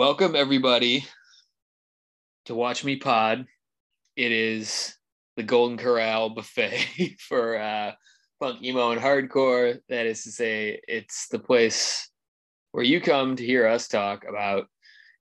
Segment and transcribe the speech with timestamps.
[0.00, 1.04] Welcome everybody
[2.46, 3.44] to Watch Me Pod.
[4.16, 4.96] It is
[5.36, 7.92] the Golden Corral buffet for uh,
[8.40, 9.78] punk, emo, and hardcore.
[9.90, 12.08] That is to say, it's the place
[12.72, 14.68] where you come to hear us talk about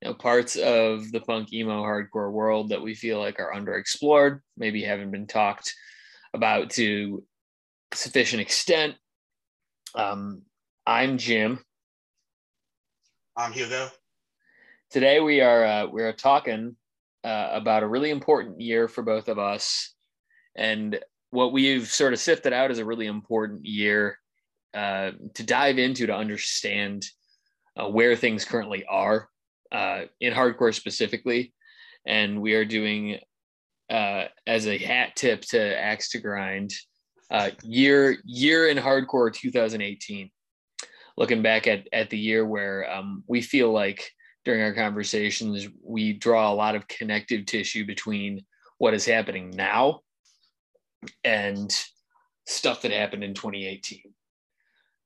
[0.01, 4.39] you know parts of the punk, emo, hardcore world that we feel like are underexplored,
[4.55, 5.75] maybe haven't been talked
[6.33, 7.21] about to
[7.93, 8.95] sufficient extent.
[9.93, 10.43] Um,
[10.87, 11.59] I'm Jim.
[13.35, 13.89] I'm Hugo.
[14.89, 16.75] Today we are uh, we are talking
[17.23, 19.93] uh, about a really important year for both of us,
[20.57, 24.17] and what we've sort of sifted out is a really important year
[24.73, 27.05] uh, to dive into to understand
[27.77, 29.29] uh, where things currently are
[29.71, 31.53] uh, in hardcore specifically,
[32.07, 33.19] and we are doing
[33.91, 36.73] uh, as a hat tip to Axe to Grind
[37.61, 40.31] year year in hardcore 2018
[41.15, 44.11] looking back at at the year where um, we feel like
[44.49, 48.43] during our conversations we draw a lot of connective tissue between
[48.79, 49.99] what is happening now
[51.23, 51.71] and
[52.47, 54.01] stuff that happened in 2018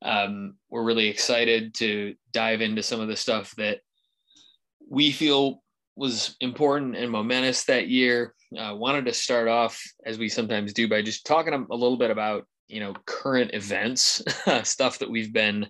[0.02, 3.80] um, we're really excited to dive into some of the stuff that
[4.90, 5.62] we feel
[5.98, 10.88] was important and momentous that year uh, wanted to start off as we sometimes do
[10.88, 14.24] by just talking a little bit about you know current events
[14.64, 15.68] stuff that we've been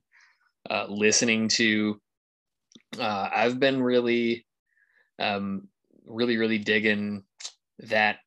[0.69, 1.99] uh, listening to.
[2.97, 4.45] Uh, I've been really,
[5.19, 5.67] um,
[6.05, 7.23] really, really digging
[7.79, 8.17] that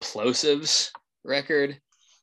[0.00, 0.90] PLOSIVS
[1.24, 1.70] record.
[1.70, 1.78] If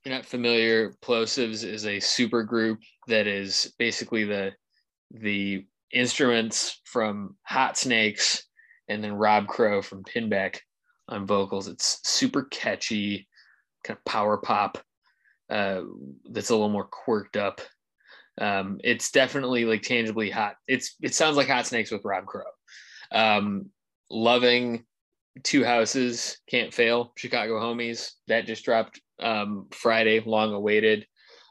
[0.06, 4.52] you're not familiar, PLOSIVS is a super group that is basically the
[5.12, 8.44] the instruments from Hot Snakes
[8.88, 10.58] and then Rob Crow from Pinback
[11.08, 11.68] on vocals.
[11.68, 13.28] It's super catchy,
[13.84, 14.80] kind of power pop.
[15.50, 15.82] Uh,
[16.32, 17.62] that's a little more quirked up
[18.40, 20.56] um, it's definitely like tangibly hot.
[20.68, 22.44] It's it sounds like Hot Snakes with Rob Crow.
[23.12, 23.70] Um,
[24.10, 24.86] loving
[25.44, 28.12] Two Houses, Can't Fail, Chicago Homies.
[28.28, 31.06] That just dropped um, Friday, long awaited.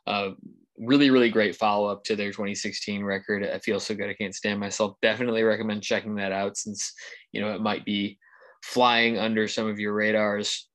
[0.07, 0.31] Uh,
[0.79, 3.45] really, really great follow up to their 2016 record.
[3.45, 4.11] I feel so good.
[4.11, 4.97] I can't stand myself.
[5.03, 6.93] Definitely recommend checking that out since
[7.31, 8.19] you know it might be
[8.63, 10.69] flying under some of your radars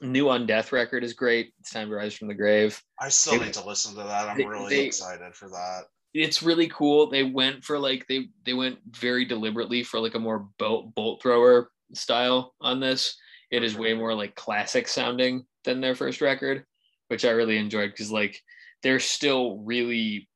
[0.00, 1.52] new Undeath record is great.
[1.60, 2.80] It's time to rise from the grave.
[3.00, 4.28] I still need to listen to that.
[4.28, 5.84] I'm they, really they, excited for that.
[6.14, 7.10] It's really cool.
[7.10, 11.22] They went for like they they went very deliberately for like a more bolt bolt
[11.22, 13.16] thrower style on this.
[13.50, 16.64] It is way more like classic sounding than their first record
[17.08, 18.40] which i really enjoyed because like
[18.82, 20.28] they're still really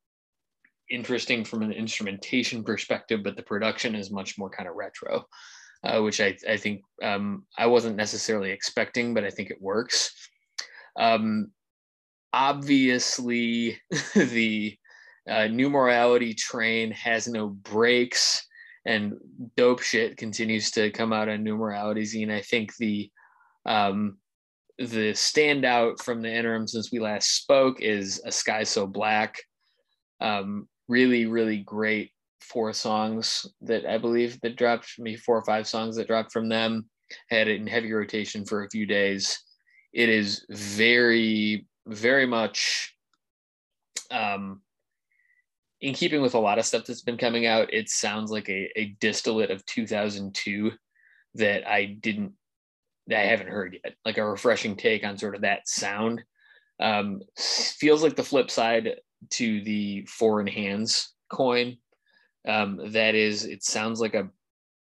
[0.90, 5.24] interesting from an instrumentation perspective but the production is much more kind of retro
[5.84, 10.12] uh, which I, I think um, I wasn't necessarily expecting, but I think it works.
[10.98, 11.52] Um,
[12.32, 13.80] obviously,
[14.14, 14.76] the
[15.28, 18.46] uh, new morality train has no brakes,
[18.84, 19.14] and
[19.56, 22.30] dope shit continues to come out on new morality zine.
[22.30, 23.10] I think the
[23.66, 24.18] um,
[24.78, 29.34] the standout from the interim since we last spoke is ASkySoBlack.
[30.20, 35.66] Um, really, really great four songs that I believe that dropped me four or five
[35.66, 36.88] songs that dropped from them.
[37.28, 39.38] had it in heavy rotation for a few days.
[39.92, 42.94] It is very, very much
[44.10, 44.60] um,
[45.80, 47.72] in keeping with a lot of stuff that's been coming out.
[47.72, 50.72] It sounds like a, a distillate of 2002
[51.34, 52.32] that I didn't,
[53.08, 53.94] that I haven't heard yet.
[54.04, 56.22] Like a refreshing take on sort of that sound.
[56.78, 58.96] Um, feels like the flip side
[59.30, 61.76] to the foreign hands coin
[62.46, 64.28] um, that is it sounds like a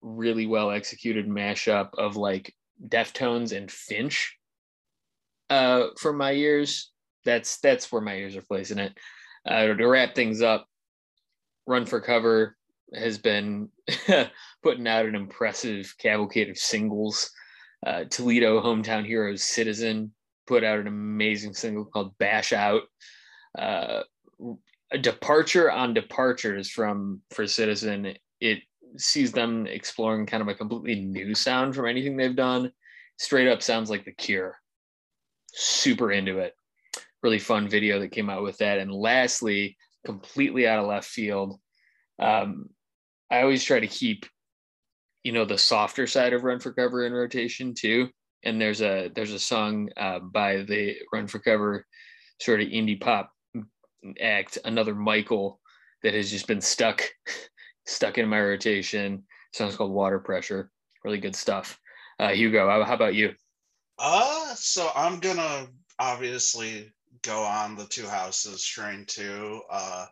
[0.02, 2.54] really well executed mashup of like
[2.88, 4.36] deftones and finch.
[5.50, 6.90] Uh for my ears
[7.24, 8.92] that's that's where my ears are placing it.
[9.46, 10.66] Uh, to wrap things up
[11.66, 12.56] run for cover
[12.94, 13.68] has been
[14.62, 17.30] putting out an impressive cavalcade of singles.
[17.86, 20.12] Uh, toledo hometown heroes citizen
[20.46, 22.82] put out an amazing single called bash out.
[23.58, 24.02] Uh,
[24.90, 28.14] a departure on departures from for Citizen.
[28.40, 28.60] It
[28.96, 32.70] sees them exploring kind of a completely new sound from anything they've done.
[33.18, 34.56] Straight up sounds like The Cure.
[35.52, 36.54] Super into it.
[37.22, 38.78] Really fun video that came out with that.
[38.78, 41.58] And lastly, completely out of left field,
[42.18, 42.68] um,
[43.30, 44.26] I always try to keep,
[45.22, 48.08] you know, the softer side of Run for Cover in rotation too.
[48.44, 51.86] And there's a there's a song uh, by the Run for Cover
[52.40, 53.33] sort of indie pop
[54.20, 55.60] act, another Michael
[56.02, 57.02] that has just been stuck,
[57.86, 59.24] stuck in my rotation.
[59.52, 60.70] Song's called Water Pressure.
[61.04, 61.78] Really good stuff.
[62.18, 63.34] Uh, Hugo, how, how about you?
[63.98, 65.66] Uh, so I'm gonna
[65.98, 66.92] obviously
[67.22, 69.62] go on the Two Houses train too.
[69.70, 70.06] Uh,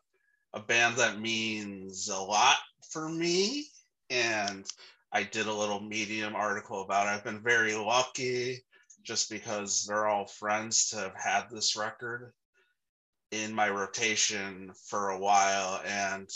[0.55, 2.59] a band that means a lot
[2.91, 3.67] for me
[4.11, 4.67] and
[5.13, 7.11] I did a little medium article about it.
[7.11, 8.65] I've been very lucky
[9.03, 12.33] just because they're all friends to have had this record
[13.33, 15.81] in my rotation for a while.
[15.85, 16.31] And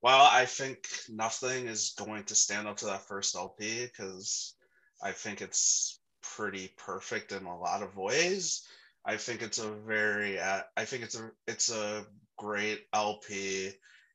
[0.00, 4.54] while I think nothing is going to stand up to that first LP, because
[5.02, 8.62] I think it's pretty perfect in a lot of ways.
[9.04, 12.04] I think it's a very, I think it's a, it's a
[12.36, 13.70] great LP,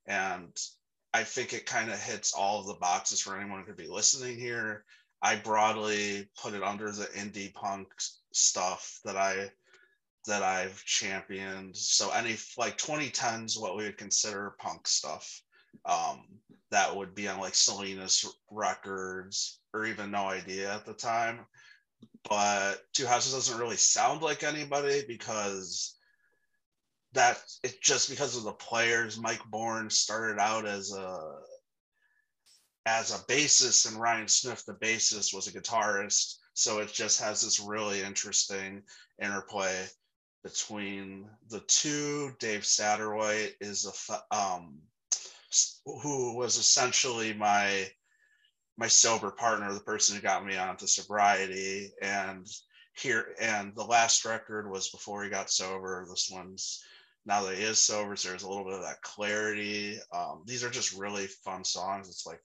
[0.05, 0.55] and
[1.13, 3.87] I think it kind of hits all of the boxes for anyone who could be
[3.87, 4.85] listening here.
[5.21, 7.87] I broadly put it under the indie punk
[8.33, 9.51] stuff that I
[10.27, 11.75] that I've championed.
[11.75, 15.41] So any like 2010s, what we would consider punk stuff,
[15.85, 16.23] um,
[16.69, 21.45] that would be on like Salinas records or even No Idea at the time.
[22.29, 25.97] But Two Houses doesn't really sound like anybody because
[27.13, 29.19] that it's just because of the players.
[29.19, 31.19] Mike Bourne started out as a
[32.85, 36.37] as a bassist, and Ryan Smith, the bassist, was a guitarist.
[36.53, 38.81] So it just has this really interesting
[39.21, 39.85] interplay
[40.43, 42.35] between the two.
[42.39, 44.79] Dave Satterwhite is a um,
[45.85, 47.87] who was essentially my
[48.77, 52.47] my sober partner, the person who got me onto sobriety, and
[52.93, 56.05] here and the last record was before he got sober.
[56.09, 56.83] This one's
[57.25, 59.99] now that he is sober, so there's a little bit of that clarity.
[60.13, 62.09] Um, these are just really fun songs.
[62.09, 62.41] It's like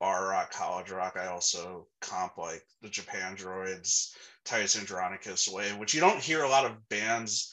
[0.00, 1.16] bar rock, college rock.
[1.16, 4.12] I also comp like the Japandroids,
[4.44, 7.52] Titus Andronicus way, which you don't hear a lot of bands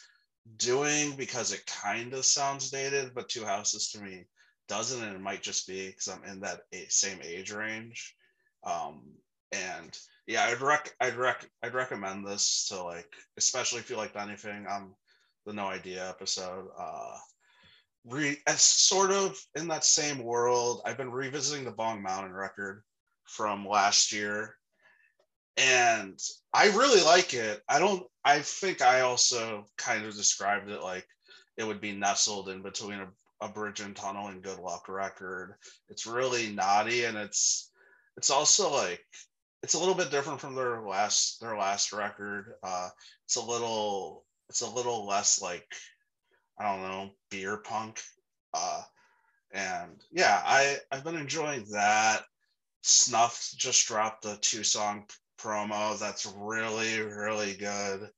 [0.57, 4.25] doing because it kind of sounds dated, but Two Houses to me
[4.67, 8.15] doesn't, and it might just be because I'm in that same age range.
[8.63, 9.01] Um,
[9.51, 9.97] and
[10.27, 14.65] yeah, I'd rec I'd rec I'd recommend this to like, especially if you like anything
[14.67, 14.93] on
[15.45, 16.67] the No Idea episode.
[16.77, 17.17] Uh,
[18.05, 20.81] re as sort of in that same world.
[20.85, 22.83] I've been revisiting the Bong Mountain record
[23.25, 24.55] from last year,
[25.57, 26.19] and
[26.53, 27.61] I really like it.
[27.69, 28.03] I don't.
[28.23, 31.07] I think I also kind of described it like
[31.57, 33.07] it would be nestled in between a,
[33.41, 35.55] a Bridge and Tunnel and Good Luck record.
[35.89, 37.71] It's really naughty, and it's
[38.17, 39.03] it's also like
[39.63, 42.53] it's a little bit different from their last their last record.
[42.63, 42.89] Uh,
[43.25, 45.65] it's a little it's a little less like
[46.61, 48.01] I don't know, beer punk.
[48.53, 48.81] Uh,
[49.51, 52.23] and yeah, I I've been enjoying that.
[52.81, 55.05] Snuff just dropped a two song
[55.39, 58.09] promo that's really really good.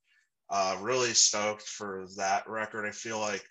[0.50, 2.86] Uh, really stoked for that record.
[2.86, 3.46] I feel like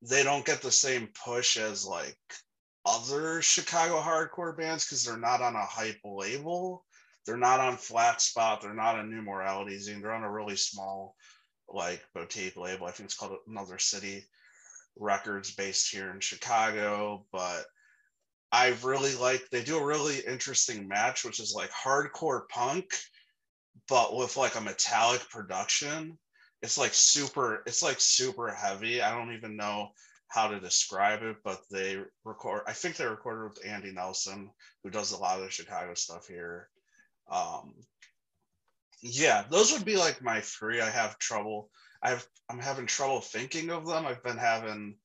[0.00, 2.16] they don't get the same push as like
[2.86, 6.84] other Chicago hardcore bands because they're not on a hype label.
[7.26, 8.60] They're not on Flat Spot.
[8.62, 10.00] They're not on New Morality Zine.
[10.00, 11.16] They're on a really small
[11.72, 12.86] like boutique label.
[12.86, 14.24] I think it's called Another City
[14.98, 17.26] Records based here in Chicago.
[17.32, 17.64] But
[18.52, 22.94] I really like they do a really interesting match, which is like hardcore punk,
[23.88, 26.18] but with like a metallic production.
[26.62, 29.00] It's like super, it's like super heavy.
[29.00, 29.92] I don't even know
[30.28, 34.50] how to describe it, but they record, I think they recorded with Andy Nelson,
[34.82, 36.68] who does a lot of the Chicago stuff here.
[37.30, 37.74] Um,
[39.02, 40.80] yeah, those would be like my three.
[40.80, 41.70] I have trouble.
[42.02, 44.06] I've I'm having trouble thinking of them.
[44.06, 44.96] I've been having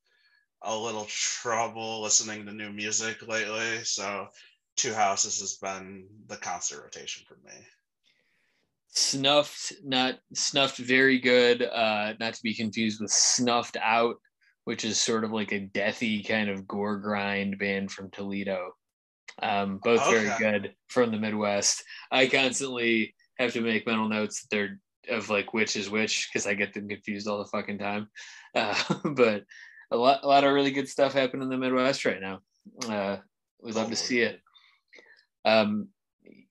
[0.61, 3.83] a little trouble listening to new music lately.
[3.83, 4.27] So
[4.75, 7.53] Two Houses has been the constant rotation for me.
[8.89, 11.61] Snuffed, not snuffed, very good.
[11.61, 14.15] Uh, not to be confused with Snuffed Out,
[14.63, 18.71] which is sort of like a deathy kind of gore grind band from Toledo.
[19.41, 20.25] Um, both okay.
[20.25, 21.83] very good from the Midwest.
[22.09, 26.47] I constantly have to make mental notes that they're of like which is which because
[26.47, 28.09] I get them confused all the fucking time.
[28.55, 28.73] Uh,
[29.03, 29.43] but
[29.91, 32.39] a lot, a lot of really good stuff happening in the Midwest right now.
[32.87, 33.17] Uh,
[33.61, 34.39] we'd love to see it.
[35.43, 35.89] Um,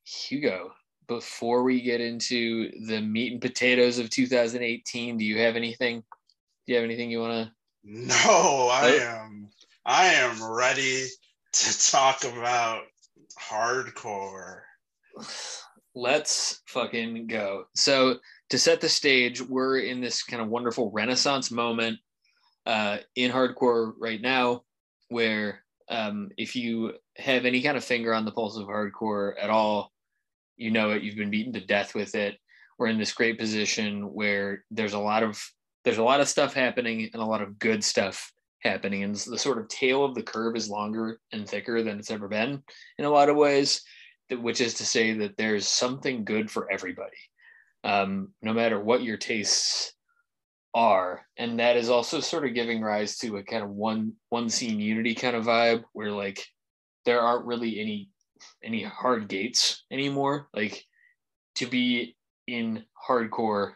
[0.04, 0.72] Hugo,
[1.08, 6.00] before we get into the meat and potatoes of 2018, do you have anything?
[6.66, 7.52] Do you have anything you want to?
[7.86, 9.48] No, I am.
[9.86, 11.06] I am ready
[11.52, 12.82] to talk about
[13.38, 14.60] hardcore
[15.94, 17.64] let's fucking go.
[17.74, 18.16] So
[18.50, 21.98] to set the stage, we're in this kind of wonderful renaissance moment
[22.66, 24.62] uh, in hardcore right now,
[25.08, 29.50] where um, if you have any kind of finger on the pulse of hardcore at
[29.50, 29.92] all,
[30.56, 31.02] you know it.
[31.02, 32.36] You've been beaten to death with it.
[32.78, 35.40] We're in this great position where there's a lot of
[35.84, 38.32] there's a lot of stuff happening and a lot of good stuff
[38.62, 42.10] happening, and the sort of tail of the curve is longer and thicker than it's
[42.10, 42.62] ever been
[42.98, 43.82] in a lot of ways
[44.40, 47.16] which is to say that there's something good for everybody,
[47.82, 49.92] um, no matter what your tastes
[50.74, 54.48] are, and that is also sort of giving rise to a kind of one one
[54.48, 56.44] scene unity kind of vibe where like
[57.04, 58.08] there aren't really any
[58.62, 60.48] any hard gates anymore.
[60.52, 60.84] Like
[61.56, 63.74] to be in hardcore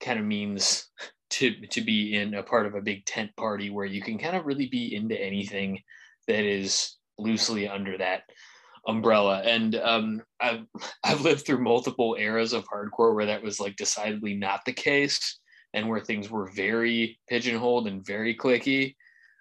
[0.00, 0.88] kind of means
[1.30, 4.36] to to be in a part of a big tent party where you can kind
[4.36, 5.80] of really be into anything
[6.26, 8.22] that is loosely under that
[8.88, 9.42] umbrella.
[9.44, 10.64] And um, I've
[11.04, 15.38] I've lived through multiple eras of hardcore where that was like decidedly not the case,
[15.74, 18.96] and where things were very pigeonholed and very clicky,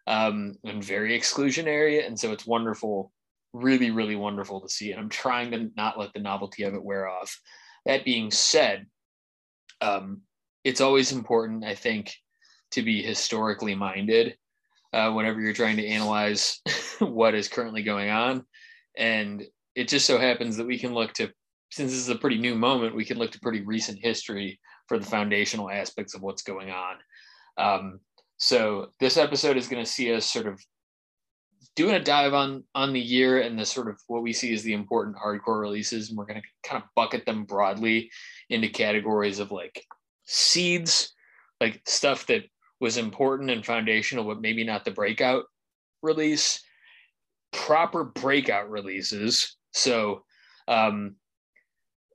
[0.06, 2.06] um, and very exclusionary.
[2.06, 3.12] And so it's wonderful,
[3.54, 4.92] really, really wonderful to see.
[4.92, 7.40] And I'm trying to not let the novelty of it wear off.
[7.86, 8.86] That being said,
[9.80, 10.22] um,
[10.66, 12.14] it's always important, I think,
[12.72, 14.36] to be historically minded
[14.92, 16.60] uh, whenever you're trying to analyze
[17.00, 18.46] what is currently going on.
[18.98, 21.32] And it just so happens that we can look to,
[21.72, 24.98] since this is a pretty new moment, we can look to pretty recent history for
[24.98, 26.96] the foundational aspects of what's going on.
[27.58, 28.00] Um,
[28.38, 30.60] so this episode is going to see us sort of
[31.76, 34.64] doing a dive on on the year and the sort of what we see as
[34.64, 38.10] the important hardcore releases, and we're going to kind of bucket them broadly
[38.50, 39.84] into categories of like
[40.26, 41.14] seeds,
[41.62, 42.44] like stuff that
[42.80, 45.46] was important and foundational, but maybe not the breakout
[46.02, 46.62] release,
[47.52, 49.58] proper breakout releases.
[49.74, 50.24] So,
[50.68, 51.16] um,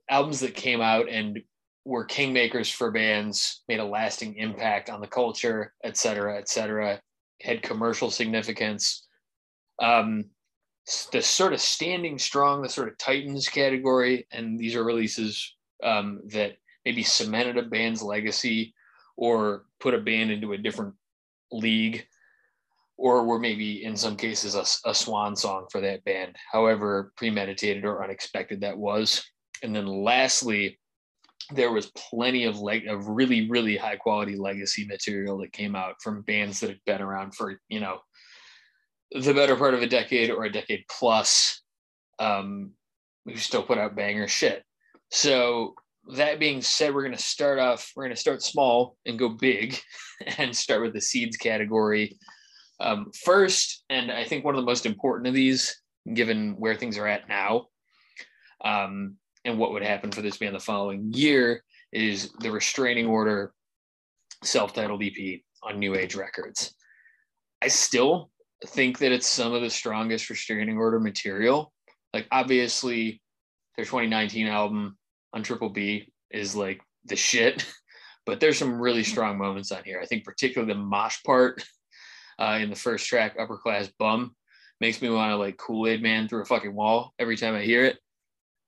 [0.09, 1.39] albums that came out and
[1.85, 7.01] were kingmakers for bands, made a lasting impact on the culture, et cetera, et cetera,
[7.41, 9.07] had commercial significance.
[9.81, 10.25] Um,
[11.11, 16.21] the sort of standing strong, the sort of Titans category, and these are releases um,
[16.27, 18.73] that maybe cemented a band's legacy
[19.15, 20.93] or put a band into a different
[21.51, 22.05] league
[22.97, 27.85] or were maybe in some cases a, a swan song for that band however premeditated
[27.85, 29.23] or unexpected that was.
[29.61, 30.79] And then lastly
[31.51, 35.95] there was plenty of like of really really high quality legacy material that came out
[36.01, 37.99] from bands that had been around for you know
[39.11, 41.61] the better part of a decade or a decade plus
[42.19, 42.71] um
[43.25, 44.63] we still put out banger shit.
[45.11, 45.75] So
[46.15, 49.29] that being said, we're going to start off, we're going to start small and go
[49.29, 49.79] big
[50.37, 52.17] and start with the seeds category
[52.83, 53.83] um, first.
[53.89, 55.81] And I think one of the most important of these,
[56.13, 57.67] given where things are at now
[58.63, 63.53] um, and what would happen for this band the following year, is the restraining order
[64.43, 66.75] self titled EP on New Age Records.
[67.61, 68.29] I still
[68.65, 71.71] think that it's some of the strongest restraining order material.
[72.13, 73.21] Like, obviously,
[73.75, 74.97] their 2019 album
[75.33, 77.65] on Triple B is like the shit.
[78.25, 79.99] But there's some really strong moments on here.
[80.01, 81.61] I think particularly the mosh part
[82.39, 84.35] uh, in the first track, Upper Class Bum,
[84.79, 87.61] makes me want to like Kool Aid Man through a fucking wall every time I
[87.61, 87.97] hear it.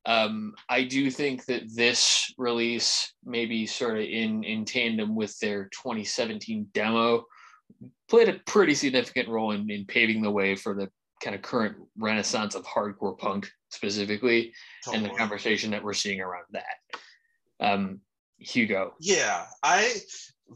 [0.05, 5.65] Um, I do think that this release, maybe sort of in in tandem with their
[5.65, 7.25] 2017 demo,
[8.07, 10.89] played a pretty significant role in, in paving the way for the
[11.23, 14.53] kind of current renaissance of hardcore punk specifically
[14.83, 15.03] totally.
[15.03, 16.99] and the conversation that we're seeing around that.
[17.59, 18.01] Um,
[18.37, 18.93] Hugo.
[18.99, 19.95] Yeah, I.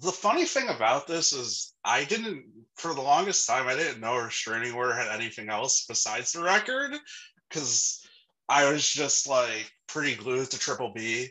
[0.01, 2.45] The funny thing about this is I didn't,
[2.79, 6.93] for the longest time, I didn't know Restraining Order had anything else besides the record
[7.49, 8.05] because
[8.47, 11.29] I was just like pretty glued to Triple B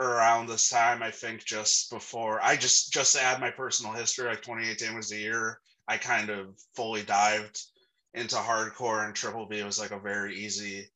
[0.00, 1.02] around this time.
[1.02, 5.10] I think just before I just just to add my personal history, like 2018 was
[5.10, 7.62] the year I kind of fully dived
[8.14, 10.90] into hardcore and Triple B was like a very easy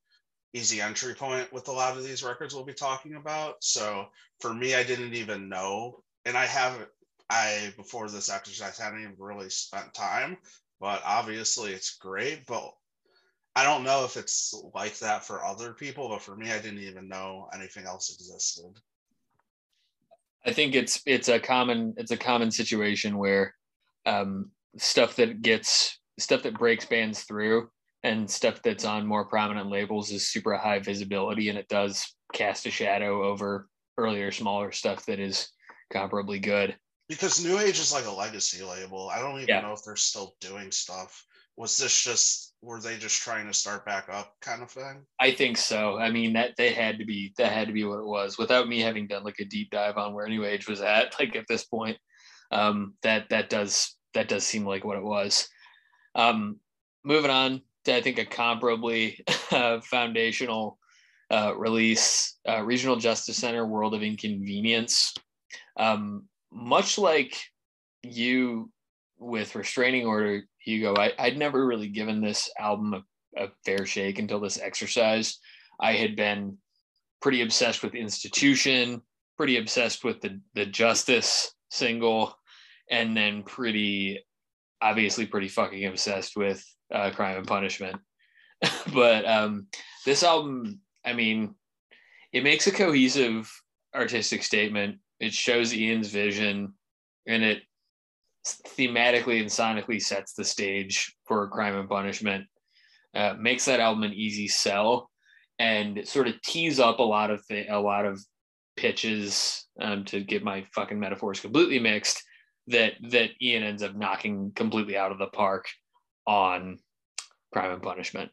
[0.53, 3.63] easy entry point with a lot of these records we'll be talking about.
[3.63, 4.07] So
[4.41, 6.89] for me, I didn't even know, and I haven't.
[7.31, 10.37] I before this exercise hadn't even really spent time,
[10.81, 12.45] but obviously it's great.
[12.47, 12.73] But
[13.55, 16.81] I don't know if it's like that for other people, but for me, I didn't
[16.81, 18.81] even know anything else existed.
[20.45, 23.55] I think it's it's a common it's a common situation where
[24.07, 27.71] um, stuff that gets stuff that breaks bands through
[28.03, 32.67] and stuff that's on more prominent labels is super high visibility and it does cast
[32.67, 33.69] a shadow over
[33.99, 35.51] earlier smaller stuff that is
[35.93, 36.77] comparably good
[37.11, 39.11] because new age is like a legacy label.
[39.11, 39.61] I don't even yeah.
[39.63, 41.27] know if they're still doing stuff.
[41.57, 45.05] Was this just were they just trying to start back up kind of thing?
[45.19, 45.99] I think so.
[45.99, 48.39] I mean that they had to be that had to be what it was.
[48.39, 51.35] Without me having done like a deep dive on where new age was at like
[51.35, 51.99] at this point
[52.53, 55.49] um that that does that does seem like what it was.
[56.15, 56.61] Um
[57.05, 59.21] moving on to, I think, a comparably
[59.53, 60.79] uh, foundational
[61.31, 65.15] uh, release, uh, Regional Justice Center, World of Inconvenience.
[65.77, 67.37] Um, much like
[68.03, 68.71] you
[69.19, 74.19] with Restraining Order, Hugo, I, I'd never really given this album a, a fair shake
[74.19, 75.39] until this exercise.
[75.81, 76.59] I had been
[77.21, 79.03] pretty obsessed with Institution,
[79.37, 82.35] pretty obsessed with the, the Justice single,
[82.91, 84.25] and then pretty
[84.83, 87.97] obviously pretty fucking obsessed with uh, crime and punishment.
[88.95, 89.67] but um,
[90.05, 91.55] this album, I mean,
[92.33, 93.51] it makes a cohesive
[93.95, 94.99] artistic statement.
[95.21, 96.75] It shows Ian's vision
[97.27, 97.63] and it
[98.47, 102.47] thematically and sonically sets the stage for crime and punishment.
[103.15, 105.11] Uh, makes that album an easy sell
[105.59, 108.25] and sort of tees up a lot of th- a lot of
[108.77, 112.23] pitches um, to get my fucking metaphors completely mixed
[112.69, 115.67] that that Ian ends up knocking completely out of the park
[116.27, 116.79] on
[117.53, 118.31] crime and punishment.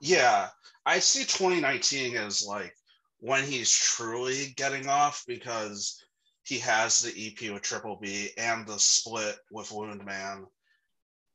[0.00, 0.48] Yeah,
[0.86, 2.74] I see 2019 as like
[3.20, 6.04] when he's truly getting off because
[6.48, 10.46] he has the EP with Triple B and the split with Wound Man.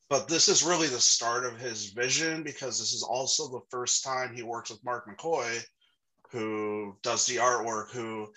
[0.10, 4.04] But this is really the start of his vision because this is also the first
[4.04, 5.64] time he works with Mark McCoy,
[6.32, 8.28] who does the artwork, who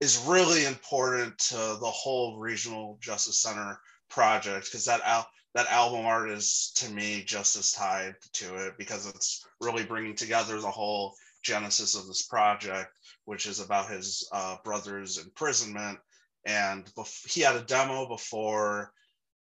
[0.00, 6.04] is really important to the whole regional justice center project because that al- that album
[6.04, 10.70] art is to me just as tied to it because it's really bringing together the
[10.70, 12.90] whole genesis of this project
[13.24, 15.98] which is about his uh, brother's imprisonment
[16.44, 18.92] and bef- he had a demo before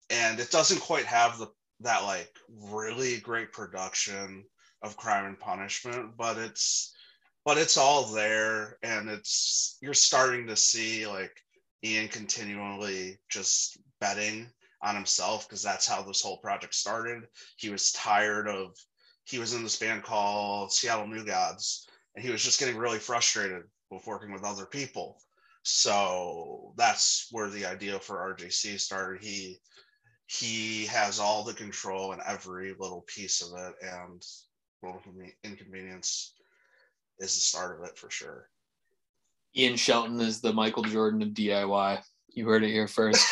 [0.10, 1.48] and it doesn't quite have the
[1.80, 4.44] that like really great production
[4.84, 6.94] of crime and punishment but it's
[7.46, 11.36] but it's all there and it's you're starting to see like
[11.84, 14.48] ian continually just betting
[14.84, 17.28] on himself because that's how this whole project started.
[17.58, 18.76] He was tired of
[19.26, 22.98] he was in this band called seattle new gods and he was just getting really
[22.98, 25.18] frustrated with working with other people
[25.64, 29.60] so that's where the idea for rjc started he
[30.26, 34.24] he has all the control and every little piece of it and
[34.82, 35.02] little
[35.44, 36.34] inconvenience
[37.20, 38.50] is the start of it for sure.
[39.56, 42.02] Ian Shelton is the Michael Jordan of DIY.
[42.30, 43.26] You heard it here first.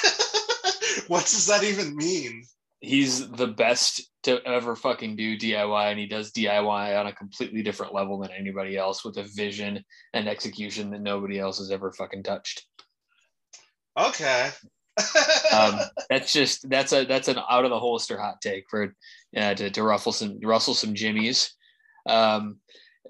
[1.07, 2.43] what does that even mean?
[2.81, 7.61] He's the best to ever fucking do DIY, and he does DIY on a completely
[7.61, 11.91] different level than anybody else with a vision and execution that nobody else has ever
[11.91, 12.65] fucking touched.
[13.97, 14.51] Okay.
[15.53, 18.93] um, that's just that's a that's an out of the holster hot take for
[19.37, 21.55] uh, to, to ruffle some rustle some jimmies.
[22.07, 22.57] Um,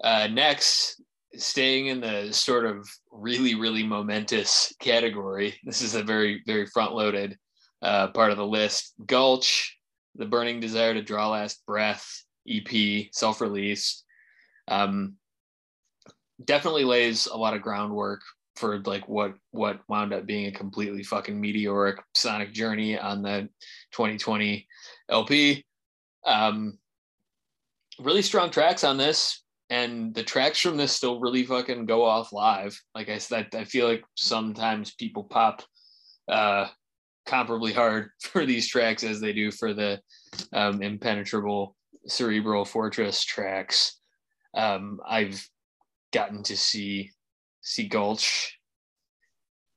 [0.02, 1.02] uh, next,
[1.36, 6.94] staying in the sort of really, really momentous category, this is a very, very front
[6.94, 7.36] loaded
[7.82, 8.94] uh, part of the list.
[9.06, 9.78] Gulch,
[10.16, 14.04] The Burning Desire to Draw Last Breath, EP, self release.
[14.68, 15.14] Um,
[16.44, 18.22] definitely lays a lot of groundwork
[18.56, 23.48] for like what what wound up being a completely fucking meteoric sonic journey on the
[23.92, 24.66] 2020
[25.08, 25.64] LP.
[26.26, 26.78] Um,
[27.98, 32.32] really strong tracks on this and the tracks from this still really fucking go off
[32.32, 32.78] live.
[32.94, 35.62] Like I said, I feel like sometimes people pop
[36.28, 36.66] uh,
[37.26, 40.00] comparably hard for these tracks as they do for the
[40.52, 43.98] um, impenetrable cerebral fortress tracks.
[44.54, 45.46] Um, I've
[46.12, 47.10] gotten to see
[47.62, 48.58] see Gulch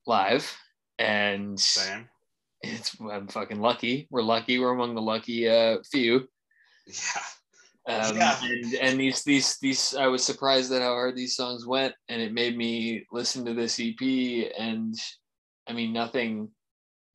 [0.06, 0.56] live,
[0.98, 2.08] and Same.
[2.62, 4.08] it's I'm fucking lucky.
[4.10, 4.58] We're lucky.
[4.58, 6.28] We're among the lucky uh, few.
[6.86, 7.22] Yeah
[7.86, 8.38] um, yeah.
[8.42, 12.22] and, and these these these I was surprised at how hard these songs went, and
[12.22, 14.00] it made me listen to this EP.
[14.58, 14.94] And
[15.68, 16.48] I mean, nothing,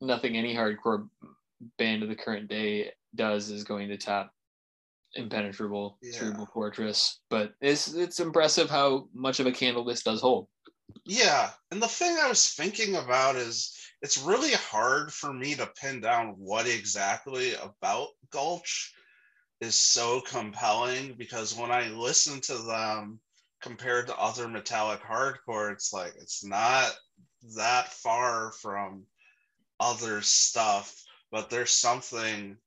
[0.01, 1.07] nothing any hardcore
[1.77, 4.31] band of the current day does is going to top
[5.15, 6.11] impenetrable yeah.
[6.11, 7.19] cerebral fortress.
[7.29, 10.47] But it's it's impressive how much of a candle this does hold.
[11.05, 15.71] Yeah, and the thing I was thinking about is it's really hard for me to
[15.81, 18.93] pin down what exactly about Gulch
[19.61, 23.19] is so compelling because when I listen to them
[23.61, 26.95] compared to other metallic hardcore, it's like it's not
[27.57, 29.03] that far from
[29.79, 30.95] other stuff,
[31.31, 32.57] but there's something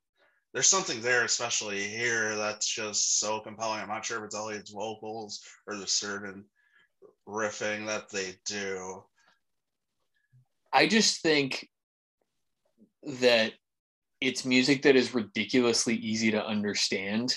[0.52, 3.80] there's something there, especially here, that's just so compelling.
[3.80, 6.44] I'm not sure if it's Elliot's vocals or the certain
[7.26, 9.02] riffing that they do.
[10.72, 11.68] I just think
[13.20, 13.52] that
[14.20, 17.34] it's music that is ridiculously easy to understand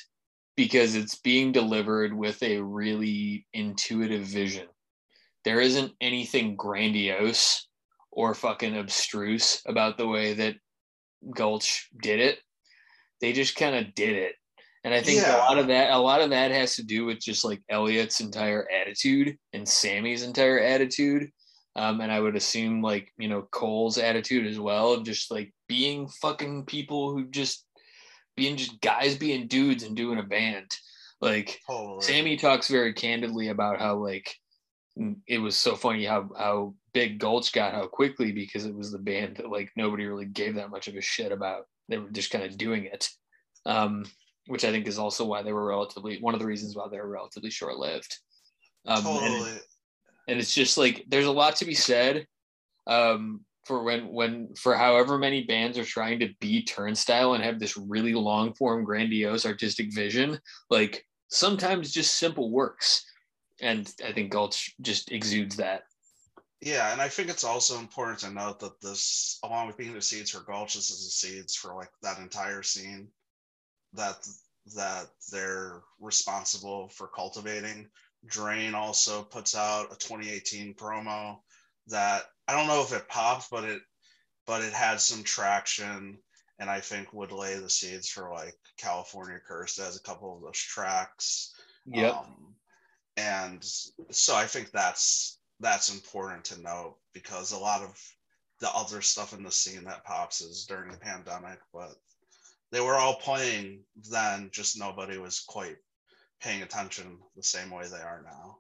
[0.58, 4.68] because it's being delivered with a really intuitive vision.
[5.46, 7.68] There isn't anything grandiose
[8.16, 10.56] or fucking abstruse about the way that
[11.36, 12.40] Gulch did it.
[13.22, 14.34] They just kind of did it.
[14.84, 15.38] And I think yeah.
[15.38, 18.20] a lot of that a lot of that has to do with just like Elliot's
[18.20, 21.30] entire attitude and Sammy's entire attitude
[21.76, 25.54] um, and I would assume like, you know, Cole's attitude as well of just like
[25.68, 27.66] being fucking people who just
[28.38, 30.72] being just guys being dudes and doing a band.
[31.20, 32.02] Like totally.
[32.02, 34.34] Sammy talks very candidly about how like
[35.28, 38.98] it was so funny how how big Gulch got how quickly because it was the
[38.98, 41.66] band that like nobody really gave that much of a shit about.
[41.90, 43.10] They were just kind of doing it.
[43.66, 44.06] Um,
[44.48, 46.98] which I think is also why they were relatively one of the reasons why they
[46.98, 48.18] were relatively short lived.
[48.88, 49.50] Um, totally.
[49.50, 49.60] And,
[50.30, 52.28] and, it's just like there's a lot to be said
[52.88, 57.60] um, for when when for however many bands are trying to be Turnstile and have
[57.60, 60.40] this really long form, grandiose artistic vision.
[60.70, 63.04] Like sometimes just simple works,
[63.62, 65.82] and I think Gulch just exudes that.
[66.66, 70.02] Yeah, and I think it's also important to note that this, along with being the
[70.02, 73.08] seeds for Gulch, this is the seeds for like that entire scene
[73.94, 74.28] that
[74.76, 77.88] that they're responsible for cultivating.
[78.26, 81.38] Drain also puts out a 2018 promo
[81.86, 83.84] that I don't know if it popped, but it
[84.48, 86.18] but it had some traction
[86.58, 90.42] and I think would lay the seeds for like California Cursed as a couple of
[90.42, 91.54] those tracks.
[91.86, 92.10] Yeah.
[92.10, 92.56] Um,
[93.18, 93.64] and
[94.10, 98.02] so I think that's that's important to note because a lot of
[98.60, 101.96] the other stuff in the scene that pops is during the pandemic, but
[102.72, 105.78] they were all playing then, just nobody was quite
[106.42, 108.58] paying attention the same way they are now.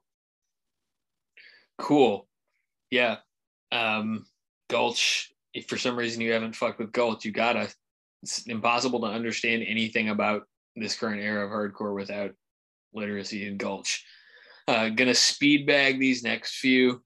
[1.78, 2.28] Cool.
[2.90, 3.18] Yeah.
[3.72, 4.26] Um,
[4.70, 7.70] Gulch, if for some reason you haven't fucked with Gulch, you gotta.
[8.24, 10.44] It's impossible to understand anything about
[10.76, 12.32] this current era of hardcore without
[12.94, 14.04] literacy in Gulch.
[14.68, 17.04] Uh, gonna speed bag these next few.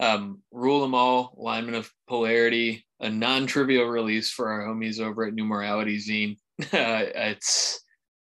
[0.00, 5.34] Um, Rule them all, alignment of polarity, a non-trivial release for our homies over at
[5.34, 6.36] New Morality Zine.
[6.72, 7.80] Uh, it's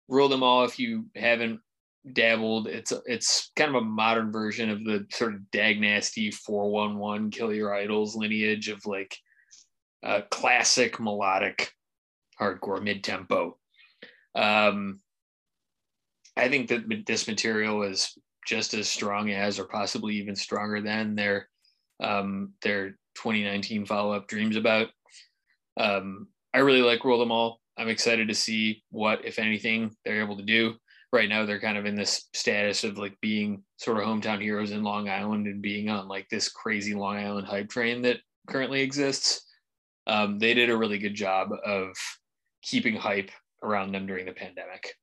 [0.06, 1.60] rule them all if you haven't
[2.12, 2.66] dabbled.
[2.68, 7.54] It's it's kind of a modern version of the sort of dag nasty 411 kill
[7.54, 9.16] your idols lineage of like
[10.30, 11.72] classic melodic
[12.40, 13.56] hardcore mid tempo.
[14.34, 15.00] Um,
[16.36, 18.16] I think that this material is
[18.48, 21.48] just as strong as, or possibly even stronger than their
[22.00, 24.88] um, their 2019 follow up Dreams About.
[25.78, 27.60] Um, I really like Rule Them All.
[27.76, 30.74] I'm excited to see what, if anything, they're able to do.
[31.12, 34.70] Right now, they're kind of in this status of like being sort of hometown heroes
[34.70, 38.80] in Long Island and being on like this crazy Long Island hype train that currently
[38.80, 39.44] exists.
[40.06, 41.88] Um, they did a really good job of
[42.62, 43.30] keeping hype
[43.62, 44.94] around them during the pandemic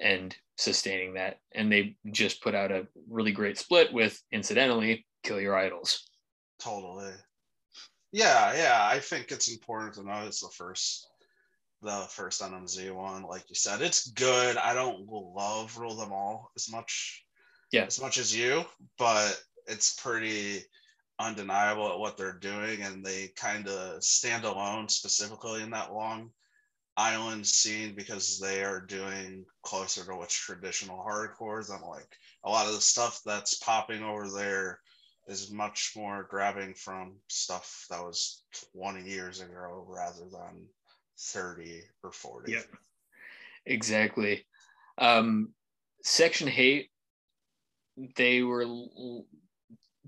[0.00, 1.38] and sustaining that.
[1.54, 6.08] And they just put out a really great split with, incidentally, Kill Your Idols.
[6.58, 7.12] Totally.
[8.12, 8.80] Yeah, yeah.
[8.82, 11.06] I think it's important to know it's the first
[11.82, 13.22] the first NMZ one.
[13.22, 14.58] Like you said, it's good.
[14.58, 17.24] I don't love Rule Them All as much
[17.72, 17.84] yeah.
[17.84, 18.64] as much as you,
[18.98, 20.62] but it's pretty
[21.18, 26.30] undeniable at what they're doing and they kind of stand alone specifically in that long
[27.00, 32.66] island scene because they are doing closer to what's traditional hardcore than like a lot
[32.66, 34.80] of the stuff that's popping over there
[35.26, 38.42] is much more grabbing from stuff that was
[38.76, 40.66] 20 years ago rather than
[41.18, 42.60] 30 or 40 yeah
[43.64, 44.46] exactly.
[44.98, 45.54] Um
[46.02, 46.88] Section H8
[48.16, 48.66] they were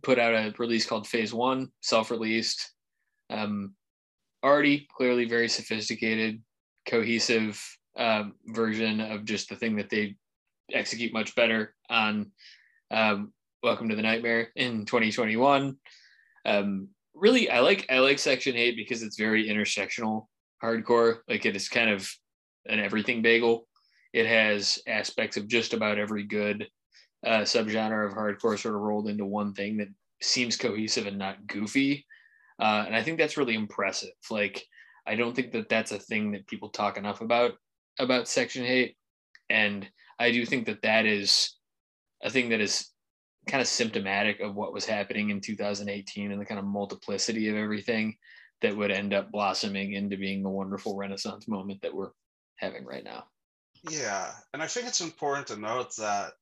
[0.02, 2.70] put out a release called phase one self-released.
[3.30, 3.74] Um
[4.44, 6.42] already clearly very sophisticated
[6.86, 7.62] cohesive
[7.96, 10.16] um, version of just the thing that they
[10.72, 12.30] execute much better on
[12.90, 15.76] um, Welcome to the Nightmare in 2021.
[16.44, 20.26] Um, really, I like I like Section H8 because it's very intersectional
[20.62, 21.18] hardcore.
[21.28, 22.10] Like it is kind of
[22.66, 23.68] an everything bagel.
[24.12, 26.68] It has aspects of just about every good
[27.24, 29.88] uh, subgenre of hardcore sort of rolled into one thing that
[30.20, 32.04] seems cohesive and not goofy.
[32.60, 34.10] Uh, and I think that's really impressive.
[34.30, 34.64] Like
[35.06, 37.52] I don't think that that's a thing that people talk enough about
[37.98, 38.94] about Section H8,
[39.50, 39.88] and
[40.18, 41.56] I do think that that is
[42.22, 42.88] a thing that is
[43.48, 47.56] kind of symptomatic of what was happening in 2018 and the kind of multiplicity of
[47.56, 48.16] everything
[48.60, 52.12] that would end up blossoming into being the wonderful renaissance moment that we're
[52.56, 53.24] having right now.
[53.90, 56.32] Yeah, and I think it's important to note that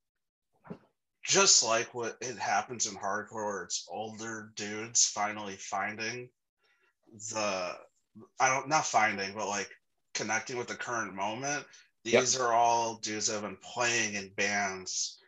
[1.24, 6.28] just like what it happens in hardcore, it's older dudes finally finding
[7.32, 7.76] the
[8.38, 9.70] I don't not finding, but like
[10.14, 11.64] connecting with the current moment.
[12.04, 12.42] These yep.
[12.42, 15.18] are all dudes that have been playing in bands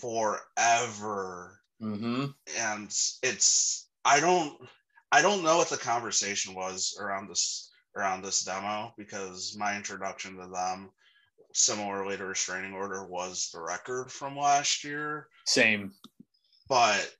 [0.00, 1.60] forever.
[1.82, 2.26] Mm-hmm.
[2.58, 2.86] And
[3.22, 4.58] it's I don't
[5.12, 10.36] I don't know what the conversation was around this around this demo because my introduction
[10.36, 10.90] to them
[11.52, 15.90] similarly to restraining order was the record from last year same
[16.68, 17.14] but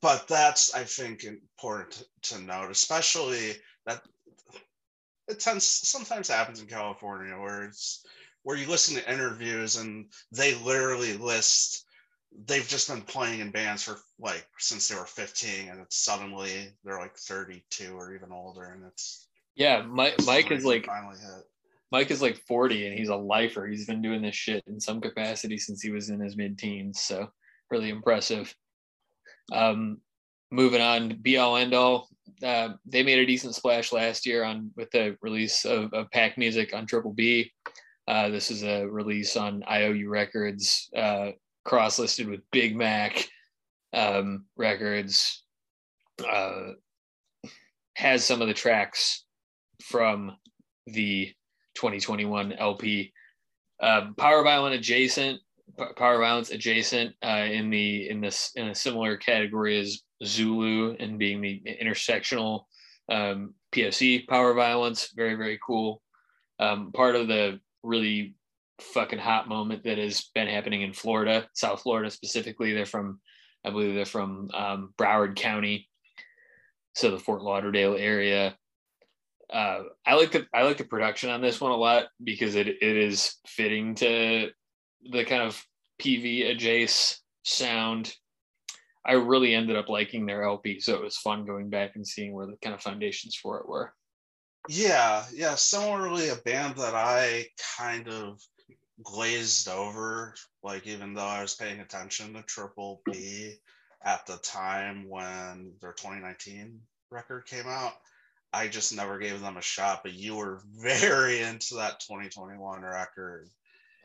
[0.00, 3.52] but that's i think important to note especially
[3.86, 4.02] that
[5.28, 8.04] it tends sometimes happens in California where it's
[8.42, 11.84] where you listen to interviews and they literally list
[12.46, 16.68] they've just been playing in bands for like since they were 15 and it's suddenly
[16.84, 21.44] they're like 32 or even older and it's yeah mike mike is like finally hit
[21.92, 23.66] Mike is like 40 and he's a lifer.
[23.66, 27.00] He's been doing this shit in some capacity since he was in his mid teens.
[27.00, 27.28] So
[27.70, 28.54] really impressive.
[29.52, 30.00] Um,
[30.50, 32.08] moving on, be all end all.
[32.42, 36.36] Uh, they made a decent splash last year on with the release of, of Pack
[36.36, 37.52] Music on Triple B.
[38.08, 41.30] Uh, this is a release on IOU Records, uh,
[41.64, 43.26] cross listed with Big Mac
[43.92, 45.44] um, Records.
[46.26, 46.72] Uh,
[47.94, 49.24] has some of the tracks
[49.82, 50.36] from
[50.86, 51.32] the
[51.74, 53.12] 2021 LP.
[53.80, 55.40] Um, Power Violent adjacent,
[55.96, 61.18] Power Violence adjacent uh, in the in this in a similar category as Zulu and
[61.18, 62.64] being the intersectional
[63.10, 65.12] um, POC Power Violence.
[65.14, 66.02] Very very cool.
[66.58, 68.34] Um, part of the really
[68.80, 72.72] fucking hot moment that has been happening in Florida, South Florida specifically.
[72.72, 73.20] They're from,
[73.64, 75.88] I believe they're from um, Broward County,
[76.94, 78.56] so the Fort Lauderdale area
[79.52, 82.66] uh, I like the I like the production on this one a lot because it
[82.66, 84.50] it is fitting to
[85.10, 85.62] the kind of
[86.00, 88.14] PV adjacent sound.
[89.06, 92.32] I really ended up liking their LP, so it was fun going back and seeing
[92.32, 93.92] where the kind of foundations for it were.
[94.68, 95.54] Yeah, yeah.
[95.54, 97.46] Similarly, a band that I
[97.78, 98.40] kind of
[99.02, 103.54] glazed over, like even though I was paying attention to Triple B
[104.04, 107.94] at the time when their 2019 record came out.
[108.52, 113.48] I just never gave them a shot, but you were very into that 2021 record.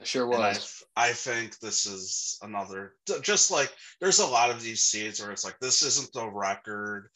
[0.01, 0.83] I sure was.
[0.95, 5.31] I, I, think this is another, just like there's a lot of these seeds where
[5.31, 7.09] it's like, this isn't the record,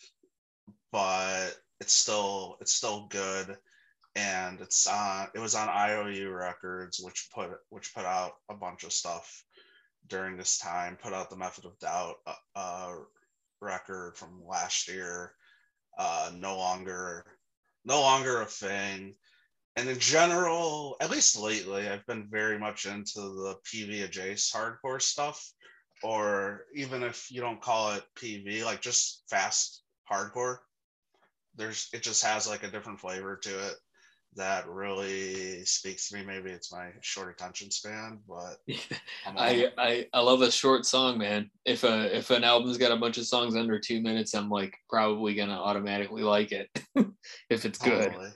[0.92, 3.58] but it's still, it's still good.
[4.16, 8.84] And it's on, it was on IOU Records, which put, which put out a bunch
[8.84, 9.44] of stuff
[10.08, 12.92] during this time, put out the Method of Doubt uh, uh
[13.62, 15.34] record from last year
[15.98, 17.26] uh, no longer
[17.86, 19.16] no longer a thing.
[19.78, 25.02] And in general, at least lately, I've been very much into the PV adjacent hardcore
[25.02, 25.52] stuff,
[26.02, 30.60] or even if you don't call it PV, like just fast hardcore.
[31.56, 33.76] There's it just has like a different flavor to it
[34.36, 36.26] that really speaks to me.
[36.26, 38.58] Maybe it's my short attention span, but
[39.26, 41.50] I, I I love a short song, man.
[41.66, 44.74] If a if an album's got a bunch of songs under two minutes, I'm like
[44.90, 46.70] probably gonna automatically like it
[47.50, 48.12] if it's good.
[48.12, 48.32] Totally.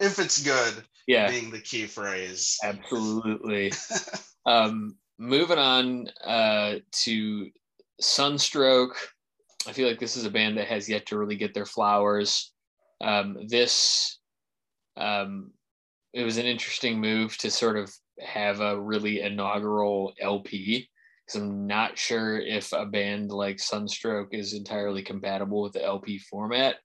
[0.00, 2.58] If it's good, yeah, being the key phrase.
[2.64, 3.72] Absolutely.
[4.46, 7.50] um, moving on uh, to
[8.00, 8.96] Sunstroke.
[9.68, 12.52] I feel like this is a band that has yet to really get their flowers.
[13.02, 14.18] Um, this
[14.96, 15.52] um,
[16.12, 20.88] it was an interesting move to sort of have a really inaugural LP
[21.26, 26.18] because I'm not sure if a band like Sunstroke is entirely compatible with the LP
[26.18, 26.76] format.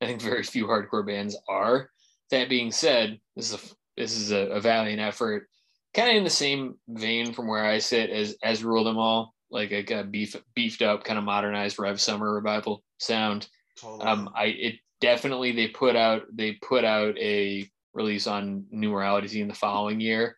[0.00, 1.88] I think very few hardcore bands are.
[2.30, 5.48] That being said, this is a this is a, a valiant effort,
[5.94, 9.34] kind of in the same vein from where I sit as as Rule Them All,
[9.50, 13.48] like a, beef beefed up, kind of modernized Rev Summer revival sound.
[13.78, 14.04] Totally.
[14.04, 19.40] Um, I it definitely they put out they put out a release on New Morality
[19.40, 20.36] in the following year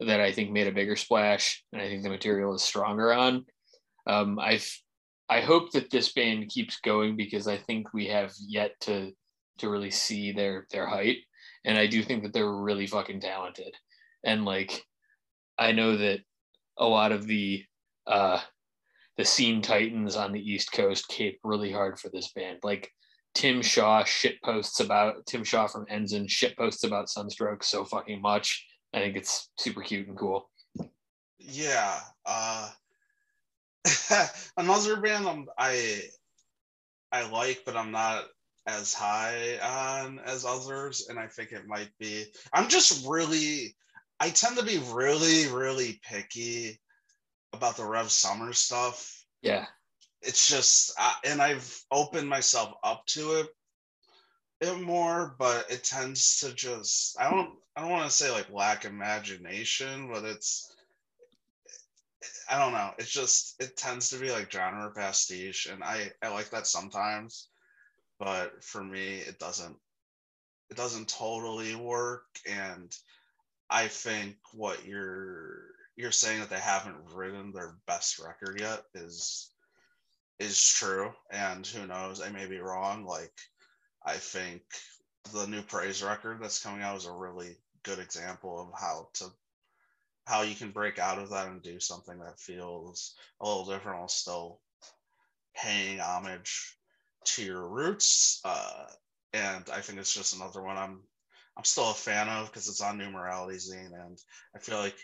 [0.00, 3.44] that I think made a bigger splash, and I think the material is stronger on.
[4.06, 4.68] Um, I've
[5.28, 9.12] I hope that this band keeps going because I think we have yet to
[9.58, 11.18] to really see their their height,
[11.64, 13.74] and I do think that they're really fucking talented,
[14.24, 14.84] and like
[15.58, 16.20] I know that
[16.78, 17.64] a lot of the
[18.06, 18.40] uh,
[19.16, 22.58] the scene titans on the East Coast cape really hard for this band.
[22.62, 22.90] Like
[23.34, 28.20] Tim Shaw shit posts about Tim Shaw from Ensign shit posts about Sunstroke so fucking
[28.20, 28.66] much.
[28.94, 30.50] I think it's super cute and cool.
[31.38, 32.00] Yeah.
[32.26, 32.70] Uh,
[34.56, 36.02] another band I'm, I
[37.10, 38.24] I like, but I'm not
[38.66, 42.26] as high on as others, and I think it might be.
[42.52, 43.76] I'm just really.
[44.20, 46.80] I tend to be really, really picky
[47.52, 49.24] about the Rev Summer stuff.
[49.40, 49.66] Yeah
[50.22, 53.48] it's just uh, and i've opened myself up to it
[54.60, 58.50] it more but it tends to just i don't i don't want to say like
[58.52, 60.72] lack imagination but it's
[62.48, 66.28] i don't know it's just it tends to be like genre pastiche and i i
[66.28, 67.48] like that sometimes
[68.22, 69.76] but for me it doesn't
[70.70, 72.24] it doesn't totally work.
[72.48, 72.94] And
[73.68, 75.62] i think what you're
[75.96, 79.50] you're saying that they haven't written their best record yet is
[80.38, 83.04] is true, and who knows, I may be wrong.
[83.04, 83.32] Like,
[84.04, 84.62] I think
[85.32, 89.26] the new praise record that's coming out is a really good example of how to
[90.26, 93.98] how you can break out of that and do something that feels a little different
[93.98, 94.60] while still
[95.54, 96.76] paying homage
[97.24, 98.40] to your roots.
[98.44, 98.86] Uh,
[99.32, 101.00] and I think it's just another one I'm
[101.56, 104.18] I'm still a fan of because it's on New Morality Zine, and
[104.56, 104.96] I feel like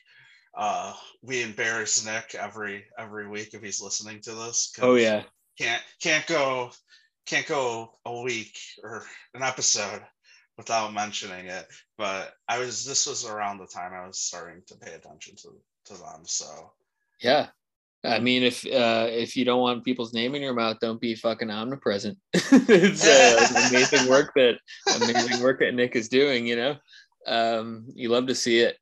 [0.56, 4.72] uh, we embarrass Nick every every week if he's listening to this.
[4.80, 5.24] Oh yeah,
[5.58, 6.70] can't can't go
[7.26, 9.04] can't go a week or
[9.34, 10.02] an episode
[10.56, 11.66] without mentioning it.
[11.98, 15.50] But I was this was around the time I was starting to pay attention to
[15.86, 16.22] to them.
[16.24, 16.72] So
[17.20, 17.48] yeah,
[18.04, 21.16] I mean, if uh, if you don't want people's name in your mouth, don't be
[21.16, 22.16] fucking omnipresent.
[22.32, 24.58] it's uh, amazing work that
[24.96, 26.46] amazing work that Nick is doing.
[26.46, 26.76] You know,
[27.26, 28.76] um, you love to see it.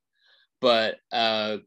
[0.61, 1.57] But uh,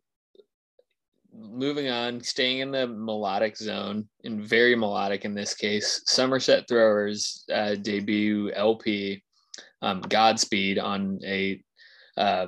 [1.32, 7.44] moving on, staying in the melodic zone, and very melodic in this case, Somerset Throwers
[7.52, 9.22] uh, debut LP,
[9.82, 11.60] um, Godspeed, on a
[12.16, 12.46] uh,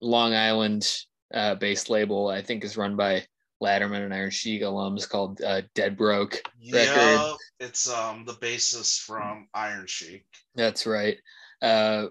[0.00, 0.90] Long Island
[1.34, 2.28] uh, based label.
[2.28, 3.24] I think is run by
[3.62, 9.48] Latterman and Iron Chic alums called uh, Dead Broke yeah, it's um the basis from
[9.54, 10.24] Iron Chic.
[10.54, 11.16] That's right.
[11.62, 12.06] Uh,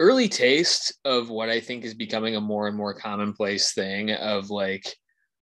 [0.00, 4.50] early taste of what I think is becoming a more and more commonplace thing of
[4.50, 4.94] like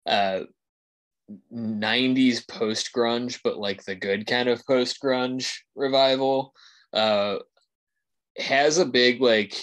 [0.06, 0.42] uh
[1.52, 6.54] 90s post grunge, but like the good kind of post grunge revival.
[6.94, 7.38] Uh,
[8.38, 9.56] has a big like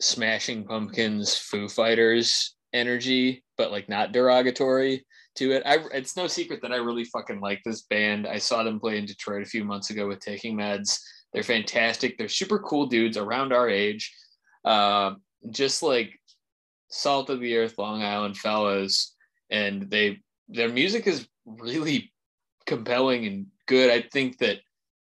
[0.00, 5.04] Smashing Pumpkins, Foo Fighters energy, but like not derogatory
[5.40, 5.62] to it.
[5.64, 8.26] I it's no secret that I really fucking like this band.
[8.26, 11.00] I saw them play in Detroit a few months ago with Taking Meds.
[11.32, 12.18] They're fantastic.
[12.18, 14.14] They're super cool dudes around our age.
[14.64, 15.14] Uh,
[15.50, 16.12] just like
[16.90, 19.14] salt of the earth Long Island fellows
[19.50, 22.12] and they their music is really
[22.66, 23.90] compelling and good.
[23.90, 24.58] I think that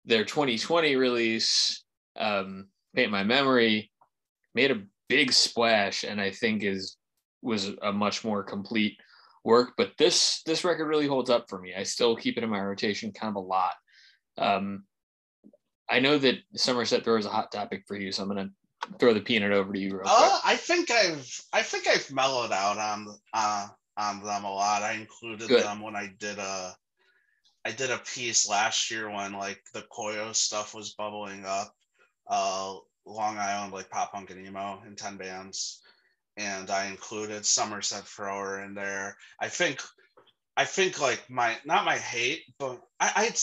[0.05, 1.83] their 2020 release
[2.19, 3.91] um Paint My Memory
[4.55, 6.97] made a big splash and I think is
[7.43, 8.97] was a much more complete
[9.43, 9.73] work.
[9.77, 11.73] But this this record really holds up for me.
[11.75, 13.73] I still keep it in my rotation kind of a lot.
[14.37, 14.85] Um,
[15.89, 18.49] I know that Somerset Throw is a hot topic for you, so I'm gonna
[18.99, 19.93] throw the peanut over to you.
[19.93, 24.51] Real uh, I think I've I think I've mellowed out on uh, on them a
[24.51, 24.81] lot.
[24.81, 25.63] I included Good.
[25.63, 26.75] them when I did a
[27.65, 31.73] I did a piece last year when like the Koyo stuff was bubbling up.
[32.27, 32.75] Uh,
[33.05, 35.81] Long Island like pop punk and emo in ten bands
[36.37, 39.17] and I included Somerset Thrower in there.
[39.39, 39.81] I think,
[40.57, 43.35] I think like my not my hate, but I, I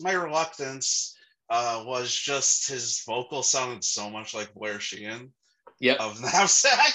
[0.00, 1.16] my reluctance
[1.50, 5.30] uh, was just his vocal sounded so much like Blair Shehan,
[5.80, 5.98] yep.
[6.00, 6.94] of Knapsack,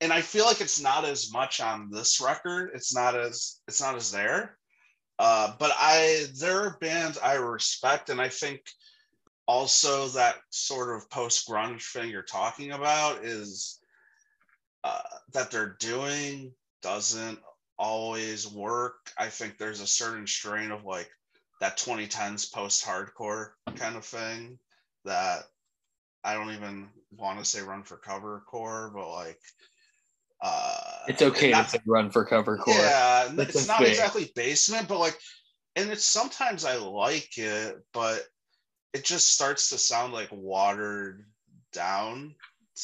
[0.00, 2.70] and I feel like it's not as much on this record.
[2.74, 4.56] It's not as it's not as there.
[5.18, 8.60] Uh, but I they're a band I respect, and I think
[9.46, 13.77] also that sort of post grunge thing you're talking about is
[14.84, 15.00] uh,
[15.32, 17.38] that they're doing doesn't
[17.78, 19.12] always work.
[19.16, 21.10] I think there's a certain strain of like
[21.60, 24.58] that 2010s post hardcore kind of thing
[25.04, 25.44] that
[26.24, 29.40] I don't even want to say run for cover core, but like
[30.40, 32.74] uh it's okay not, to run for cover core.
[32.74, 35.18] Yeah, That's it's not exactly basement, but like
[35.76, 38.22] and it's sometimes I like it, but
[38.92, 41.24] it just starts to sound like watered
[41.72, 42.34] down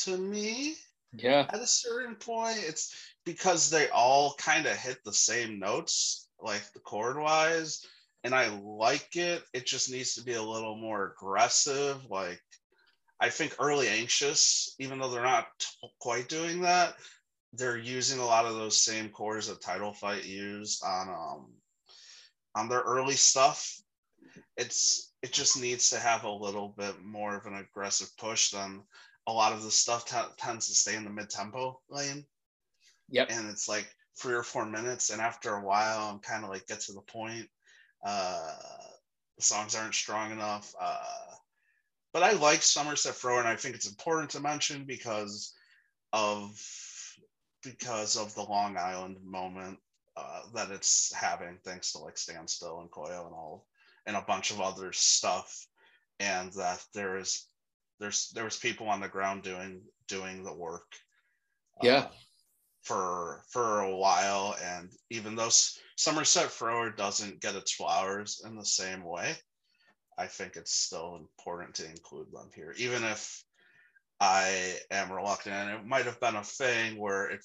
[0.03, 0.77] to me.
[1.17, 1.47] Yeah.
[1.49, 6.63] At a certain point, it's because they all kind of hit the same notes, like
[6.73, 7.85] the chord wise.
[8.25, 9.43] And I like it.
[9.53, 12.11] It just needs to be a little more aggressive.
[12.11, 12.41] Like,
[13.21, 15.67] I think early anxious, even though they're not t-
[16.01, 16.95] quite doing that,
[17.53, 21.47] they're using a lot of those same chords that Title Fight used on um
[22.55, 23.81] on their early stuff.
[24.57, 28.83] It's it just needs to have a little bit more of an aggressive push than
[29.27, 32.25] a lot of the stuff t- tends to stay in the mid tempo lane.
[33.09, 33.29] Yep.
[33.31, 36.67] And it's like three or four minutes, and after a while, I'm kind of like
[36.67, 37.49] get to the point.
[38.05, 38.53] Uh,
[39.37, 40.75] the songs aren't strong enough.
[40.81, 41.35] Uh,
[42.13, 45.53] but I like Somerset Thrower, and I think it's important to mention because
[46.13, 46.57] of
[47.63, 49.79] because of the Long Island moment
[50.17, 53.67] uh, that it's having, thanks to like Standstill and Koyo and all,
[54.07, 55.67] and a bunch of other stuff,
[56.21, 57.47] and that there is
[58.01, 60.93] there's there was people on the ground doing doing the work
[61.83, 61.99] yeah.
[61.99, 62.07] uh,
[62.83, 64.57] for for a while.
[64.63, 65.51] And even though
[65.97, 69.35] somerset thrower doesn't get its flowers in the same way
[70.19, 72.75] i think it's still important to include them here.
[72.77, 73.45] Even if
[74.21, 77.45] i am reluctant and it might have been a thing where if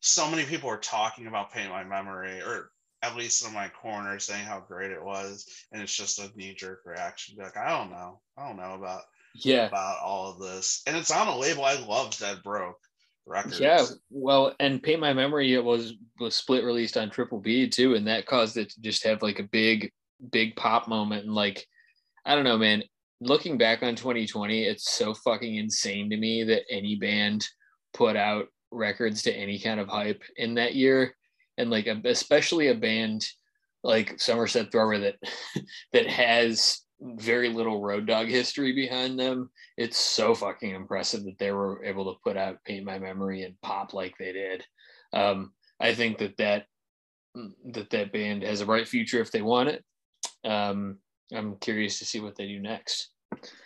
[0.00, 2.70] so many people were talking about paint my memory or
[3.02, 5.46] at least in my corner saying how great it was.
[5.70, 8.20] And it's just a knee-jerk reaction like i don't know.
[8.36, 9.02] I don't know about
[9.44, 9.66] yeah.
[9.66, 10.82] about all of this.
[10.86, 12.78] And it's on a label i love Dead Broke
[13.26, 13.60] records.
[13.60, 17.94] Yeah well and paint my memory it was was split released on triple b too
[17.94, 19.90] and that caused it to just have like a big
[20.30, 21.24] big pop moment.
[21.24, 21.66] And like
[22.24, 22.82] i don't know man
[23.20, 27.46] looking back on 2020, it's so fucking insane to me that any band
[27.94, 31.14] put out records to any kind of hype in that year.
[31.58, 33.26] And like, especially a band
[33.82, 35.14] like Somerset Thrower that,
[35.92, 39.50] that has very little road dog history behind them.
[39.76, 43.60] It's so fucking impressive that they were able to put out Paint My Memory and
[43.60, 44.64] pop like they did.
[45.12, 46.66] Um, I think that that
[47.72, 49.84] that that band has a bright future if they want it.
[50.44, 50.98] Um,
[51.34, 53.10] I'm curious to see what they do next.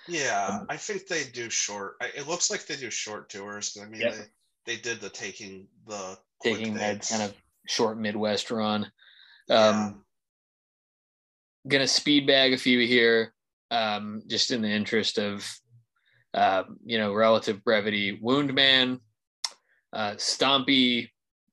[0.09, 1.95] Yeah, um, I think they do short.
[2.17, 3.79] It looks like they do short tours.
[3.81, 4.15] I mean, yep.
[4.67, 7.35] they, they did the taking the taking that kind of
[7.69, 8.91] short Midwest run.
[9.49, 10.05] Um.
[11.69, 13.35] Gonna speed bag a few here,
[13.71, 15.49] um, just in the interest of
[16.35, 18.19] uh, you know relative brevity.
[18.21, 19.01] Wound Man,
[19.93, 21.11] uh, Stompy,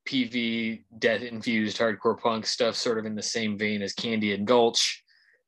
[0.08, 4.48] PV, death infused hardcore punk stuff, sort of in the same vein as Candy and
[4.48, 5.04] Gulch.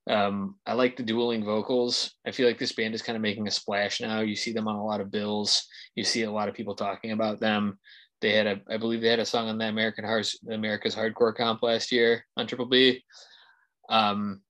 [0.10, 2.16] Um, I like the dueling vocals.
[2.26, 4.22] I feel like this band is kind of making a splash now.
[4.22, 5.68] You see them on a lot of bills.
[5.96, 7.78] You see a lot of people talking about them.
[8.22, 11.36] They had a, I believe they had a song on the American Hearts, America's Hardcore
[11.36, 13.04] Comp last year on Triple B.
[13.90, 14.42] Um,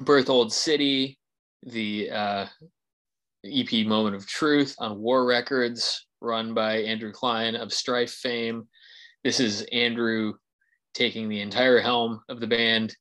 [0.00, 1.18] Berthold City,
[1.62, 2.46] the uh,
[3.44, 8.66] EP Moment of Truth on War Records, run by Andrew Kline of Strife fame.
[9.22, 10.34] This is Andrew
[10.94, 12.94] taking the entire helm of the band.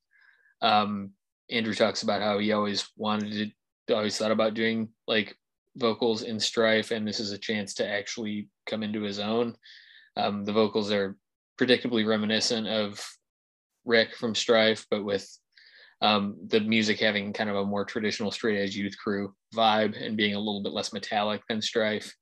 [0.61, 1.11] Um,
[1.49, 3.51] Andrew talks about how he always wanted
[3.87, 5.35] to, always thought about doing like
[5.75, 9.55] vocals in Strife, and this is a chance to actually come into his own.
[10.15, 11.17] Um, the vocals are
[11.59, 13.03] predictably reminiscent of
[13.85, 15.27] Rick from Strife, but with
[16.01, 20.17] um, the music having kind of a more traditional straight edge youth crew vibe and
[20.17, 22.13] being a little bit less metallic than Strife.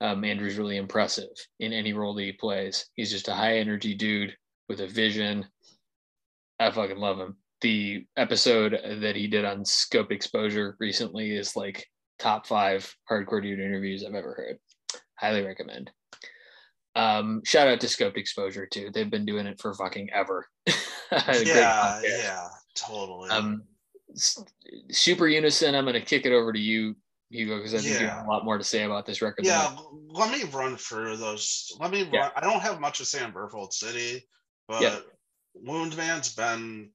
[0.00, 1.28] Um, Andrew's really impressive
[1.60, 2.86] in any role that he plays.
[2.94, 4.34] He's just a high energy dude
[4.68, 5.46] with a vision.
[6.58, 11.86] I fucking love him the episode that he did on Scoped Exposure recently is like
[12.18, 14.58] top five hardcore dude interviews I've ever heard.
[15.18, 15.90] Highly recommend.
[16.94, 18.90] Um, shout out to Scoped Exposure too.
[18.92, 20.46] They've been doing it for fucking ever.
[20.66, 23.30] yeah, yeah, totally.
[23.30, 23.62] Um,
[24.90, 25.74] super unison.
[25.74, 26.96] I'm gonna kick it over to you,
[27.30, 28.00] Hugo, because I think yeah.
[28.00, 29.44] you have a lot more to say about this record.
[29.44, 29.74] Yeah,
[30.10, 31.72] let me run through those.
[31.80, 32.08] Let me.
[32.12, 32.20] Yeah.
[32.20, 34.26] Run, I don't have much to say on Berthold City,
[34.68, 34.98] but yeah.
[35.54, 36.90] Wound Man's been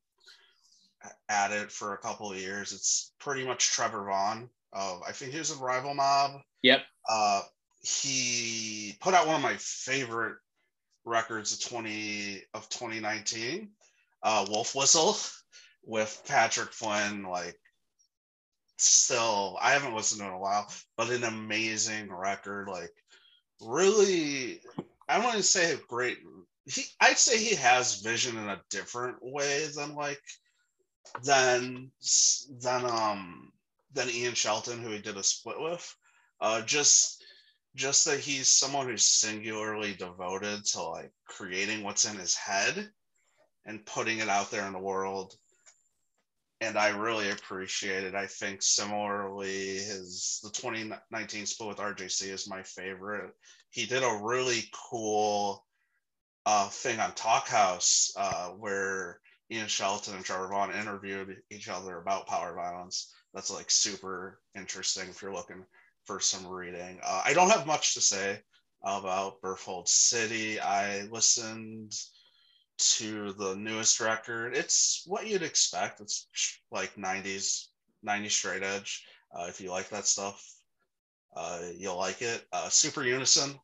[1.29, 2.71] at it for a couple of years.
[2.71, 4.49] It's pretty much Trevor Vaughan.
[4.73, 6.41] Uh, I think he was a rival mob.
[6.63, 6.81] Yep.
[7.07, 7.41] Uh,
[7.81, 10.35] he put out one of my favorite
[11.05, 13.69] records of 20 of 2019,
[14.23, 15.15] uh, Wolf Whistle
[15.87, 17.23] with Patrick Flynn.
[17.23, 17.57] Like,
[18.77, 22.67] still, I haven't listened to in a while, but an amazing record.
[22.67, 22.93] Like,
[23.61, 24.61] really,
[25.09, 26.19] I want to say great.
[26.65, 30.21] He, I'd say he has vision in a different way than like
[31.23, 31.89] than
[32.61, 33.51] than um
[33.93, 35.95] than Ian Shelton, who he did a split with.
[36.41, 37.23] Uh, just
[37.75, 42.89] just that he's someone who's singularly devoted to like creating what's in his head
[43.65, 45.33] and putting it out there in the world.
[46.59, 48.15] And I really appreciate it.
[48.15, 53.31] I think similarly, his the 2019 split with RJC is my favorite.
[53.69, 55.63] He did a really cool
[56.47, 59.19] uh, thing on Talkhouse uh, where
[59.51, 63.13] Ian Shelton and Trevor Vaughan interviewed each other about power violence.
[63.33, 65.63] That's like super interesting if you're looking
[66.05, 66.99] for some reading.
[67.03, 68.39] Uh, I don't have much to say
[68.83, 70.59] about Berthold City.
[70.59, 71.93] I listened
[72.77, 74.55] to the newest record.
[74.55, 75.99] It's what you'd expect.
[75.99, 76.27] It's
[76.71, 77.65] like 90s,
[78.05, 79.03] 90s straight edge.
[79.35, 80.43] Uh, if you like that stuff,
[81.35, 82.45] uh, you'll like it.
[82.51, 83.59] Uh, Super Unison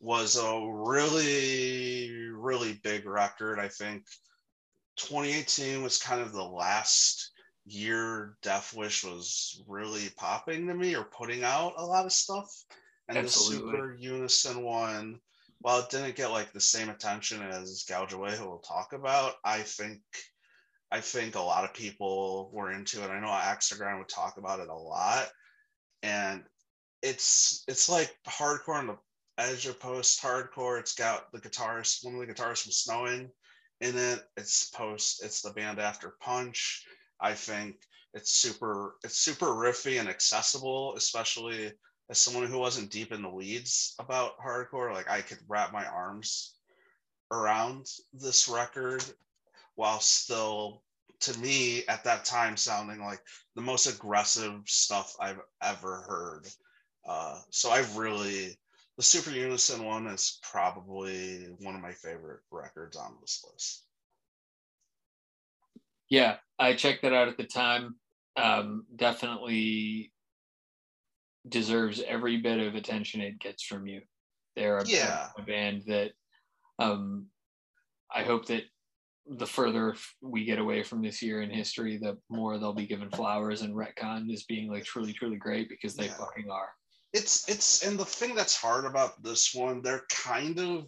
[0.00, 3.58] was a really, really big record.
[3.58, 4.04] I think
[4.96, 7.30] 2018 was kind of the last
[7.66, 12.50] year Death Wish was really popping to me or putting out a lot of stuff.
[13.08, 13.70] And Absolutely.
[13.70, 15.20] the Super Unison one,
[15.60, 19.60] while it didn't get like the same attention as Gouge who we'll talk about, I
[19.60, 20.00] think
[20.90, 23.10] I think a lot of people were into it.
[23.10, 25.28] I know Axe to Grind would talk about it a lot.
[26.02, 26.44] And
[27.02, 28.96] it's it's like hardcore on the
[29.36, 30.78] edge of post hardcore.
[30.78, 33.30] It's got the guitarist, one of the guitarists from Snowing
[33.80, 34.22] in it.
[34.36, 35.22] It's post.
[35.24, 36.84] It's the band after Punch.
[37.20, 37.76] I think
[38.14, 38.96] it's super.
[39.04, 41.72] It's super riffy and accessible, especially
[42.10, 44.92] as someone who wasn't deep in the weeds about hardcore.
[44.92, 46.54] Like I could wrap my arms
[47.30, 49.04] around this record
[49.74, 50.82] while still
[51.20, 53.20] to me at that time sounding like
[53.54, 56.46] the most aggressive stuff I've ever heard.
[57.06, 58.56] Uh, so I really
[58.96, 63.84] the Super Unison one is probably one of my favorite records on this list.
[66.08, 67.96] Yeah, I checked that out at the time.
[68.36, 70.12] um, definitely
[71.48, 74.00] deserves every bit of attention it gets from you.
[74.56, 75.28] They're a, Yeah.
[75.36, 76.12] a band that
[76.78, 77.26] um,
[78.14, 78.64] I hope that
[79.26, 83.10] the further we get away from this year in history, the more they'll be given
[83.10, 86.14] flowers and retcon as being like truly, truly great because they Yeah.
[86.14, 86.70] fucking are.
[87.14, 90.86] it's it's and the thing that's hard about this one they're kind of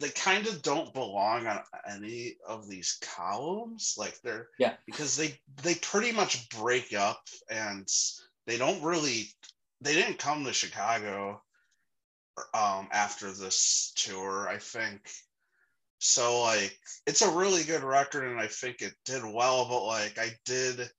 [0.00, 4.74] they kind of don't belong on any of these columns like they're Yeah.
[4.84, 7.88] because they they pretty much break up and
[8.48, 9.28] they don't really
[9.82, 11.40] they didn't come to chicago
[12.54, 15.10] um after this tour i think
[15.98, 16.76] so like
[17.06, 20.90] it's a really good record and i think it did well but like i did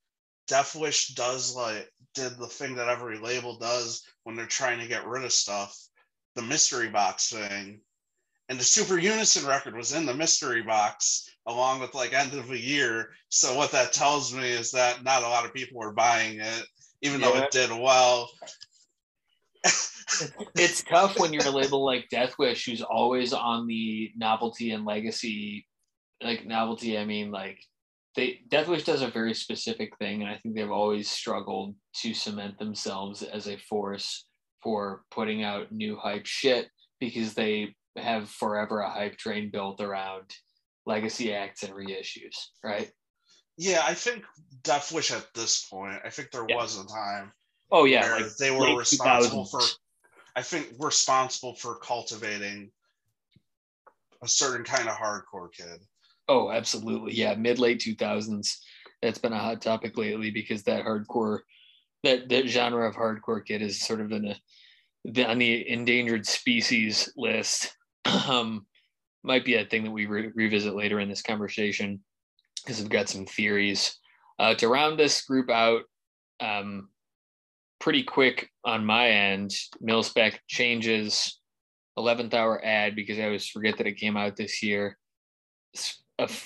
[0.47, 4.88] Death Wish does like did the thing that every label does when they're trying to
[4.88, 5.77] get rid of stuff,
[6.36, 7.79] the mystery box thing.
[8.49, 12.47] And the Super Unison record was in the mystery box along with like end of
[12.49, 13.11] the year.
[13.29, 16.65] So what that tells me is that not a lot of people were buying it,
[17.01, 18.29] even though it did well.
[20.55, 24.86] It's tough when you're a label like Death Wish, who's always on the novelty and
[24.86, 25.68] legacy.
[26.22, 27.59] Like novelty, I mean, like
[28.16, 32.14] they Death Wish does a very specific thing, and I think they've always struggled to
[32.14, 34.28] cement themselves as a force
[34.61, 40.24] for putting out new hype shit because they have forever a hype train built around
[40.86, 42.89] legacy acts and reissues, right?
[43.57, 44.24] Yeah, I think
[44.64, 46.55] Death Wish at this point, I think there Yeah.
[46.55, 47.34] was a time
[47.74, 49.61] Oh yeah, like they were responsible for
[50.36, 52.71] I think responsible for cultivating
[54.21, 55.82] a certain kind of hardcore kid.
[56.30, 57.13] Oh, absolutely.
[57.13, 58.59] Yeah, mid late 2000s.
[59.01, 61.39] That's been a hot topic lately because that hardcore,
[62.03, 64.36] that that genre of hardcore kid is sort of in a
[65.05, 67.76] the, on the endangered species list.
[68.05, 68.67] um,
[69.24, 72.01] might be a thing that we re- revisit later in this conversation
[72.63, 73.97] because I've got some theories.
[74.39, 75.84] Uh, to round this group out,
[76.39, 76.89] um,
[77.84, 79.53] pretty quick on my end,
[79.86, 81.38] Milspec changes
[81.99, 84.97] 11th hour ad because I always forget that it came out this year.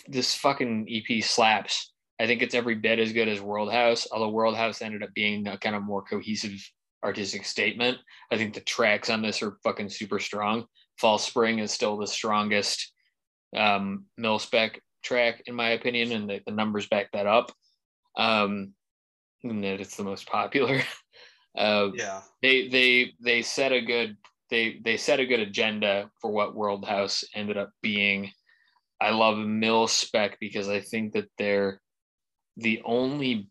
[0.09, 1.93] This, fucking EP slaps.
[2.19, 5.13] I think it's every bit as good as World House, although World House ended up
[5.13, 6.59] being a kind of more cohesive
[7.05, 7.99] artistic statement.
[8.31, 10.65] I think the tracks on this are fucking super strong.
[10.97, 12.91] False Spring is still the strongest
[13.55, 17.51] um, mil spec track, in my opinion, and the, the numbers back that up.
[18.17, 18.73] Um,
[19.43, 20.81] and that it's the most popular.
[21.57, 22.21] uh, Yeah.
[22.41, 24.17] they they they set a good
[24.49, 28.31] they they set a good agenda for what World House ended up being.
[28.99, 31.81] I love Mil-Spec because I think that they're
[32.55, 33.49] the only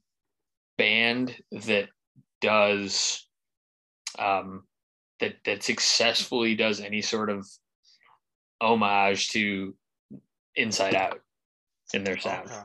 [0.79, 1.89] band that
[2.41, 3.27] does
[4.19, 4.65] um
[5.21, 7.47] that that successfully does any sort of
[8.61, 9.75] homage to
[10.55, 11.21] Inside Out
[11.93, 12.49] in their sound.
[12.49, 12.63] Okay.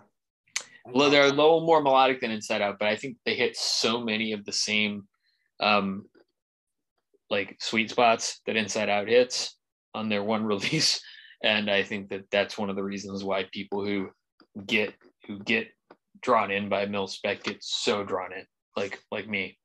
[0.86, 4.02] Well, they're a little more melodic than Inside Out, but I think they hit so
[4.02, 5.08] many of the same
[5.62, 6.06] um
[7.30, 9.58] like sweet spots that Inside Out hits
[9.94, 11.02] on their one release,
[11.44, 14.10] and I think that that's one of the reasons why people who
[14.66, 14.94] get
[15.28, 15.70] who get
[16.22, 18.46] drawn in by Mil-Spec get so drawn in,
[18.76, 19.58] like like me,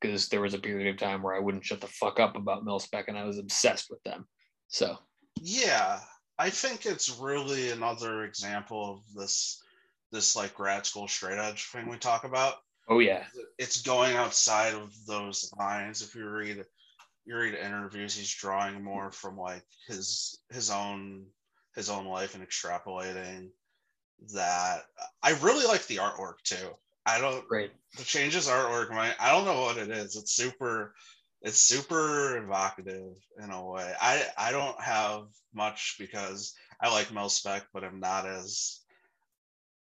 [0.00, 2.64] because there was a period of time where I wouldn't shut the fuck up about
[2.64, 4.26] Mil-Spec, and I was obsessed with them.
[4.68, 4.96] So
[5.40, 6.00] Yeah,
[6.38, 9.62] I think it's really another example of this
[10.12, 12.54] this like grad school straight edge thing we talk about.
[12.88, 13.24] Oh yeah,
[13.58, 16.02] It's going outside of those lines.
[16.02, 16.64] If you read
[17.24, 21.26] you read interviews, he's drawing more from like his his own
[21.74, 23.48] his own life and extrapolating
[24.34, 24.82] that.
[25.22, 26.76] I really like the artwork too.
[27.06, 27.48] I don't
[27.96, 30.94] the changes artwork my i don't know what it is it's super
[31.42, 37.66] it's super evocative in a way i i don't have much because i like Mil-Spec
[37.72, 38.80] but i'm not as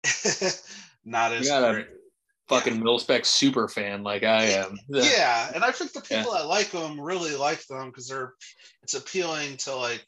[1.05, 1.47] not as
[2.47, 2.71] got a great.
[2.71, 4.77] Fucking Mil-Spec super fan like I am.
[4.89, 8.33] yeah and i think the people that like them really like them because they're
[8.83, 10.05] it's appealing to like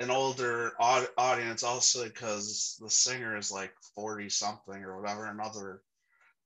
[0.00, 5.82] an older aud- audience also because the singer is like 40 something or whatever another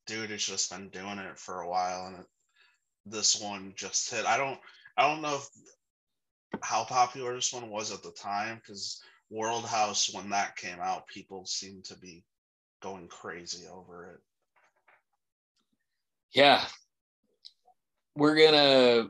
[0.07, 2.27] dude has just been doing it for a while and it,
[3.07, 4.59] this one just hit i don't
[4.97, 5.49] i don't know if,
[6.63, 11.07] how popular this one was at the time because world house when that came out
[11.07, 12.25] people seemed to be
[12.83, 14.21] going crazy over it
[16.33, 16.65] yeah.
[18.17, 19.09] We're gonna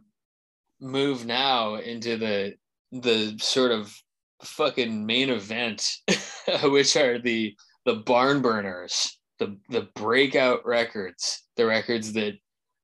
[0.80, 2.54] move now into the
[2.92, 3.94] the sort of
[4.42, 5.88] fucking main event
[6.64, 7.56] which are the
[7.86, 12.34] the barn burners the the breakout records the records that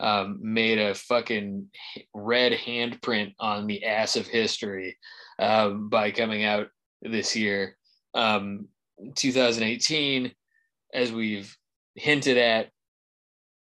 [0.00, 1.66] um, made a fucking
[2.14, 4.96] red handprint on the ass of history
[5.38, 6.68] um, by coming out
[7.02, 7.76] this year.
[8.14, 8.68] Um,
[9.14, 10.32] 2018
[10.92, 11.56] as we've
[11.94, 12.70] hinted at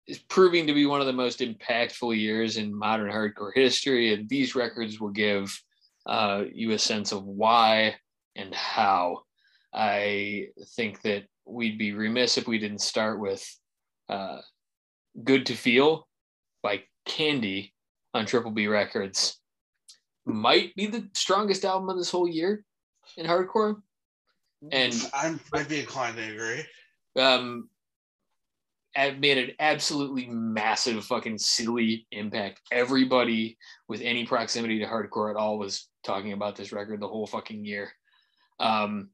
[0.08, 4.30] is proving to be one of the most impactful years in modern hardcore history, and
[4.30, 5.58] these records will give
[6.06, 7.96] uh, you a sense of why
[8.36, 9.22] and how.
[9.74, 13.44] I think that we'd be remiss if we didn't start with
[14.08, 14.40] uh,
[15.24, 16.08] "Good to Feel"
[16.62, 17.74] by Candy
[18.14, 19.40] on Triple B Records.
[20.26, 22.64] Might be the strongest album of this whole year
[23.18, 23.82] in hardcore,
[24.72, 26.64] and I'm I'd be inclined to agree.
[27.22, 27.70] Um,
[29.20, 32.62] made an absolutely massive fucking silly impact.
[32.72, 37.28] Everybody with any proximity to hardcore at all was talking about this record the whole
[37.28, 37.92] fucking year.
[38.60, 39.10] Um,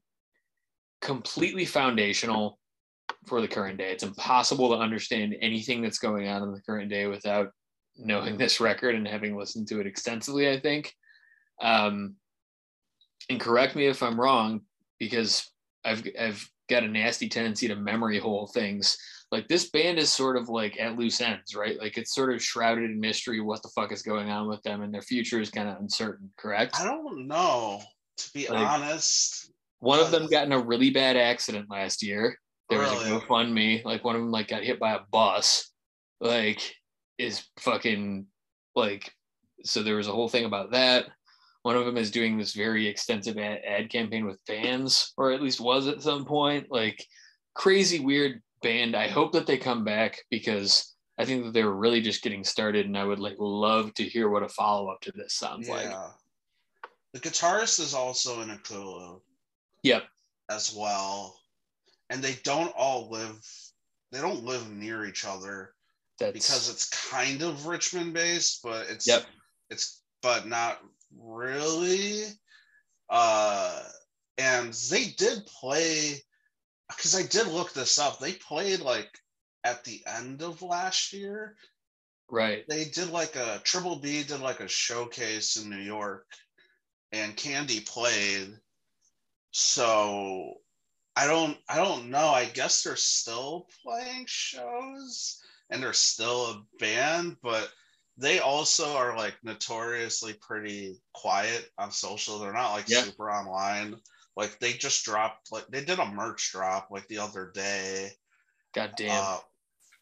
[1.00, 2.60] completely foundational
[3.26, 3.90] for the current day.
[3.90, 7.50] It's impossible to understand anything that's going on in the current day without
[7.96, 10.94] knowing this record and having listened to it extensively, I think.
[11.60, 12.14] Um,
[13.28, 14.62] and correct me if I'm wrong,
[14.98, 15.50] because
[15.84, 18.96] I've I've got a nasty tendency to memory hole things
[19.32, 21.78] like this band is sort of like at loose ends, right?
[21.80, 24.82] Like it's sort of shrouded in mystery what the fuck is going on with them
[24.82, 26.78] and their future is kind of uncertain, correct?
[26.78, 27.80] I don't know,
[28.18, 29.50] to be like, honest.
[29.80, 32.36] One of them got in a really bad accident last year.
[32.68, 32.94] There really?
[32.94, 33.82] was a GoFundMe.
[33.86, 35.72] Like one of them like got hit by a bus.
[36.20, 36.60] Like
[37.16, 38.26] is fucking
[38.76, 39.10] like
[39.64, 41.06] so there was a whole thing about that.
[41.62, 45.40] One of them is doing this very extensive ad, ad campaign with fans, or at
[45.40, 46.66] least was at some point.
[46.70, 47.02] Like
[47.54, 48.96] crazy weird band.
[48.96, 52.86] I hope that they come back because I think that they're really just getting started,
[52.86, 55.74] and I would like love to hear what a follow up to this sounds yeah.
[55.74, 55.94] like.
[57.12, 59.20] The guitarist is also in a Ekulu.
[59.82, 60.04] Yep.
[60.48, 61.38] As well,
[62.10, 63.40] and they don't all live.
[64.10, 65.74] They don't live near each other.
[66.18, 66.32] That's...
[66.32, 69.24] Because it's kind of Richmond based, but it's yep.
[69.70, 70.78] It's but not
[71.18, 72.24] really.
[73.08, 73.82] Uh,
[74.38, 76.22] and they did play
[76.96, 78.18] because I did look this up.
[78.18, 79.08] They played like
[79.64, 81.56] at the end of last year.
[82.30, 82.64] Right.
[82.68, 86.26] They did like a Triple B did like a showcase in New York
[87.12, 88.56] and Candy played.
[89.50, 90.54] So
[91.14, 92.28] I don't I don't know.
[92.28, 95.40] I guess they're still playing shows
[95.70, 97.70] and they're still a band, but
[98.16, 102.38] they also are like notoriously pretty quiet on social.
[102.38, 103.02] They're not like yeah.
[103.02, 103.96] super online.
[104.36, 108.10] Like they just dropped, like they did a merch drop like the other day.
[108.74, 109.24] God damn.
[109.24, 109.38] Uh,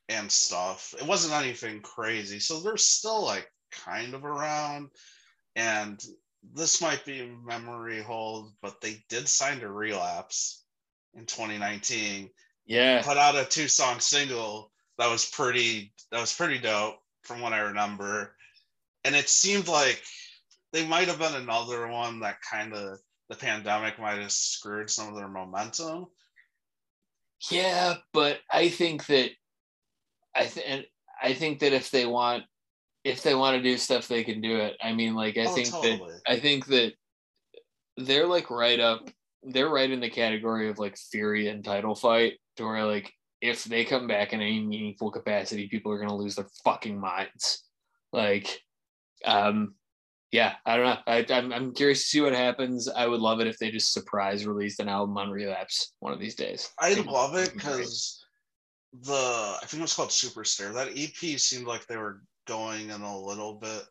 [0.08, 0.94] and stuff.
[0.98, 2.40] It wasn't anything crazy.
[2.40, 4.88] So they're still like kind of around.
[5.56, 6.02] And
[6.54, 10.64] this might be memory hold, but they did sign to Relapse
[11.14, 12.30] in 2019.
[12.66, 13.02] Yeah.
[13.02, 17.52] Put out a two song single that was pretty that was pretty dope from what
[17.52, 18.34] I remember.
[19.04, 20.02] And it seemed like
[20.72, 22.98] they might have been another one that kind of
[23.30, 26.06] the pandemic might have screwed some of their momentum.
[27.48, 29.30] Yeah, but I think that
[30.34, 30.86] I think
[31.22, 32.42] I think that if they want
[33.04, 34.76] if they want to do stuff they can do it.
[34.82, 36.10] I mean like I oh, think totally.
[36.10, 36.92] that I think that
[37.96, 39.08] they're like right up
[39.42, 43.10] they're right in the category of like theory and title fight to where like
[43.40, 47.00] if they come back in any meaningful capacity people are going to lose their fucking
[47.00, 47.64] minds.
[48.12, 48.60] Like
[49.24, 49.74] um
[50.32, 50.96] yeah, I don't know.
[51.06, 52.88] I, I'm, I'm curious to see what happens.
[52.88, 56.20] I would love it if they just surprise released an album on Relapse one of
[56.20, 56.70] these days.
[56.78, 58.24] I'd love it because
[59.02, 60.72] the I think it was called Superstar.
[60.72, 63.82] That EP seemed like they were going in a little bit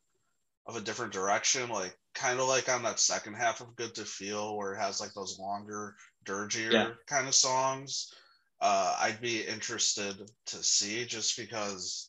[0.66, 4.06] of a different direction, like kind of like on that second half of Good to
[4.06, 6.90] Feel, where it has like those longer, dirgier yeah.
[7.08, 8.14] kind of songs.
[8.62, 10.16] Uh, I'd be interested
[10.48, 12.09] to see just because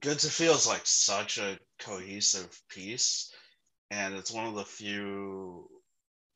[0.00, 3.32] Good to Feel is like such a cohesive piece,
[3.90, 5.68] and it's one of the few,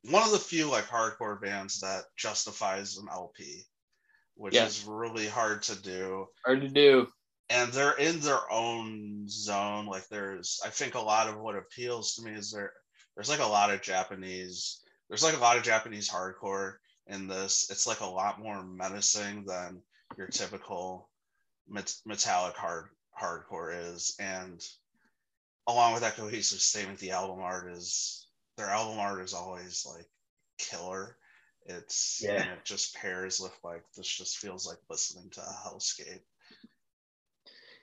[0.04, 3.64] one of the few like hardcore bands that justifies an LP,
[4.36, 6.28] which is really hard to do.
[6.44, 7.08] Hard to do.
[7.50, 9.86] And they're in their own zone.
[9.86, 12.72] Like there's, I think a lot of what appeals to me is there.
[13.16, 14.80] There's like a lot of Japanese.
[15.08, 16.74] There's like a lot of Japanese hardcore
[17.06, 17.68] in this.
[17.70, 19.82] It's like a lot more menacing than
[20.16, 21.10] your typical
[22.06, 22.88] metallic hard
[23.18, 24.14] hardcore is.
[24.18, 24.64] And
[25.66, 30.06] along with that cohesive statement the album art is their album art is always like
[30.58, 31.16] killer.
[31.66, 32.42] It's yeah.
[32.42, 36.20] and it just pairs with like this just feels like listening to a hellscape.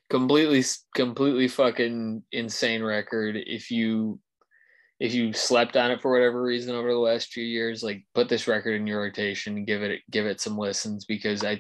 [0.10, 0.64] Completely
[0.96, 3.38] completely fucking insane record.
[3.38, 4.20] If you
[5.00, 8.30] if you slept on it for whatever reason over the last few years like put
[8.30, 11.60] this record in your rotation give it give it some listens because i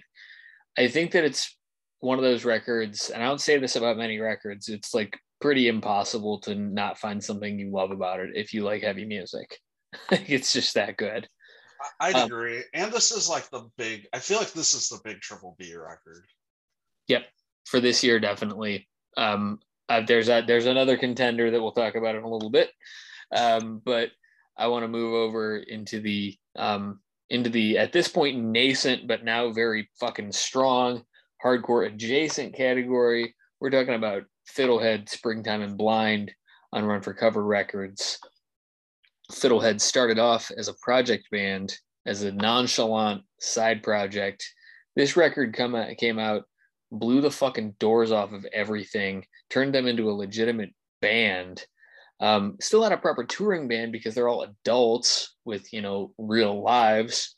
[0.77, 1.57] i think that it's
[2.05, 5.67] one of those records, and I don't say this about many records, it's like pretty
[5.67, 9.57] impossible to not find something you love about it if you like heavy music.
[10.11, 11.27] it's just that good.
[11.99, 12.61] I'd um, agree.
[12.75, 15.75] And this is like the big, I feel like this is the big Triple B
[15.75, 16.25] record.
[17.07, 17.25] Yep.
[17.65, 18.87] for this year, definitely.
[19.17, 22.69] Um, uh, there's a, there's another contender that we'll talk about in a little bit,
[23.35, 24.09] um, but
[24.57, 26.99] I want to move over into the um,
[27.29, 31.03] into the at this point nascent but now very fucking strong
[31.45, 33.35] hardcore adjacent category.
[33.59, 36.31] We're talking about Fiddlehead, Springtime, and Blind
[36.73, 38.19] on Run for Cover Records.
[39.31, 44.43] Fiddlehead started off as a project band, as a nonchalant side project.
[44.95, 46.43] This record come out, came out,
[46.91, 51.63] blew the fucking doors off of everything, turned them into a legitimate band.
[52.19, 56.63] Um, still not a proper touring band because they're all adults with you know real
[56.63, 57.35] lives,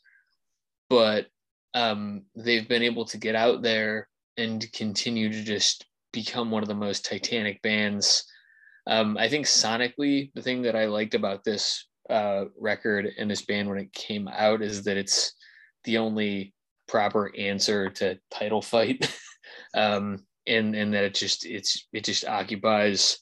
[0.88, 1.26] but
[1.74, 6.68] um, they've been able to get out there and continue to just become one of
[6.68, 8.24] the most titanic bands.
[8.86, 13.44] Um, I think sonically, the thing that I liked about this uh, record and this
[13.44, 15.34] band when it came out is that it's
[15.84, 16.54] the only
[16.86, 19.14] proper answer to title fight,
[19.74, 23.18] um, and and that it just it's it just occupies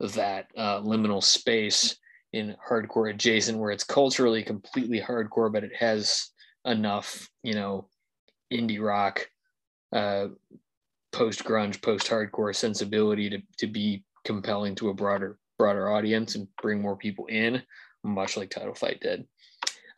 [0.00, 1.96] that uh, liminal space
[2.32, 6.30] in hardcore adjacent where it's culturally completely hardcore, but it has
[6.66, 7.88] enough you know
[8.52, 9.28] indie rock,
[9.92, 10.28] uh,
[11.12, 16.48] post grunge, post hardcore sensibility to to be compelling to a broader broader audience and
[16.60, 17.62] bring more people in,
[18.04, 19.26] much like Title Fight did.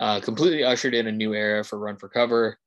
[0.00, 2.58] Uh, completely ushered in a new era for Run for Cover.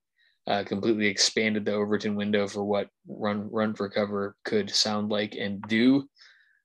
[0.47, 5.35] Uh, completely expanded the Overton window for what Run Run for Cover could sound like
[5.35, 6.09] and do.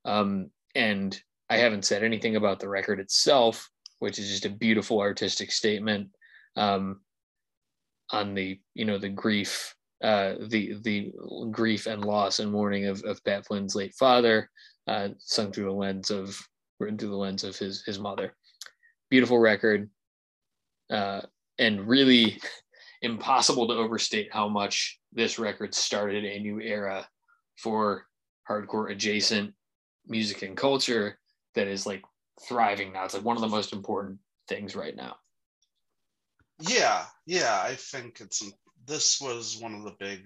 [0.05, 1.19] Um, and
[1.49, 6.09] I haven't said anything about the record itself, which is just a beautiful artistic statement
[6.57, 7.01] um,
[8.11, 11.13] on the you know the grief uh, the the
[11.51, 14.51] grief and loss and mourning of, of Pat Flynn's late father,
[14.87, 16.39] uh, sung through the lens of
[16.79, 18.35] written through the lens of his his mother.
[19.11, 19.89] Beautiful record,
[20.91, 21.23] uh,
[21.59, 22.39] and really
[23.03, 27.07] impossible to overstate how much this record started a new era
[27.59, 28.07] for
[28.49, 29.55] hardcore adjacent
[30.07, 31.19] music and culture
[31.55, 32.05] that is like
[32.47, 33.05] thriving now.
[33.05, 35.17] It's like one of the most important things right now.
[36.61, 38.43] Yeah, yeah, I think it's
[38.87, 40.23] this was one of the big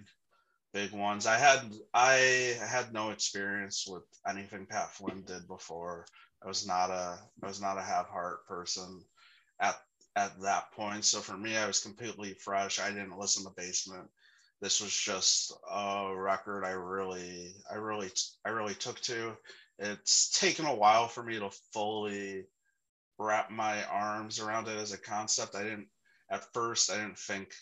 [0.72, 1.26] big ones.
[1.26, 6.07] I had I had no experience with anything Pat Flynn did before.
[6.45, 9.05] I was not a I was not a have heart person
[9.61, 9.76] at
[10.16, 11.05] at that point.
[11.05, 12.78] So for me, I was completely fresh.
[12.81, 14.09] I didn't listen to Basement.
[14.61, 18.11] This was just a record I really I really
[18.45, 19.37] I really took to.
[19.78, 22.47] It's taken a while for me to fully
[23.18, 25.55] wrap my arms around it as a concept.
[25.55, 25.89] I didn't
[26.31, 27.53] at first I didn't think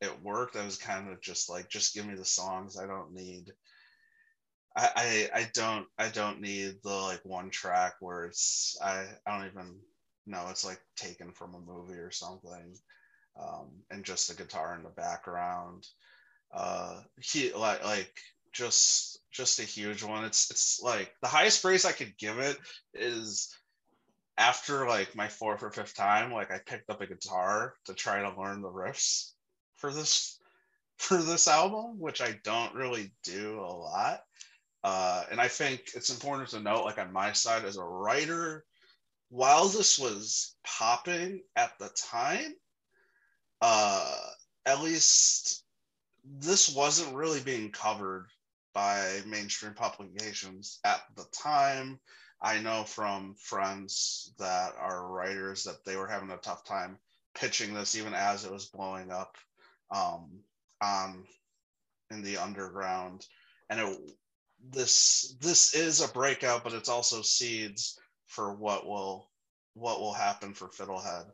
[0.00, 0.56] it worked.
[0.56, 2.78] I was kind of just like, just give me the songs.
[2.78, 3.52] I don't need.
[4.76, 4.90] I,
[5.34, 9.46] I I don't I don't need the like one track where it's I I don't
[9.48, 9.80] even
[10.26, 12.76] know it's like taken from a movie or something,
[13.40, 15.86] um, and just the guitar in the background.
[16.52, 18.12] Uh, he like like
[18.52, 20.24] just just a huge one.
[20.24, 22.56] It's it's like the highest praise I could give it
[22.94, 23.52] is
[24.38, 28.22] after like my fourth or fifth time, like I picked up a guitar to try
[28.22, 29.32] to learn the riffs
[29.76, 30.38] for this
[30.96, 34.22] for this album, which I don't really do a lot.
[34.82, 38.64] Uh, and I think it's important to note, like on my side as a writer,
[39.28, 42.54] while this was popping at the time,
[43.60, 44.16] uh,
[44.66, 45.64] at least
[46.24, 48.26] this wasn't really being covered
[48.72, 51.98] by mainstream publications at the time.
[52.40, 56.98] I know from friends that are writers that they were having a tough time
[57.34, 59.36] pitching this even as it was blowing up
[59.90, 60.40] um,
[60.80, 61.24] on
[62.10, 63.26] in the underground,
[63.68, 63.98] and it,
[64.70, 69.30] this this is a breakout, but it's also seeds for what will
[69.74, 71.26] what will happen for Fiddlehead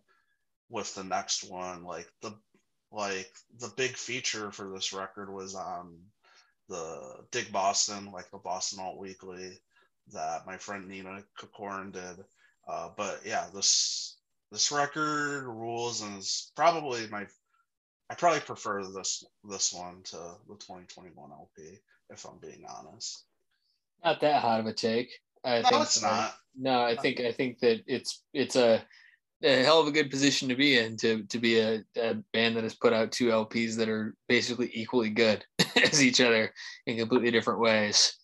[0.69, 1.85] with the next one.
[1.85, 2.35] Like the
[2.91, 5.99] like the big feature for this record was on
[6.69, 9.59] the Dig Boston, like the Boston Alt Weekly
[10.13, 12.25] that my friend Nina Corcoran did.
[12.69, 14.17] Uh, but yeah, this
[14.51, 17.27] this record rules and is probably my
[18.11, 20.17] I probably prefer this this one to
[20.49, 21.79] the 2021 LP,
[22.11, 23.25] if I'm being honest.
[24.05, 25.19] Not that hot of a take.
[25.45, 26.35] I no, think it's not.
[26.57, 28.83] No, I think I think that it's it's a,
[29.43, 32.57] a hell of a good position to be in to to be a, a band
[32.57, 35.45] that has put out two LPs that are basically equally good
[35.83, 36.53] as each other
[36.87, 38.17] in completely different ways.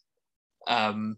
[0.69, 1.17] Um,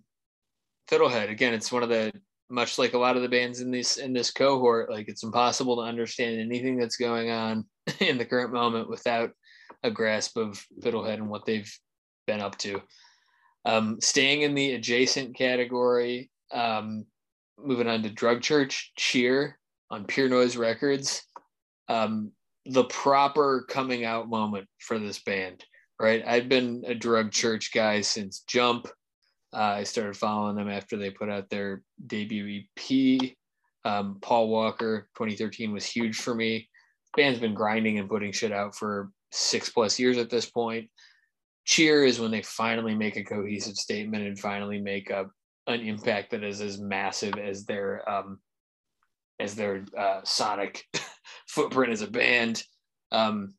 [0.92, 2.12] Fiddlehead again, it's one of the
[2.50, 5.76] much like a lot of the bands in this in this cohort, like it's impossible
[5.76, 7.64] to understand anything that's going on
[8.00, 9.30] in the current moment without
[9.82, 11.72] a grasp of Fiddlehead and what they've
[12.26, 12.82] been up to.
[13.64, 17.06] Um, staying in the adjacent category, um,
[17.58, 19.58] moving on to Drug Church Cheer
[19.90, 21.22] on Pure Noise Records.
[21.88, 22.32] Um,
[22.66, 25.64] the proper coming out moment for this band.
[25.98, 26.22] right?
[26.26, 28.88] I've been a drug church guy since Jump.
[29.54, 33.36] Uh, I started following them after they put out their debut EP.
[33.84, 36.68] Um, Paul Walker, 2013 was huge for me.
[37.16, 40.88] Band's been grinding and putting shit out for six plus years at this point.
[41.64, 45.26] Cheer is when they finally make a cohesive statement and finally make a
[45.68, 48.40] an impact that is as massive as their um,
[49.38, 50.84] as their uh, sonic
[51.48, 52.62] footprint as a band.
[53.12, 53.54] Um,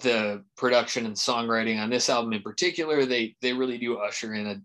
[0.00, 4.46] the production and songwriting on this album in particular, they they really do usher in
[4.46, 4.60] a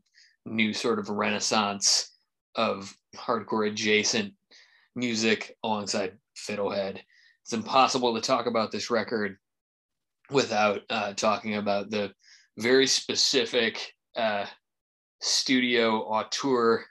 [0.45, 2.15] new sort of renaissance
[2.55, 4.33] of hardcore adjacent
[4.95, 6.99] music alongside Fiddlehead.
[7.43, 9.37] It's impossible to talk about this record
[10.29, 12.13] without uh, talking about the
[12.57, 14.45] very specific uh,
[15.21, 16.85] studio auteur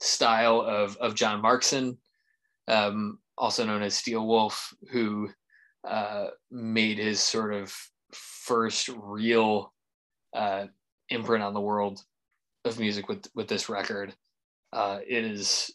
[0.00, 1.96] style of, of Jon Markson,
[2.68, 5.28] um, also known as Steel Wolf, who
[5.86, 7.74] uh, made his sort of
[8.12, 9.72] first real
[10.34, 10.66] uh,
[11.08, 12.00] imprint on the world
[12.64, 14.14] of music with, with this record.
[14.72, 15.72] Uh, it is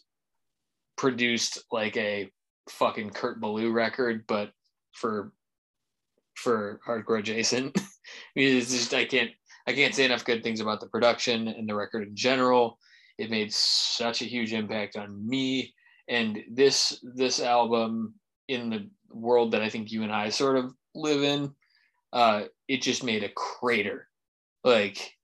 [0.96, 2.30] produced like a
[2.68, 4.52] fucking Kurt Ballou record, but
[4.92, 5.32] for
[6.34, 7.76] for hardcore adjacent.
[8.36, 9.30] it's just I can't
[9.66, 12.78] I can't say enough good things about the production and the record in general.
[13.18, 15.72] It made such a huge impact on me.
[16.08, 18.14] And this this album
[18.48, 21.54] in the world that I think you and I sort of live in,
[22.12, 24.08] uh, it just made a crater,
[24.62, 25.14] like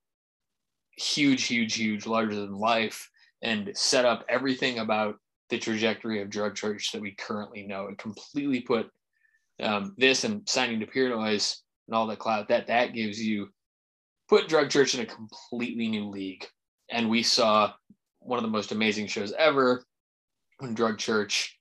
[0.97, 3.11] huge, huge, huge, larger than life,
[3.43, 5.17] and set up everything about
[5.49, 7.87] the trajectory of drug church that we currently know.
[7.87, 8.91] It completely put
[9.61, 13.49] um, this and signing to Pure Noise and all the clout that that gives you
[14.29, 16.47] put drug church in a completely new league.
[16.91, 17.73] And we saw
[18.21, 19.85] one of the most amazing shows ever
[20.59, 21.59] when drug church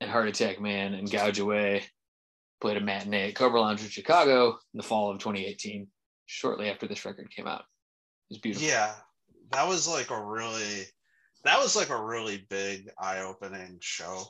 [0.00, 1.84] and heart attack man and gouge away
[2.60, 5.86] played a matinee at Cobra Lounge in Chicago in the fall of 2018,
[6.26, 7.64] shortly after this record came out.
[8.28, 8.68] It was beautiful.
[8.68, 8.92] Yeah,
[9.50, 10.84] that was like a really
[11.44, 14.24] that was like a really big eye-opening show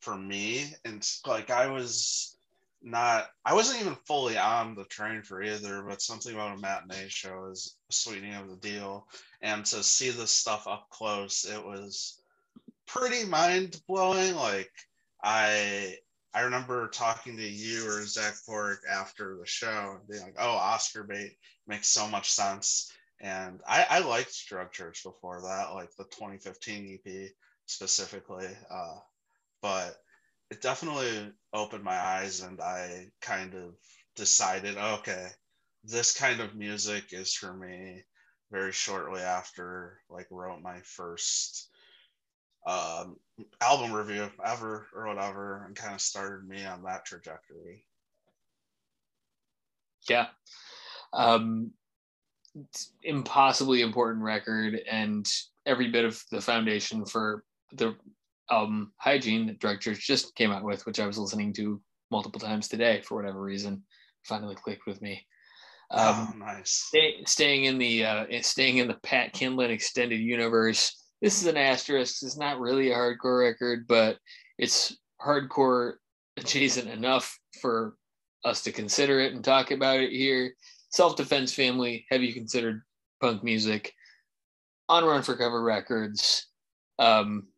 [0.00, 2.36] for me and like i was
[2.82, 7.08] not i wasn't even fully on the train for either but something about a matinee
[7.08, 9.06] show is sweetening of the deal
[9.40, 12.20] and to see this stuff up close it was
[12.86, 14.72] pretty mind-blowing like
[15.22, 15.96] i
[16.34, 20.50] i remember talking to you or zach Pork after the show and being like oh
[20.50, 22.92] oscar bait makes so much sense
[23.22, 27.30] and I, I liked Drug Church before that, like the 2015 EP
[27.66, 28.48] specifically.
[28.68, 28.96] Uh,
[29.62, 29.96] but
[30.50, 33.74] it definitely opened my eyes, and I kind of
[34.16, 35.28] decided, okay,
[35.84, 38.02] this kind of music is for me.
[38.50, 41.70] Very shortly after, like, wrote my first
[42.66, 43.16] um,
[43.60, 47.84] album review ever or whatever, and kind of started me on that trajectory.
[50.08, 50.26] Yeah.
[51.12, 51.72] Um,
[53.02, 55.26] impossibly important record and
[55.66, 57.94] every bit of the foundation for the
[58.50, 61.80] album Hygiene that Drug Church just came out with, which I was listening to
[62.10, 63.82] multiple times today for whatever reason,
[64.24, 65.26] finally clicked with me.
[65.90, 66.70] Um, oh, nice.
[66.70, 71.01] Stay, staying in the uh, staying in the Pat Kindlon extended universe.
[71.22, 72.22] This is an asterisk.
[72.22, 74.18] It's not really a hardcore record, but
[74.58, 75.94] it's hardcore
[76.36, 77.96] adjacent enough for
[78.44, 80.52] us to consider it and talk about it here
[80.92, 82.82] self defense family, have you considered
[83.20, 83.92] punk music?
[84.88, 86.48] On Run for Cover Records.
[86.98, 87.48] Um,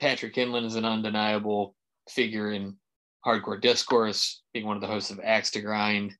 [0.00, 1.74] Patrick Kindlon is an undeniable
[2.08, 2.76] figure in
[3.26, 6.14] hardcore discourse, being one of the hosts of Axe to Grind,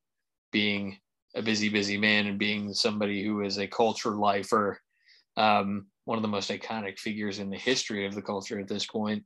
[0.50, 0.98] being
[1.36, 4.80] a busy, busy man, and being somebody who is a culture lifer,
[5.36, 8.86] um, one of the most iconic figures in the history of the culture at this
[8.86, 9.22] point.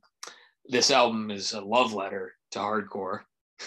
[0.65, 3.21] This album is a love letter to hardcore,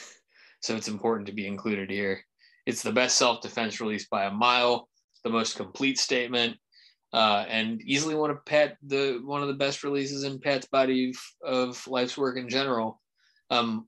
[0.61, 2.21] so it's important to be included here.
[2.67, 4.91] It's the best self defense release by a mile,
[5.25, 6.59] the most complete statement,
[7.15, 11.09] uh, and easily one of Pat the one of the best releases in Pat's body
[11.09, 13.01] of, of life's work in general.
[13.49, 13.87] Um,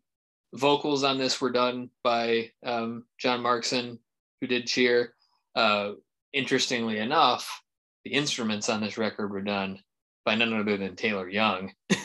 [0.54, 3.98] vocals on this were done by um, Jon Markson,
[4.40, 5.12] who did Cheer.
[5.54, 5.92] Uh,
[6.32, 7.62] interestingly enough,
[8.08, 9.78] the instruments on this record were done
[10.24, 11.72] by none other than Taylor Young.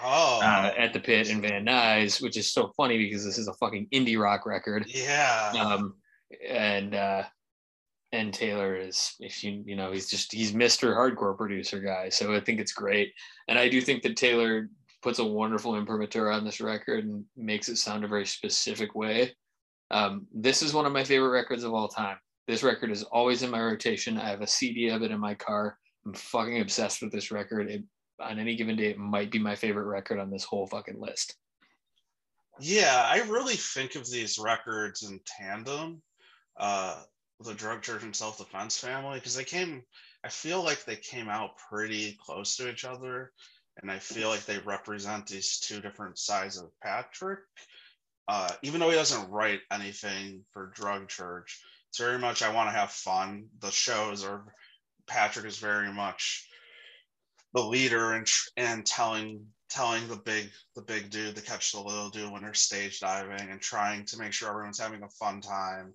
[0.00, 0.38] Oh.
[0.40, 3.52] Uh, at the pit in Van Nuys, which is so funny because this is a
[3.54, 4.84] fucking indie rock record.
[4.86, 5.52] Yeah.
[5.58, 5.96] Um,
[6.48, 7.24] and uh,
[8.12, 10.96] and Taylor is if you you know he's just he's Mr.
[10.96, 12.10] Hardcore producer guy.
[12.10, 13.12] So I think it's great,
[13.48, 14.68] and I do think that Taylor
[15.02, 19.34] puts a wonderful imprimatur on this record and makes it sound a very specific way.
[19.90, 22.18] Um, this is one of my favorite records of all time.
[22.48, 24.18] This record is always in my rotation.
[24.18, 25.78] I have a CD of it in my car.
[26.04, 27.70] I'm fucking obsessed with this record.
[27.70, 27.84] It,
[28.20, 31.36] on any given day, it might be my favorite record on this whole fucking list.
[32.58, 36.02] Yeah, I really think of these records in tandem.
[36.58, 37.02] Uh,
[37.40, 39.82] the drug church and self-defense family because they came
[40.24, 43.32] i feel like they came out pretty close to each other
[43.80, 47.40] and i feel like they represent these two different sides of patrick
[48.26, 52.68] uh, even though he doesn't write anything for drug church it's very much i want
[52.68, 54.44] to have fun the shows are
[55.06, 56.48] patrick is very much
[57.54, 58.26] the leader and
[58.56, 62.54] and telling telling the big the big dude to catch the little dude when they're
[62.54, 65.92] stage diving and trying to make sure everyone's having a fun time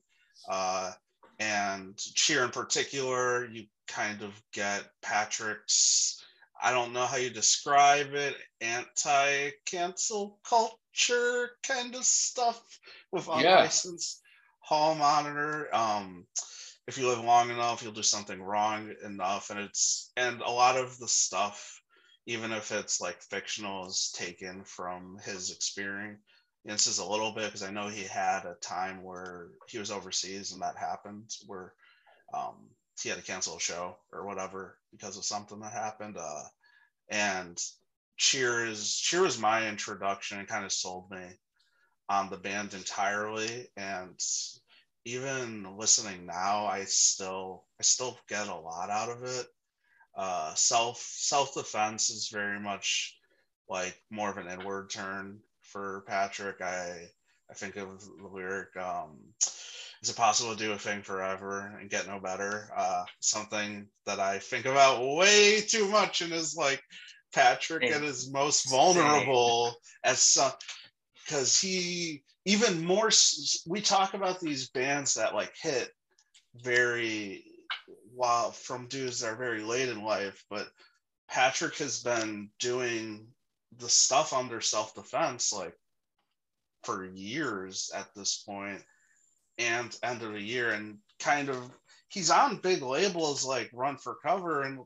[0.50, 0.91] uh,
[1.39, 6.24] and cheer in particular you kind of get patrick's
[6.62, 12.62] i don't know how you describe it anti-cancel culture kind of stuff
[13.12, 14.23] with unlicensed.
[14.64, 16.26] Hall monitor um
[16.88, 20.78] if you live long enough you'll do something wrong enough and it's and a lot
[20.78, 21.82] of the stuff
[22.26, 26.20] even if it's like fictional is taken from his experience
[26.66, 29.91] this is a little bit because I know he had a time where he was
[29.91, 31.74] overseas and that happened where
[32.34, 32.55] um,
[33.01, 36.16] he had to cancel a show or whatever because of something that happened.
[36.18, 36.43] Uh,
[37.09, 37.61] and
[38.18, 41.24] Cheer is Cheer was my introduction and kind of sold me
[42.10, 43.68] on the band entirely.
[43.78, 44.20] And
[45.06, 49.45] even listening now, I still I still get a lot out of it.
[50.16, 53.18] Uh, self self defense is very much
[53.68, 56.62] like more of an inward turn for Patrick.
[56.62, 57.10] I
[57.49, 59.20] I think of the lyric, um,
[60.01, 62.70] is it possible to do a thing forever and get no better?
[62.76, 66.82] Uh, something that I think about way too much and is like
[67.34, 70.51] Patrick at his most vulnerable as some
[71.26, 73.10] because he even more
[73.68, 75.90] we talk about these bands that like hit
[76.56, 77.44] very
[78.16, 80.68] while from dudes that are very late in life but
[81.30, 83.26] patrick has been doing
[83.78, 85.76] the stuff under self defense like
[86.84, 88.82] for years at this point
[89.58, 91.72] and end of the year and kind of
[92.10, 94.80] he's on big labels like Run for Cover and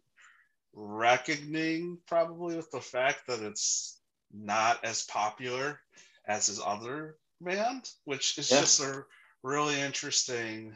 [0.74, 4.00] reckoning probably with the fact that it's
[4.34, 5.80] not as popular
[6.28, 8.62] as his other band, which is yeah.
[8.62, 9.04] just a
[9.44, 10.76] really interesting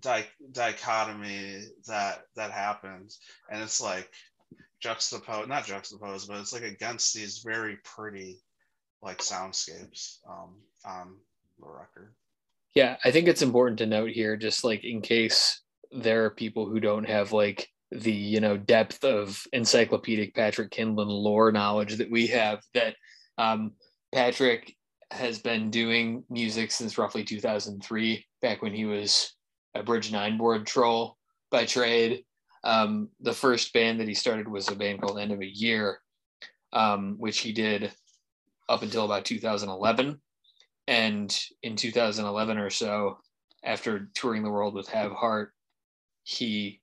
[0.00, 3.20] di- dichotomy that that happens
[3.50, 4.10] and it's like
[4.80, 8.40] juxtaposed, not juxtapose, but it's like against these very pretty
[9.02, 11.16] like soundscapes um, on
[11.58, 12.14] the record.
[12.74, 16.66] Yeah, I think it's important to note here, just like in case there are people
[16.66, 22.10] who don't have like the you know depth of encyclopedic Patrick Kindlon lore knowledge that
[22.10, 22.94] we have, that
[23.38, 23.72] um,
[24.12, 24.74] Patrick
[25.10, 29.34] has been doing music since roughly 2003, back when he was
[29.74, 31.16] a Bridge Nine board troll
[31.50, 32.24] by trade.
[32.64, 36.00] Um, the first band that he started was a band called End of a Year,
[36.72, 37.92] um, which he did
[38.68, 40.20] up until about 2011.
[40.86, 43.18] And in 2011 or so,
[43.64, 45.52] after touring the world with Have Heart,
[46.24, 46.80] he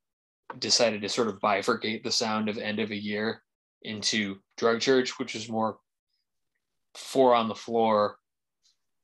[0.59, 3.41] decided to sort of bifurcate the sound of End of a Year
[3.81, 5.77] into Drug Church, which was more
[6.95, 8.17] four on the floor,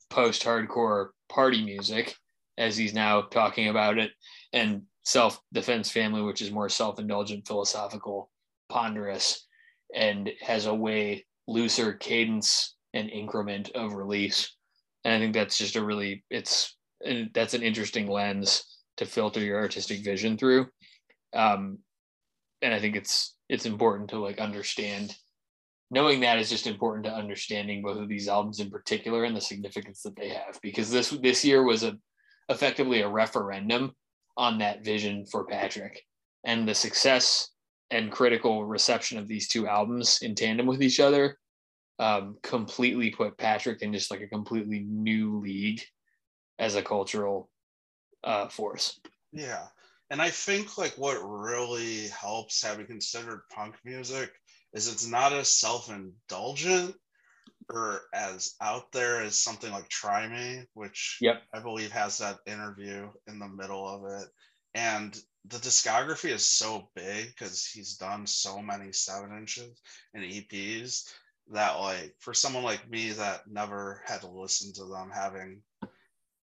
[0.09, 2.15] post hardcore party music,
[2.57, 4.11] as he's now talking about it,
[4.53, 8.29] and self defense family, which is more self indulgent, philosophical,
[8.69, 9.47] ponderous,
[9.93, 14.55] and has a way looser cadence and increment of release.
[15.03, 18.63] And I think that's just a really it's and that's an interesting lens
[18.97, 20.67] to filter your artistic vision through.
[21.33, 21.79] Um,
[22.61, 25.15] and I think it's it's important to like understand
[25.91, 29.41] knowing that is just important to understanding both of these albums in particular and the
[29.41, 31.97] significance that they have because this this year was a
[32.49, 33.91] effectively a referendum
[34.37, 36.01] on that vision for Patrick
[36.45, 37.49] and the success
[37.91, 41.37] and critical reception of these two albums in tandem with each other
[41.99, 45.81] um, completely put Patrick in just like a completely new league
[46.57, 47.49] as a cultural
[48.23, 48.99] uh, force.
[49.31, 49.67] Yeah.
[50.09, 54.31] And I think like what really helps having considered punk music
[54.73, 56.95] is it's not as self-indulgent
[57.69, 61.43] or as out there as something like Try Me, which yep.
[61.53, 64.27] I believe has that interview in the middle of it.
[64.73, 69.81] And the discography is so big because he's done so many seven inches
[70.13, 71.11] and EPs
[71.51, 75.61] that like for someone like me that never had to listen to them having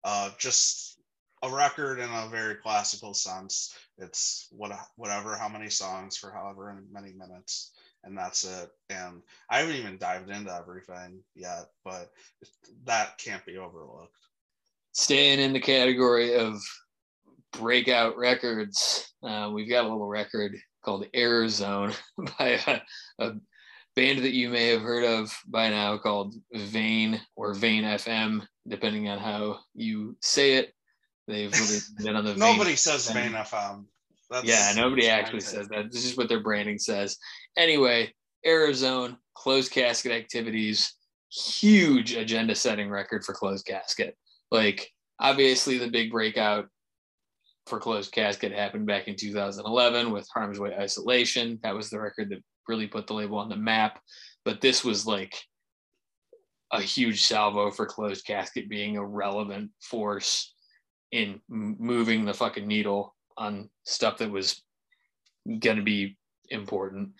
[0.04, 0.98] uh, just
[1.42, 6.82] a record in a very classical sense it's what whatever how many songs for however
[6.90, 7.72] many minutes
[8.04, 12.10] and that's it and i haven't even dived into everything yet but
[12.84, 14.12] that can't be overlooked
[14.92, 16.60] staying in the category of
[17.52, 21.94] breakout records uh, we've got a little record called Errorzone
[22.38, 22.80] by a,
[23.18, 23.34] a
[23.96, 29.08] band that you may have heard of by now called Vein or Vein FM, depending
[29.08, 30.72] on how you say it.
[31.26, 33.14] They've really been on the Nobody Vein says FM.
[33.14, 33.84] Vein FM.
[34.30, 35.92] That's, Yeah, nobody actually says that.
[35.92, 37.16] This is what their branding says.
[37.56, 38.12] Anyway,
[38.46, 40.94] Errorzone closed casket activities,
[41.30, 44.16] huge agenda setting record for closed casket.
[44.50, 46.66] Like, obviously, the big breakout
[47.66, 51.58] for closed casket happened back in 2011 with Harm's Way Isolation.
[51.62, 54.00] That was the record that really put the label on the map.
[54.44, 55.34] But this was like
[56.72, 60.54] a huge salvo for closed casket being a relevant force
[61.12, 64.62] in moving the fucking needle on stuff that was
[65.60, 66.16] going to be
[66.50, 67.10] important.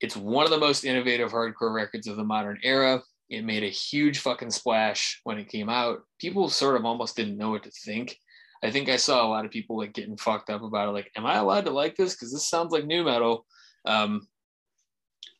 [0.00, 3.02] It's one of the most innovative hardcore records of the modern era.
[3.28, 6.00] It made a huge fucking splash when it came out.
[6.20, 8.18] People sort of almost didn't know what to think.
[8.62, 10.92] I think I saw a lot of people like getting fucked up about it.
[10.92, 12.14] Like, am I allowed to like this?
[12.14, 13.46] Because this sounds like nu metal.
[13.84, 14.26] Um,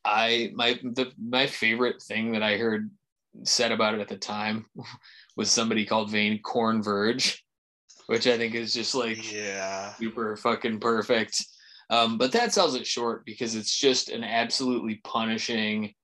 [0.05, 2.91] I my the my favorite thing that I heard
[3.45, 4.67] said about it at the time
[5.37, 7.45] was somebody called Vein Korn Verge,
[8.07, 9.93] which I think is just like Yeah.
[9.95, 11.45] super fucking perfect.
[11.91, 15.95] Um, but that sells it short because it's just an absolutely punishing,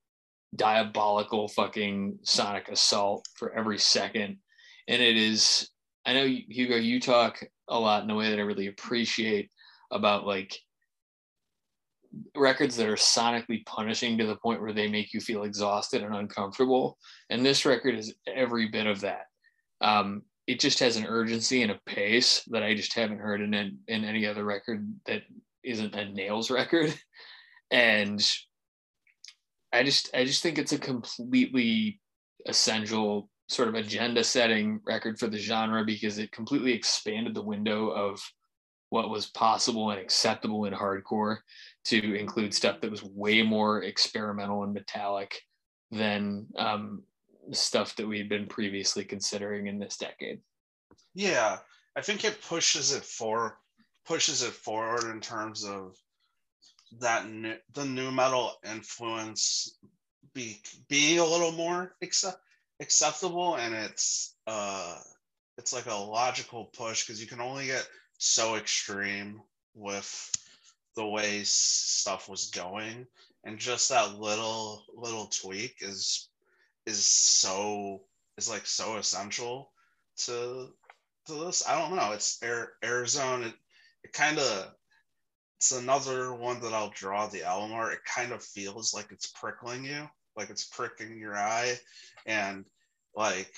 [0.55, 4.39] diabolical fucking sonic assault for every second.
[4.89, 5.69] And it is,
[6.07, 9.51] I know Hugo, you talk a lot in a way that I really appreciate
[9.91, 10.57] about like
[12.37, 16.15] records that are sonically punishing to the point where they make you feel exhausted and
[16.15, 16.99] uncomfortable.
[17.31, 19.27] And this record is every bit of that.
[19.81, 23.55] Um, it just has an urgency and a pace that I just haven't heard in
[23.55, 25.23] in any other record that
[25.65, 26.95] isn't a Nails record,
[27.71, 28.25] and
[29.73, 32.01] I just I just think it's a completely
[32.47, 37.89] essential sort of agenda setting record for the genre because it completely expanded the window
[37.89, 38.21] of
[38.91, 41.39] what was possible and acceptable in hardcore
[41.85, 45.41] to include stuff that was way more experimental and metallic
[45.91, 47.03] than um,
[47.53, 50.41] stuff that we had been previously considering in this decade.
[51.15, 51.59] Yeah.
[51.97, 53.59] I think it pushes it for
[54.07, 55.97] pushes it forward in terms of
[57.01, 59.77] that new, the new metal influence
[60.35, 62.39] be being a little more accept,
[62.81, 63.57] acceptable.
[63.57, 64.99] And it's uh
[65.59, 67.87] it's like a logical push because you can only get
[68.19, 69.41] so extreme
[69.75, 70.31] with
[70.97, 73.07] the way stuff was going.
[73.45, 76.29] And just that little little tweak is
[76.87, 78.03] is so
[78.39, 79.71] is like so essential
[80.19, 80.69] to
[81.27, 81.67] to this.
[81.67, 82.13] I don't know.
[82.13, 83.53] It's Air, Errorzone
[84.05, 84.75] it, kind of
[85.59, 89.29] it's another one that i'll draw the album art it kind of feels like it's
[89.29, 91.75] prickling you like it's pricking your eye
[92.27, 92.65] and
[93.15, 93.53] like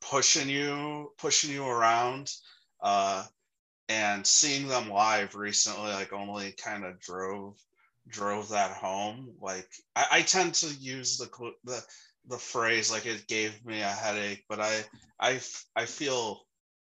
[0.00, 2.30] pushing you pushing you around
[2.82, 3.24] uh
[3.88, 7.56] and seeing them live recently like only kind of drove
[8.08, 9.34] drove that home.
[9.40, 11.28] Like I, I tend to use the
[11.64, 11.84] the
[12.28, 14.84] the phrase like it gave me a headache but I
[15.18, 15.40] I
[15.74, 16.46] I feel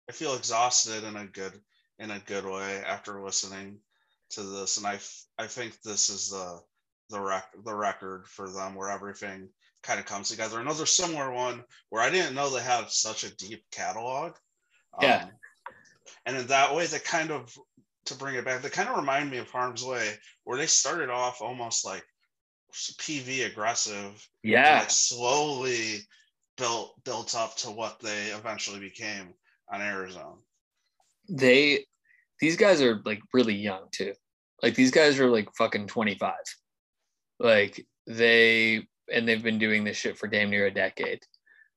[0.06, 1.58] i feel exhausted in a good
[1.98, 3.78] in a good way after listening
[4.30, 6.60] to this and i f- i think this is the
[7.10, 9.48] the rec the record for them where everything
[9.82, 13.36] kind of comes together another similar one where i didn't know they had such a
[13.36, 14.32] deep catalog
[15.00, 15.24] Yeah.
[15.24, 15.30] Um,
[16.26, 17.56] and in that way they kind of
[18.06, 20.14] to bring it back they kind of remind me of harm's way
[20.44, 22.04] where they started off almost like
[22.72, 24.78] pv aggressive and, Yeah.
[24.80, 26.00] like slowly
[26.56, 29.34] built built up to what they eventually became
[29.72, 30.38] on Errorzone.
[31.28, 31.84] They
[32.40, 34.12] these guys are like really young too.
[34.62, 36.32] Like these guys are like fucking 25.
[37.38, 41.20] Like they and they've been doing this shit for damn near a decade.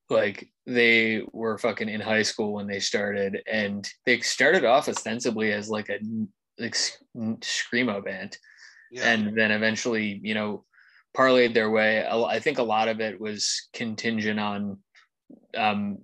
[0.10, 5.52] Like they were fucking in high school when they started and they started off ostensibly
[5.52, 5.99] as like a
[6.57, 8.38] like sc- screamo band
[8.91, 10.64] Yeah, and then eventually, you know,
[11.15, 12.06] parlayed their way.
[12.06, 14.78] I think a lot of it was contingent on
[15.57, 15.99] um,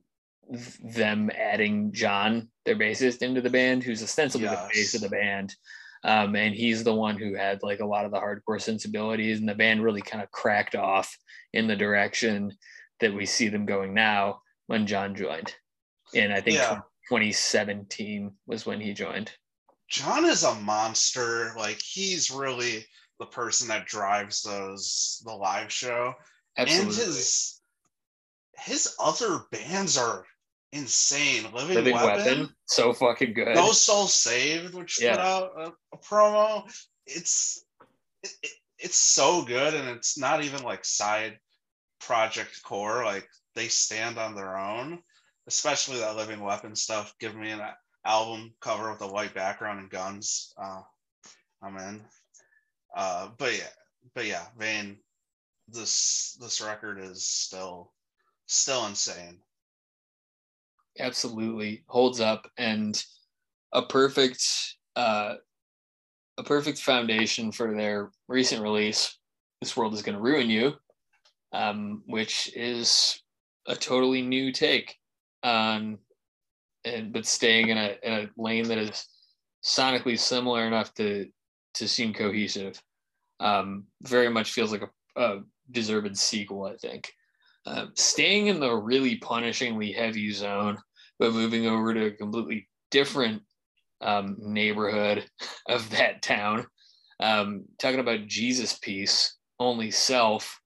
[0.83, 5.55] them adding John, their bassist, into the band, who's ostensibly the face of the band.
[6.03, 9.47] Um, and he's the one who had like a lot of the hardcore sensibilities, and
[9.47, 11.15] the band really kind of cracked off
[11.53, 12.53] in the direction
[12.99, 15.53] that we see them going now when John joined.
[16.13, 16.81] And I think Yeah.
[17.09, 19.31] 2017 was when he joined.
[19.89, 21.53] John is a monster.
[21.57, 22.85] Like he's really
[23.19, 26.13] the person that drives those the live show.
[26.57, 26.87] Absolutely.
[26.87, 27.61] And his
[28.57, 30.25] his other bands are
[30.73, 31.43] insane.
[31.53, 33.55] Living, Living Weapon, Weapon, so fucking good.
[33.55, 35.15] No Soul Saved, which Yeah.
[35.15, 36.63] put out a, a promo.
[37.07, 37.63] It's
[38.23, 41.39] it, it- it's so good, and it's not even like side
[42.01, 43.05] project core.
[43.05, 43.25] Like
[43.55, 45.01] they stand on their own.
[45.47, 47.13] Especially that Living Weapon stuff.
[47.19, 47.61] Give me an
[48.05, 50.53] album cover with a white background and guns.
[50.61, 50.81] Uh,
[51.61, 52.01] I'm in.
[52.95, 53.69] Uh, but yeah,
[54.15, 54.97] but yeah, Vein,
[55.69, 57.93] this this record is still
[58.47, 59.39] still insane.
[60.99, 63.03] Absolutely holds up and
[63.73, 64.45] a perfect
[64.95, 65.35] uh,
[66.37, 69.17] a perfect foundation for their recent release.
[69.61, 70.73] This world is going to ruin you,
[71.51, 73.21] um, which is
[73.67, 74.95] a totally new take
[75.41, 75.97] on,
[76.85, 79.07] and but staying in a, in a lane that is
[79.63, 81.27] sonically similar enough to
[81.75, 82.81] to seem cohesive.
[83.39, 85.41] Um, very much feels like a, a
[85.71, 87.11] deserved sequel, I think.
[87.65, 90.77] Uh, staying in the really punishingly heavy zone,
[91.19, 93.41] but moving over to a completely different
[94.01, 95.25] um, neighborhood
[95.69, 96.65] of that town.
[97.19, 100.59] Um, talking about Jesus Piece, only self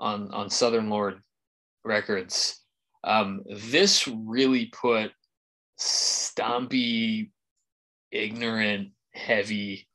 [0.00, 1.20] on on Southern Lord
[1.84, 2.60] Records.
[3.04, 5.12] Um, this really put
[5.78, 7.30] stompy,
[8.10, 9.86] ignorant, heavy,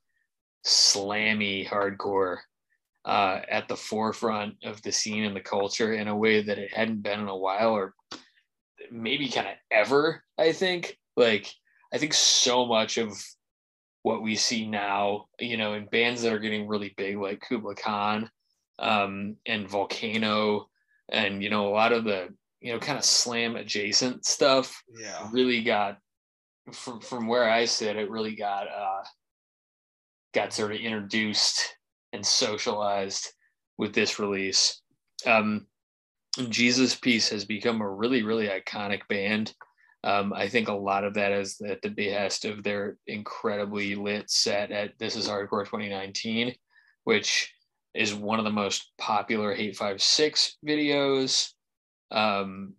[0.64, 2.38] slammy hardcore
[3.04, 6.72] uh, at the forefront of the scene and the culture in a way that it
[6.72, 7.94] hadn't been in a while or
[8.90, 10.98] maybe kind of ever, I think.
[11.16, 11.52] Like,
[11.92, 13.12] I think so much of
[14.02, 17.74] what we see now, you know, in bands that are getting really big, like Kublai
[17.74, 18.30] Khan
[18.78, 20.68] um, and Volcano,
[21.10, 22.28] and, you know, a lot of the,
[22.60, 25.28] you know, kind of slam adjacent stuff Yeah.
[25.32, 25.98] really got,
[26.72, 29.02] from, from where I sit, it really got, uh,
[30.32, 31.76] got sort of introduced
[32.12, 33.28] and socialized
[33.78, 34.82] with this release.
[35.26, 35.66] Um,
[36.48, 39.54] Jesus Piece has become a really, really iconic band.
[40.02, 44.30] Um, I think a lot of that is at the behest of their incredibly lit
[44.30, 46.54] set at This Is Hardcore 2019,
[47.04, 47.52] which
[47.94, 51.50] is one of the most popular Hate5six videos.
[52.10, 52.74] Um,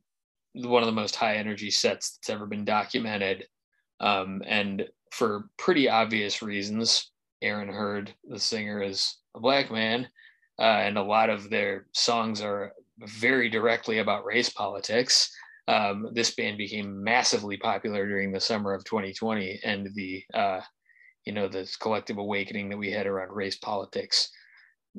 [0.53, 3.45] one of the most high energy sets that's ever been documented.
[3.99, 10.07] Um, and for pretty obvious reasons, Aaron Heard, the singer, is a black man,
[10.59, 15.33] uh, and a lot of their songs are very directly about race politics.
[15.67, 20.61] Um, this band became massively popular during the summer of 2020, and the uh,
[21.25, 24.29] you know this collective awakening that we had around race politics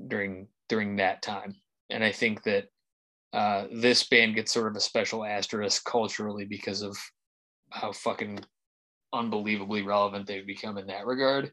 [0.09, 1.55] during during that time.
[1.91, 2.65] And I think that
[3.33, 6.97] uh, this band gets sort of a special asterisk culturally because of
[7.71, 8.41] how fucking
[9.13, 11.53] unbelievably relevant they've become in that regard.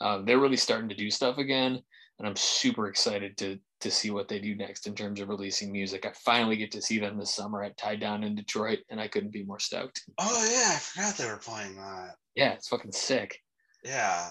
[0.00, 1.80] Um, they're really starting to do stuff again,
[2.20, 5.72] and I'm super excited to to see what they do next in terms of releasing
[5.72, 6.04] music.
[6.04, 9.08] I finally get to see them this summer at Tie Down in Detroit, and I
[9.08, 10.02] couldn't be more stoked.
[10.18, 12.16] Oh yeah, I forgot they were playing that.
[12.34, 13.40] Yeah, it's fucking sick.
[13.82, 14.28] Yeah.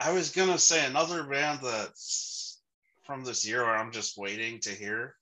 [0.00, 2.62] I was gonna say another band that's
[3.04, 5.16] from this year where I'm just waiting to hear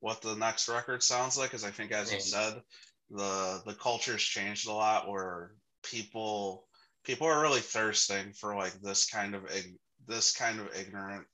[0.00, 2.60] what the next record sounds like, because I think as you said,
[3.08, 5.52] the the culture's changed a lot where
[5.82, 6.66] people
[7.02, 9.44] people are really thirsting for like this kind of
[10.06, 11.26] this kind of ignorant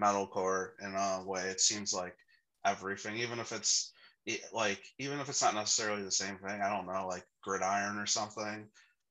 [0.00, 1.42] metalcore in a way.
[1.42, 2.16] It seems like
[2.64, 3.92] everything, even if it's
[4.52, 8.06] like even if it's not necessarily the same thing, I don't know, like gridiron or
[8.06, 8.66] something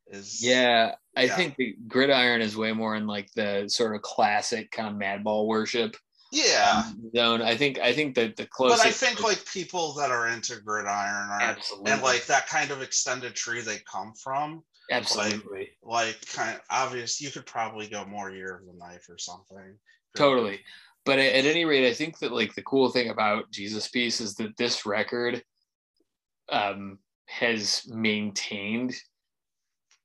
[0.07, 1.35] is Yeah, I Yeah.
[1.35, 5.47] think the Gridiron is way more in like the sort of classic kind of madball
[5.47, 5.95] worship
[6.31, 6.83] yeah.
[6.85, 7.41] Um, zone.
[7.41, 8.85] I think I think that the close But.
[8.85, 12.81] I think like people that are into gridiron are absolutely and like that kind of
[12.81, 15.69] extended tree they come from, absolutely.
[15.83, 17.21] like kind of obvious.
[17.21, 19.77] You could probably go more year of the knife or something.
[20.15, 20.59] totally
[21.05, 24.19] but at, at any rate i think that like the cool thing about jesus piece
[24.19, 25.41] is that this record
[26.51, 26.97] um
[27.27, 28.93] has maintained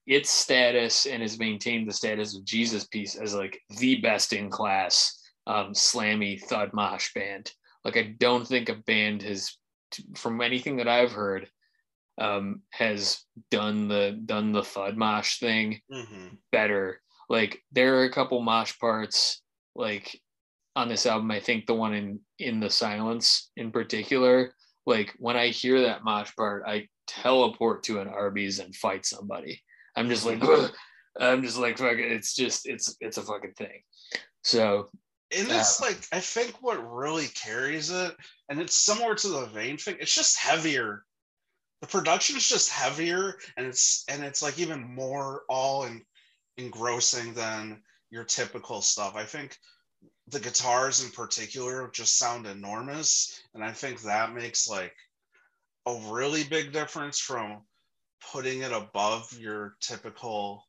[0.07, 4.48] its status and has maintained the status of jesus piece as like the best in
[4.51, 7.51] class um slammy thud mosh band
[7.85, 9.57] like i don't think a band has
[10.15, 11.48] from anything that i've heard
[12.21, 17.01] um has done the done the thud mosh thing hmm better.
[17.29, 19.43] Like there are a couple mosh parts
[19.75, 20.21] like
[20.77, 21.31] on this album.
[21.31, 24.55] I think the one in in the silence in particular.
[24.87, 29.63] Like when I hear that mosh part, I teleport to an Arby's and fight somebody.
[29.97, 30.71] I'm just like, "Ugh."
[31.19, 32.13] I'm just like, fuck it.
[32.13, 33.83] It's just it's it's a fucking thing.
[34.45, 34.91] So
[35.37, 38.15] And it's like I think what really carries it,
[38.49, 39.97] and it's similar to the vein thing.
[40.01, 41.05] It's just heavier.
[41.81, 46.05] The production is just heavier, and it's and it's like even more all en-
[46.57, 49.16] engrossing than your typical stuff.
[49.16, 49.57] I think
[50.28, 54.94] the guitars in particular just sound enormous, and I think that makes like
[55.86, 57.62] a really big difference from
[58.32, 60.66] putting it above your typical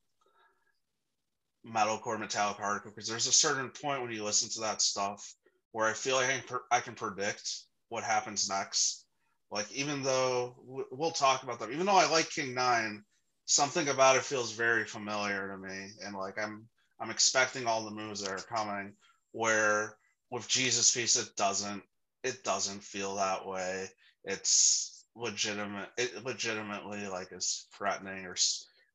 [1.65, 5.35] metalcore metallic hardcore because there's a certain point when you listen to that stuff
[5.73, 9.05] where I feel like I can, I can predict what happens next.
[9.51, 10.55] Like even though
[10.91, 13.03] we'll talk about them, even though I like King Nine,
[13.45, 16.67] something about it feels very familiar to me, and like I'm
[17.01, 18.93] I'm expecting all the moves that are coming.
[19.33, 19.95] Where
[20.29, 21.83] with Jesus Piece, it doesn't
[22.23, 23.89] it doesn't feel that way.
[24.23, 25.89] It's legitimate.
[25.97, 28.37] It legitimately like is threatening or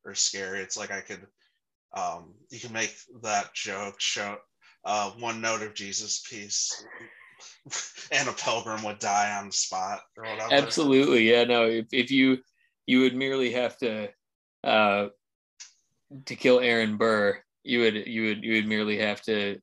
[0.05, 0.61] or scary.
[0.61, 1.21] It's like I could
[1.93, 4.37] um you can make that joke show
[4.85, 6.83] uh one note of Jesus Piece
[8.11, 10.53] and a pilgrim would die on the spot or whatever.
[10.53, 11.29] Absolutely.
[11.29, 12.37] Yeah, no, if, if you
[12.85, 14.09] you would merely have to
[14.63, 15.07] uh
[16.25, 19.59] to kill Aaron Burr, you would you would you would merely have to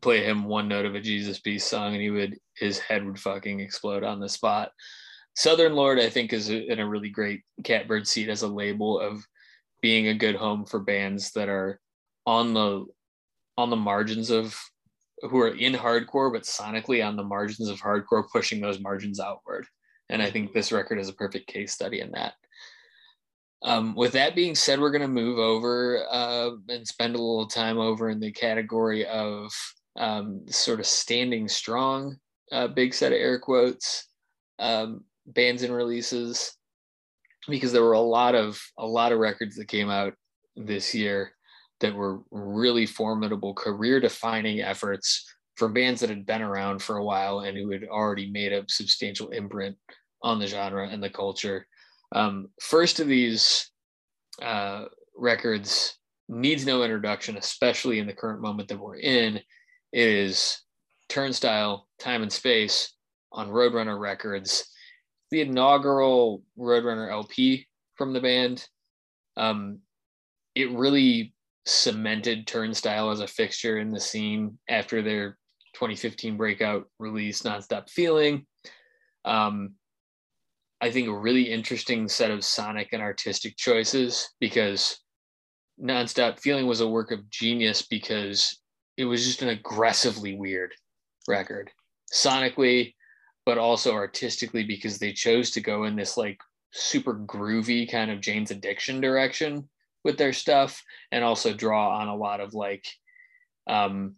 [0.00, 3.18] play him one note of a Jesus Piece song and he would his head would
[3.18, 4.70] fucking explode on the spot.
[5.34, 9.24] Southern Lord, I think, is in a really great catbird seat as a label of
[9.80, 11.80] being a good home for bands that are
[12.26, 12.84] on the
[13.56, 14.58] on the margins of
[15.22, 19.66] who are in hardcore but sonically on the margins of hardcore pushing those margins outward.
[20.08, 22.34] And i think this record is a perfect case study in that.
[23.64, 27.46] Um, with that being said we're going to move over uh, and spend a little
[27.46, 29.52] time over in the category of
[29.96, 32.16] um, sort of standing strong
[32.50, 34.08] uh, big set of air quotes
[34.58, 36.56] um, bands and releases
[37.48, 40.14] because there were a lot of a lot of records that came out
[40.56, 41.32] this year
[41.82, 45.24] that were really formidable career defining efforts
[45.56, 48.64] from bands that had been around for a while and who had already made a
[48.68, 49.76] substantial imprint
[50.22, 51.66] on the genre and the culture.
[52.14, 53.70] Um, first of these
[54.40, 54.86] uh,
[55.16, 55.98] records
[56.28, 59.40] needs no introduction, especially in the current moment that we're in,
[59.92, 60.62] is
[61.10, 62.94] Turnstile, Time and Space
[63.32, 64.72] on Roadrunner Records
[65.32, 68.68] the inaugural Roadrunner LP from the band.
[69.38, 69.78] Um,
[70.54, 71.34] it really
[71.66, 75.38] cemented Turnstile as a fixture in the scene after their
[75.74, 78.46] 2015 breakout release, Nonstop Feeling.
[79.24, 79.74] Um,
[80.80, 84.98] I think a really interesting set of sonic and artistic choices because
[85.80, 88.60] Nonstop Feeling was a work of genius because
[88.96, 90.74] it was just an aggressively weird
[91.28, 91.70] record.
[92.12, 92.94] Sonically,
[93.46, 96.40] but also artistically because they chose to go in this like
[96.72, 99.68] super groovy kind of Jane's Addiction direction
[100.04, 102.86] with their stuff and also draw on a lot of like
[103.68, 104.14] um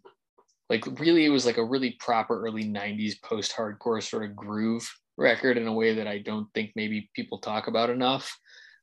[0.69, 4.89] like really it was like a really proper early 90s post hardcore sort of groove
[5.17, 8.37] record in a way that I don't think maybe people talk about enough.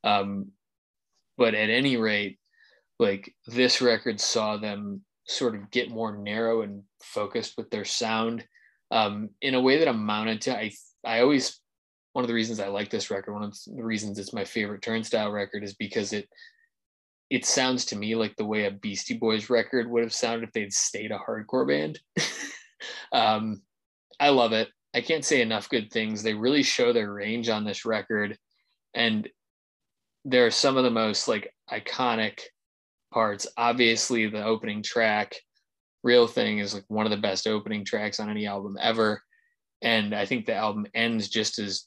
[0.05, 0.53] Um
[1.37, 2.39] but at any rate
[2.99, 8.45] like this record saw them sort of get more narrow and focused with their sound
[8.91, 10.73] um, in a way that amounted to I
[11.05, 11.59] I always
[12.13, 14.83] one of the reasons I like this record, one of the reasons it's my favorite
[14.83, 16.29] Turnstile record is because it
[17.33, 20.53] it sounds to me like the way a Beastie Boys record would have sounded if
[20.53, 21.99] they'd stayed a hardcore band.
[23.13, 23.63] um,
[24.21, 24.69] I love it.
[24.95, 26.23] I can't say enough good things.
[26.23, 28.37] They really show their range on this record,
[28.93, 29.27] and
[30.27, 32.41] there are some of the most like iconic
[33.15, 33.47] parts.
[33.57, 35.35] Obviously, the opening track
[36.03, 39.23] Real Thing is like one of the best opening tracks on any album ever.
[39.81, 41.87] And I think the album ends just as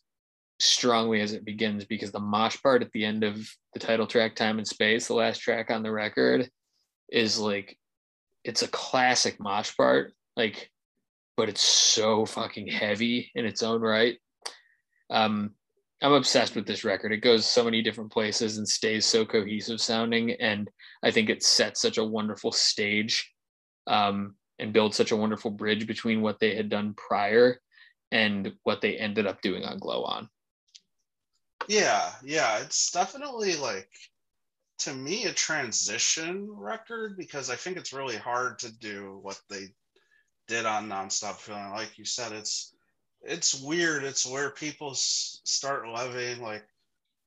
[0.59, 3.37] strongly as it begins because the mosh part at the end of
[3.73, 6.49] the title track, Time and Space, the last track on the record,
[7.11, 7.77] is like
[8.43, 10.13] it's a classic mosh part.
[10.37, 10.69] Like,
[11.37, 14.17] but it's so fucking heavy in its own right.
[15.09, 15.51] Um,
[16.01, 17.11] I'm obsessed with this record.
[17.11, 20.31] It goes so many different places and stays so cohesive sounding.
[20.31, 20.69] And
[21.03, 23.33] I think it sets such a wonderful stage
[23.87, 27.59] um, and builds such a wonderful bridge between what they had done prior
[28.11, 30.29] and what they ended up doing on Glow On.
[31.67, 33.89] Yeah, yeah, it's definitely like
[34.79, 39.67] to me a transition record because I think it's really hard to do what they
[40.47, 41.71] did on Nonstop Feeling.
[41.71, 42.75] Like you said, it's
[43.21, 44.03] it's weird.
[44.03, 46.65] It's where people s- start loving like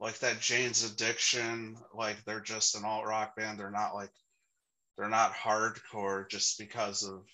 [0.00, 1.76] like that Jane's Addiction.
[1.94, 3.60] Like they're just an alt rock band.
[3.60, 4.12] They're not like
[4.96, 7.24] they're not hardcore just because of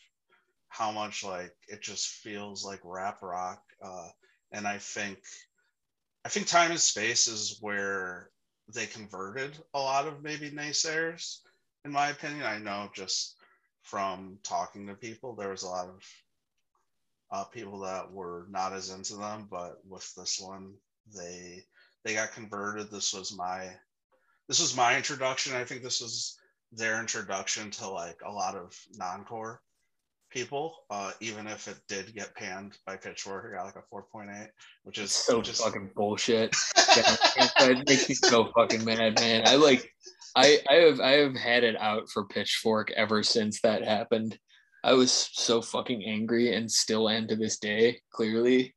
[0.68, 4.08] how much like it just feels like rap rock uh,
[4.52, 5.18] and i think
[6.24, 8.30] i think time and space is where
[8.72, 11.40] they converted a lot of maybe naysayers
[11.84, 12.44] in my opinion.
[12.44, 13.36] I know just
[13.82, 16.04] from talking to people there was a lot of
[17.30, 20.72] uh, people that were not as into them but with this one
[21.14, 21.64] they
[22.04, 22.90] they got converted.
[22.90, 23.70] This was my
[24.48, 25.54] this was my introduction.
[25.54, 26.38] I think this was
[26.72, 29.60] their introduction to like a lot of non-core
[30.34, 34.48] people, uh, even if it did get panned by Pitchfork, it got like a 4.8,
[34.82, 36.54] which is so just fucking bullshit.
[36.96, 37.16] yeah,
[37.60, 39.46] it makes me so fucking mad, man.
[39.46, 39.88] I like,
[40.36, 44.36] I I have I have had it out for Pitchfork ever since that happened.
[44.82, 48.00] I was so fucking angry and still am to this day.
[48.12, 48.74] Clearly,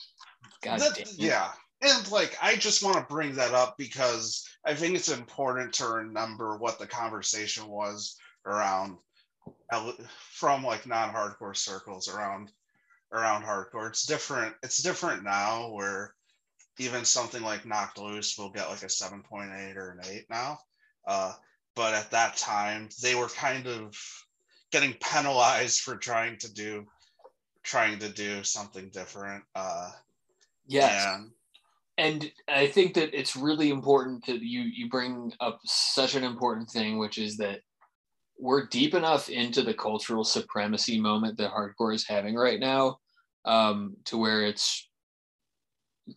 [0.61, 1.07] God that, damn.
[1.17, 1.49] Yeah,
[1.81, 5.87] and like I just want to bring that up because I think it's important to
[5.87, 8.15] remember what the conversation was
[8.45, 8.97] around
[10.31, 12.51] from like non-hardcore circles around
[13.11, 13.89] around hardcore.
[13.89, 14.55] It's different.
[14.63, 16.13] It's different now where
[16.79, 20.59] even something like Knocked Loose will get like a 7.8 or an 8 now.
[21.07, 21.33] Uh,
[21.75, 23.95] but at that time, they were kind of
[24.71, 26.85] getting penalized for trying to do
[27.63, 29.43] trying to do something different.
[29.55, 29.89] Uh,
[30.67, 31.05] yes.
[31.07, 31.31] And,
[31.97, 36.69] and I think that it's really important that you you bring up such an important
[36.69, 37.61] thing, which is that
[38.39, 42.97] we're deep enough into the cultural supremacy moment that hardcore is having right now,
[43.45, 44.87] um, to where it's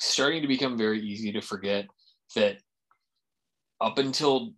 [0.00, 1.86] starting to become very easy to forget
[2.36, 2.58] that
[3.80, 4.52] up until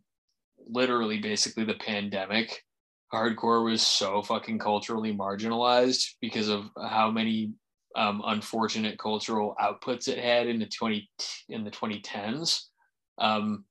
[0.69, 2.63] literally basically the pandemic,
[3.13, 7.53] hardcore was so fucking culturally marginalized because of how many
[7.95, 11.09] um, unfortunate cultural outputs it had in the 20
[11.51, 12.63] in the 2010s
[13.19, 13.65] um,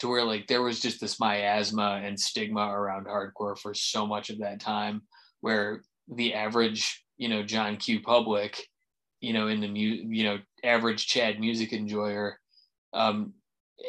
[0.00, 4.30] to where like there was just this miasma and stigma around hardcore for so much
[4.30, 5.02] of that time
[5.40, 5.82] where
[6.14, 8.00] the average you know john q.
[8.00, 8.66] Public
[9.20, 12.38] you know in the mu- you know average chad music enjoyer
[12.92, 13.32] um,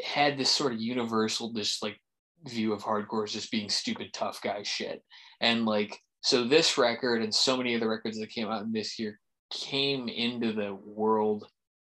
[0.06, 1.98] had this sort of universal this like
[2.48, 5.02] view of hardcore as just being stupid tough guy shit.
[5.40, 9.00] And like so this record and so many of the records that came out this
[9.00, 9.20] year
[9.52, 11.48] came into the world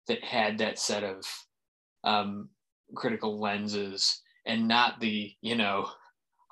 [0.09, 1.24] that had that set of
[2.05, 2.49] um,
[2.95, 5.89] critical lenses and not the you know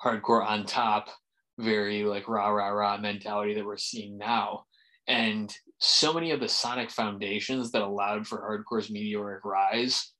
[0.03, 1.09] hardcore on top
[1.59, 4.63] very like rah rah rah mentality that we're seeing now
[5.07, 10.13] and so many of the sonic foundations that allowed for hardcore's meteoric rise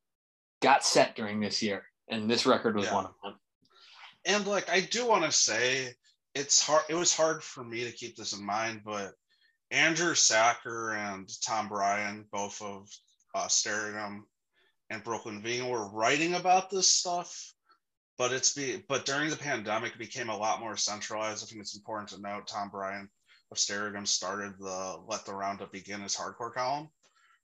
[0.62, 2.96] got set during this year and this record was yeah.
[2.96, 3.36] one of them
[4.26, 5.88] and like i do want to say
[6.36, 9.14] it's hard it was hard for me to keep this in mind but
[9.74, 12.88] Andrew Sacher and Tom Breihan, both of
[13.34, 13.48] uh,
[14.94, 17.54] and Brooklyn Vegan, were writing about this stuff,
[18.18, 21.44] but it's be but during the pandemic, it became a lot more centralized.
[21.44, 23.10] I think it's important to note Tom Breihan
[23.52, 26.90] of Stereogum started the Let the Roundup Begin his hardcore column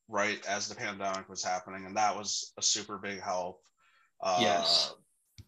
[0.07, 3.61] right as the pandemic was happening, and that was a super big help.
[4.21, 4.93] Uh, yes,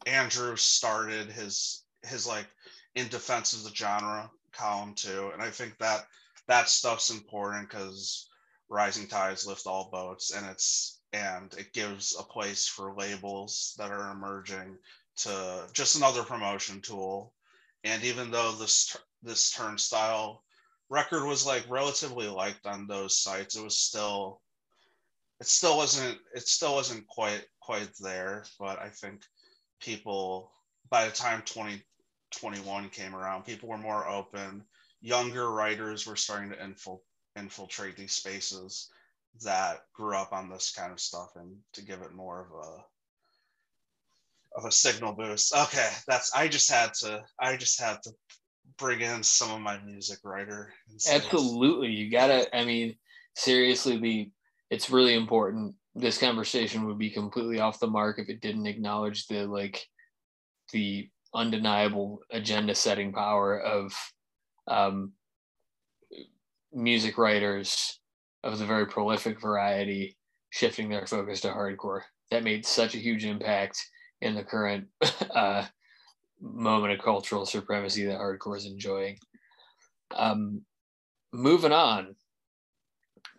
[0.05, 2.47] Andrew started his his like
[2.95, 6.05] in defense of the genre column too, and I think that
[6.47, 8.27] that stuff's important because
[8.69, 13.91] rising tides lift all boats and it's and it gives a place for labels that
[13.91, 14.77] are emerging
[15.17, 17.33] to just another promotion tool.
[17.83, 20.43] And even though this this turnstile
[20.89, 24.41] record was like relatively liked on those sites it was still
[25.39, 28.45] it still wasn't it still wasn't quite quite there.
[28.59, 29.21] But i think
[29.79, 30.51] people
[30.89, 34.63] by the time 2021 came around people were more open.
[35.01, 37.01] Younger writers were starting to infil-
[37.35, 38.89] infiltrate these spaces
[39.43, 42.83] that grew up on this kind of stuff and to give it more of a
[44.53, 45.55] of a signal boost.
[45.55, 48.11] Okay, that's I just had to I just had to
[48.77, 50.73] bring in some of my music writer.
[51.09, 52.53] Absolutely, you gotta.
[52.55, 52.95] I mean,
[53.35, 54.29] seriously, the
[54.69, 55.75] it's really important.
[55.95, 59.85] This conversation would be completely off the mark if it didn't acknowledge the like
[60.73, 63.93] the undeniable agenda setting power of
[64.67, 65.13] um,
[66.73, 68.00] music writers
[68.43, 70.17] of the very prolific variety
[70.49, 72.01] shifting their focus to hardcore.
[72.31, 73.79] That made such a huge impact
[74.21, 74.87] in the current
[75.35, 75.65] uh,
[76.39, 79.17] moment of cultural supremacy that hardcore is enjoying.
[80.15, 80.61] Um,
[81.31, 82.15] moving on,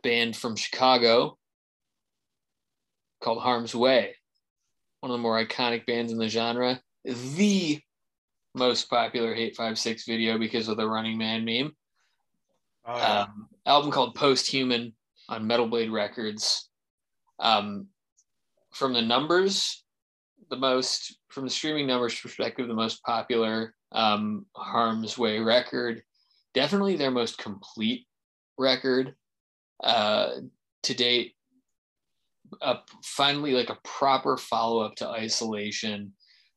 [0.02, 1.38] band from Chicago
[3.22, 4.16] called Harm's Way,
[5.00, 7.80] one of the more iconic bands in the genre, the
[8.54, 11.72] most popular Hate5six video because of the Running Man meme.
[12.84, 13.20] Oh, yeah.
[13.20, 14.92] um, album called Posthuman
[15.28, 16.68] on Metal Blade Records.
[17.38, 17.88] Um,
[18.72, 19.84] from the numbers,
[20.50, 26.02] the most from the streaming numbers perspective, the most popular um, Harm's Way record.
[26.54, 28.06] Definitely their most complete
[28.58, 29.14] record
[29.82, 30.36] uh,
[30.82, 31.34] to date.
[32.60, 36.12] Uh, finally, like a proper follow up to Isolation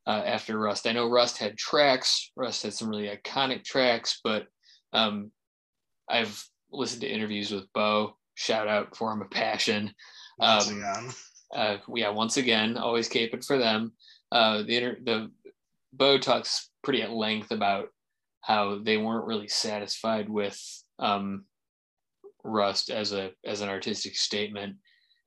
[0.07, 0.87] uh, after Rust.
[0.87, 2.31] I know Rust had tracks.
[2.35, 4.47] Rust had some really iconic tracks, but
[4.91, 5.31] um,
[6.09, 6.43] I've
[6.77, 8.15] listened to interviews with Bo.
[8.35, 9.93] Shout out Form of Passion.
[10.37, 11.11] Once um, again.
[11.53, 13.93] Uh, yeah, once again, always caping for them.
[14.31, 15.31] Uh, the inter- the
[15.93, 17.89] Bo talks pretty at length about
[18.41, 20.59] how they weren't really satisfied with
[20.99, 21.45] um,
[22.43, 24.75] Rust as a as an artistic statement,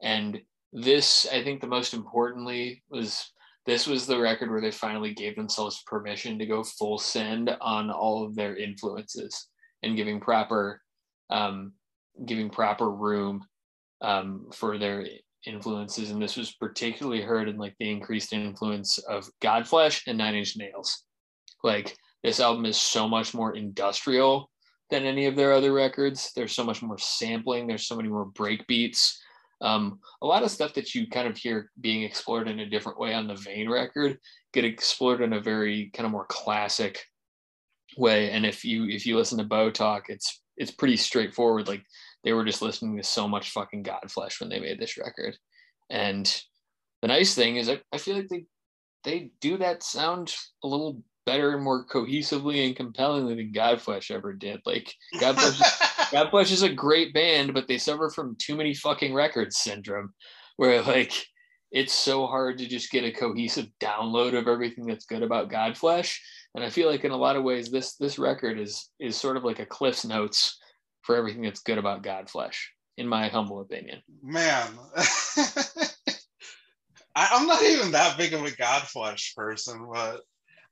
[0.02, 0.40] and
[0.72, 3.32] this I think the most importantly was
[3.66, 7.90] this was the record where they finally gave themselves permission to go full send on
[7.90, 9.48] all of their influences
[9.82, 10.80] and giving proper
[11.30, 11.72] um,
[12.24, 13.44] giving proper room
[14.00, 15.06] um, for their
[15.46, 20.34] influences and this was particularly heard in like the increased influence of godflesh and nine
[20.34, 21.04] inch nails
[21.62, 24.50] like this album is so much more industrial
[24.90, 26.32] than any of their other records.
[26.34, 27.66] There's so much more sampling.
[27.66, 29.20] There's so many more break beats.
[29.60, 32.98] Um, a lot of stuff that you kind of hear being explored in a different
[32.98, 34.18] way on the Vein record
[34.52, 37.04] get explored in a very kind of more classic
[37.96, 38.30] way.
[38.30, 41.68] And if you if you listen to Bo talk, it's it's pretty straightforward.
[41.68, 41.84] Like
[42.24, 45.36] they were just listening to so much fucking Godflesh when they made this record.
[45.88, 46.30] And
[47.00, 48.44] the nice thing is I, I feel like they
[49.04, 54.32] they do that sound a little better and more cohesively and compellingly than Godflesh ever
[54.32, 54.60] did.
[54.66, 55.60] Like Godflesh,
[56.10, 60.12] Godflesh is a great band, but they suffer from too many fucking records syndrome,
[60.56, 61.12] where like
[61.70, 66.16] it's so hard to just get a cohesive download of everything that's good about Godflesh.
[66.58, 69.36] And I feel like in a lot of ways, this this record is is sort
[69.36, 70.58] of like a Cliff's Notes
[71.02, 72.56] for everything that's good about Godflesh,
[72.96, 74.02] in my humble opinion.
[74.24, 74.66] Man.
[77.14, 80.22] I, am not even that big of a Godflesh person, but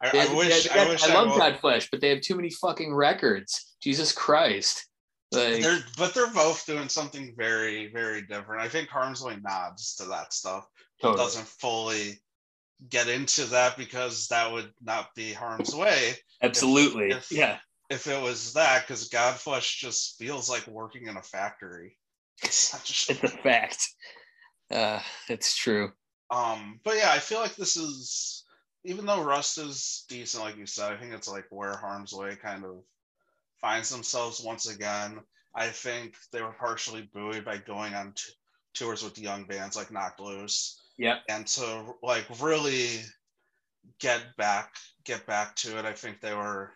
[0.02, 0.68] I, I wish.
[0.68, 3.76] I, wish I, love Godflesh, but they have too many fucking records.
[3.80, 4.88] Jesus Christ.
[5.30, 8.60] Like, they're but they're both doing something very very different.
[8.60, 10.66] I think Harm's Way nods to that stuff.
[11.00, 11.22] Totally.
[11.22, 12.18] Doesn't fully
[12.88, 16.14] get into that because that would not be Harm's Way.
[16.42, 17.10] Absolutely.
[17.10, 17.58] If, if, yeah.
[17.88, 21.96] If it was that, because Godflesh just feels like working in a factory.
[22.42, 23.88] It's, it's a fact.
[24.70, 25.00] Uh,
[25.30, 25.90] it's true.
[26.30, 28.44] Um, but yeah, I feel like this is
[28.86, 32.36] even though Rust is decent, like you said, I think it's like where Harm's Way
[32.36, 32.82] kind of
[33.60, 35.18] finds themselves once again.
[35.54, 38.32] I think they were partially buoyed by going on t-
[38.74, 40.80] tours with young bands like Knocked Loose.
[40.98, 41.18] Yeah.
[41.28, 43.00] And to like really
[44.00, 44.74] get back
[45.04, 46.72] get back to it, I think they were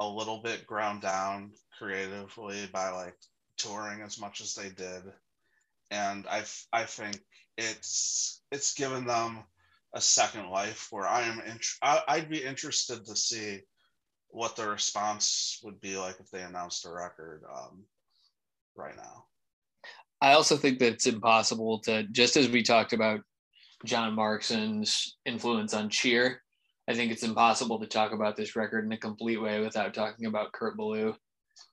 [0.00, 3.16] a little bit ground down creatively by like
[3.56, 5.02] touring as much as they did.
[5.90, 7.20] And I I think
[7.58, 9.44] it's it's given them
[9.94, 13.60] a second life where I am int- I, I'd be interested to see
[14.28, 17.84] what the response would be like if they announced a record um,
[18.74, 19.26] right now.
[20.22, 23.20] I also think that it's impossible to just as we talked about
[23.84, 26.42] Jon Markson's influence on Cheer.
[26.88, 30.26] I think it's impossible to talk about this record in a complete way without talking
[30.26, 31.14] about Kurt Ballou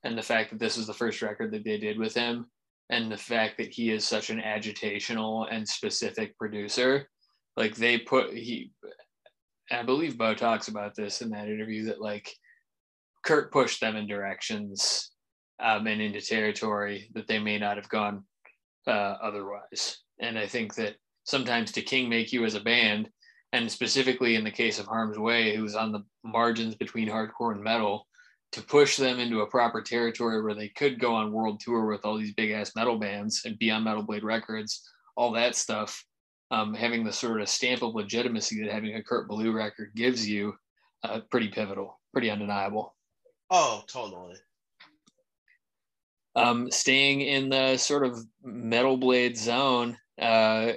[0.04, 2.46] and the fact that this is the first record that they did with him
[2.90, 7.08] and the fact that he is such an agitational and specific producer
[7.56, 8.70] like they put he
[9.70, 12.32] i believe Bo talks about this in that interview that like
[13.24, 15.12] kurt pushed them in directions
[15.62, 18.24] um, and into territory that they may not have gone
[18.86, 23.08] uh, otherwise and i think that sometimes to king make you as a band
[23.52, 27.62] and specifically in the case of harm's way who's on the margins between hardcore and
[27.62, 28.06] metal
[28.52, 32.04] to push them into a proper territory where they could go on world tour with
[32.04, 36.04] all these big ass metal bands and be on Metal Blade Records, all that stuff.
[36.52, 40.28] Um, having the sort of stamp of legitimacy that having a Kurt Ballou record gives
[40.28, 40.54] you,
[41.04, 42.96] uh, pretty pivotal, pretty undeniable.
[43.50, 44.34] Oh, totally.
[46.34, 50.72] Um, staying in the sort of metal blade zone uh,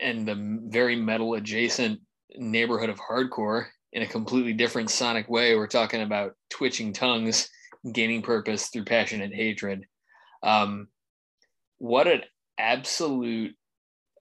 [0.00, 2.00] and the very metal adjacent
[2.36, 5.56] neighborhood of hardcore, in a completely different sonic way.
[5.56, 7.48] We're talking about twitching tongues,
[7.92, 9.86] gaining purpose through passionate hatred.
[10.42, 10.88] Um,
[11.78, 12.22] what an
[12.58, 13.54] absolute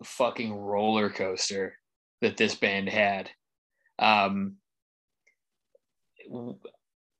[0.04, 1.78] fucking roller coaster
[2.22, 3.30] that this band had.
[4.00, 4.56] Um,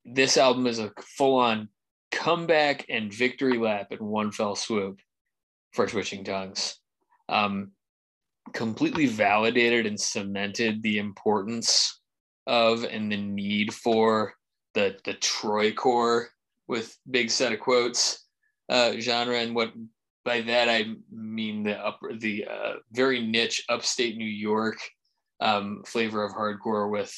[0.04, 1.68] this album is a full on
[2.10, 4.98] comeback and victory lap in one fell swoop
[5.72, 6.78] for Twitching Tongues.
[7.28, 7.72] Um,
[8.52, 12.00] completely validated and cemented the importance
[12.46, 14.34] of and the need for
[14.74, 16.26] the the Troycore
[16.68, 18.24] with big set of quotes
[18.68, 19.72] uh, genre and what
[20.24, 24.78] by that I mean the upper the uh, very niche upstate New York
[25.40, 27.14] um, flavor of hardcore with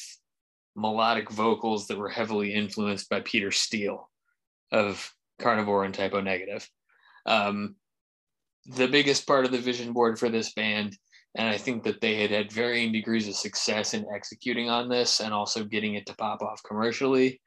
[0.75, 4.09] melodic vocals that were heavily influenced by Peter Steele
[4.71, 6.67] of Carnivore and Type O Negative.
[7.25, 7.75] Um,
[8.65, 10.95] the biggest part of the vision board for this band
[11.35, 15.19] and I think that they had had varying degrees of success in executing on this
[15.19, 17.39] and also getting it to pop off commercially.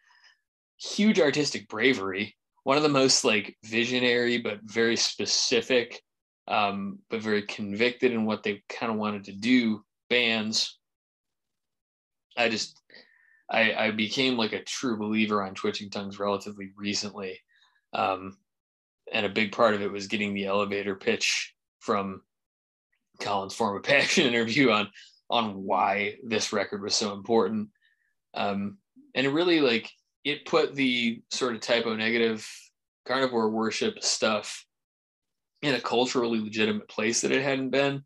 [0.78, 2.36] Huge artistic bravery.
[2.64, 6.00] One of the most like visionary but very specific,
[6.46, 10.78] um, but very convicted in what they kind of wanted to do bands.
[12.36, 12.80] I just
[13.50, 17.38] I, I became like a true believer on Twitching Tongues relatively recently.
[17.92, 18.38] Um,
[19.12, 22.22] and a big part of it was getting the elevator pitch from
[23.20, 24.88] Colin's form of passion interview on
[25.30, 27.68] on why this record was so important.
[28.34, 28.78] Um,
[29.14, 29.90] and it really like
[30.24, 32.46] it put the sort of Type O Negative
[33.06, 34.64] carnivore worship stuff
[35.62, 38.04] in a culturally legitimate place that it hadn't been.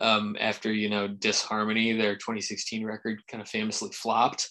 [0.00, 4.50] Um, after you know Disharmony, their 2016 record kind of famously flopped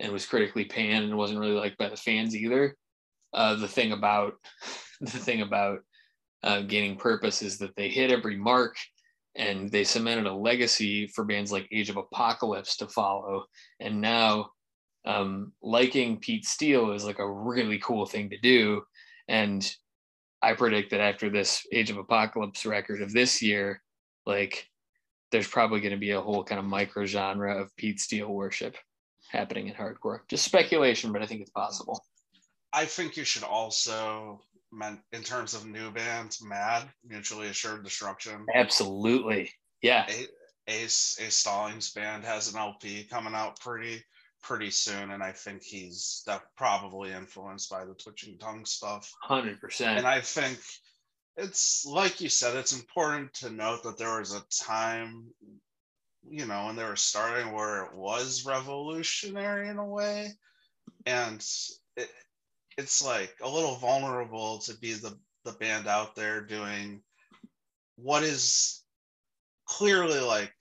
[0.00, 2.74] and was critically panned and wasn't really liked by the fans either.
[3.32, 4.34] uh, the thing about
[5.00, 5.80] the thing about
[6.42, 8.76] uh, gaining purpose is that they hit every mark
[9.36, 13.44] and they cemented a legacy for bands like Age of Apocalypse to follow.
[13.80, 14.50] And now,
[15.04, 18.82] um, liking Pete Steele is like a really cool thing to do.
[19.28, 19.68] And
[20.42, 23.82] I predict that after this Age of Apocalypse record of this year,
[24.26, 24.68] like
[25.30, 28.76] there's probably going to be a whole kind of micro genre of Pete Steele worship
[29.30, 30.20] happening in hardcore.
[30.28, 32.04] Just speculation, but I think it's possible.
[32.72, 34.40] I think you should also,
[35.12, 38.44] in terms of new bands, Mad, Mutually Assured Destruction.
[38.54, 39.50] Absolutely.
[39.82, 40.06] Yeah.
[40.68, 44.02] Ace, Ace Stallings band has an LP coming out pretty
[44.42, 46.24] pretty soon, and I think he's
[46.56, 49.10] probably influenced by the twitching tongue stuff.
[49.22, 49.98] Hundred percent.
[49.98, 50.58] And I think
[51.36, 55.26] it's like you said, it's important to note that there was a time,
[56.28, 60.30] you know, when they were starting where it was revolutionary in a way.
[61.04, 61.44] And
[61.96, 62.08] it,
[62.76, 67.00] it's like a little vulnerable to be the, the band out there doing
[67.96, 68.82] what is
[69.66, 70.52] clearly like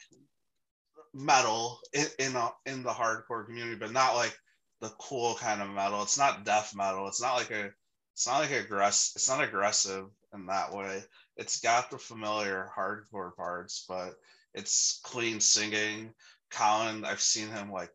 [1.14, 4.38] metal in in, a, in the hardcore community, but not like
[4.82, 6.02] the cool kind of metal.
[6.04, 7.08] It's not death metal.
[7.08, 7.72] It's not like a
[8.14, 9.16] it's not like aggressive.
[9.16, 11.04] It's not aggressive in that way.
[11.38, 14.16] It's got the familiar hardcore parts, but
[14.54, 16.14] it's clean singing.
[16.50, 17.92] Colin, I've seen him like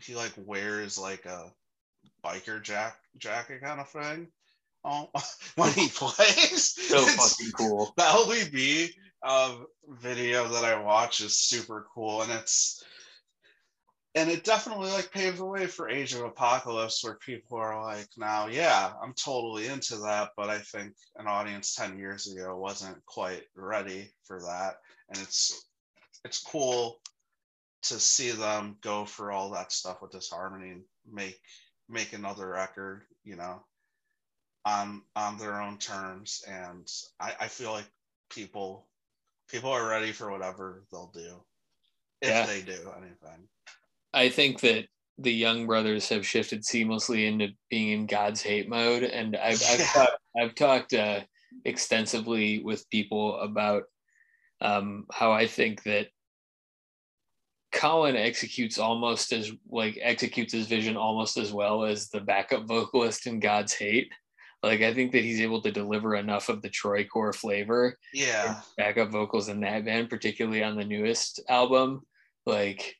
[0.00, 1.52] he like wears like a
[2.24, 4.28] biker jack jacket kind of thing.
[4.84, 5.10] Oh,
[5.56, 7.92] when he plays, so fucking cool.
[7.96, 8.90] The LBB
[9.22, 12.82] um, video that I watch is super cool, and it's
[14.14, 18.08] and it definitely like paved the way for Age of Apocalypse, where people are like,
[18.16, 23.04] now, yeah, I'm totally into that, but I think an audience 10 years ago wasn't
[23.06, 24.76] quite ready for that.
[25.10, 25.68] And it's
[26.24, 27.00] it's cool
[27.82, 31.40] to see them go for all that stuff with Disharmony and make
[31.90, 33.62] make another record, you know,
[34.64, 36.42] on on their own terms.
[36.48, 36.90] And
[37.20, 37.90] I, I feel like
[38.30, 38.86] people
[39.48, 41.42] people are ready for whatever they'll do
[42.22, 42.46] if yeah.
[42.46, 43.48] they do anything.
[44.12, 44.86] I think that
[45.18, 49.86] the young brothers have shifted seamlessly into being in God's hate mode, and I've I've,
[49.94, 51.20] talked, I've talked uh,
[51.64, 53.84] extensively with people about
[54.60, 56.08] um, how I think that
[57.72, 63.26] Colin executes almost as like executes his vision almost as well as the backup vocalist
[63.26, 64.10] in God's Hate.
[64.62, 67.96] Like I think that he's able to deliver enough of the Troycore flavor.
[68.12, 68.60] Yeah.
[68.76, 72.02] Backup vocals in that band, particularly on the newest album.
[72.44, 72.96] Like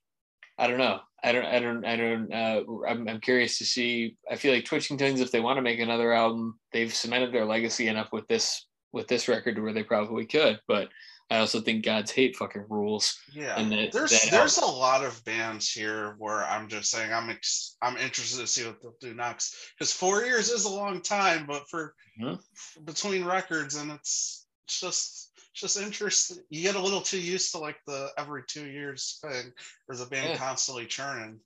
[0.61, 1.01] I don't know.
[1.25, 1.47] I don't.
[1.47, 1.85] I don't.
[1.87, 2.33] I don't.
[2.33, 4.17] Uh, I'm, I'm curious to see.
[4.31, 7.47] I feel like Twitching Tongues, if they want to make another album, they've cemented their
[7.47, 10.61] legacy enough with this with this record to where they probably could.
[10.69, 10.89] But
[11.31, 13.17] I also think God's Hate fucking rules.
[13.33, 17.13] Yeah, and that, there's that there's a lot of bands here where I'm just saying
[17.13, 20.71] I'm ex- I'm interested to see what they'll do next because four years is a
[20.71, 22.85] long time, but for mm-hmm.
[22.85, 26.39] between records and it's, it's just just interesting.
[26.51, 29.53] You get a little too used to like the every two years thing,
[29.89, 30.37] or the band yeah.
[30.37, 31.39] constantly churning.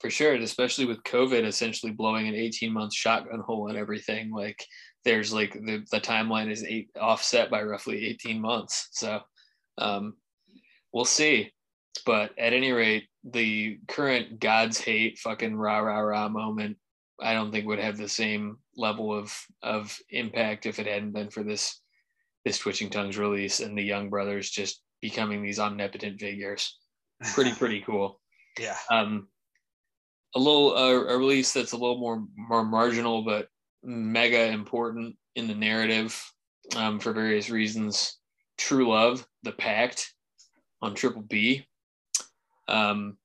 [0.00, 4.30] For sure, especially with COVID essentially blowing an 18 month shotgun hole and everything.
[4.30, 4.64] Like
[5.06, 8.88] there's like the, the timeline is eight offset by roughly 18 months.
[8.90, 9.20] So
[9.78, 10.16] um,
[10.92, 11.52] we'll see.
[12.04, 16.76] But at any rate, the current God's hate fucking rah rah rah moment,
[17.20, 21.30] I don't think would have the same level of of impact if it hadn't been
[21.30, 21.80] for this
[22.44, 26.78] this Twitching Tongues release and the Young Brothers just becoming these omnipotent figures.
[27.32, 28.20] Pretty, pretty cool.
[28.58, 28.76] yeah.
[28.90, 29.28] Um,
[30.34, 33.48] a little uh, a release that's a little more more marginal, but
[33.86, 36.20] mega important in the narrative
[36.74, 38.18] um, for various reasons.
[38.58, 40.12] True Love, The Pact
[40.82, 41.66] on Triple B.
[42.68, 43.16] Um,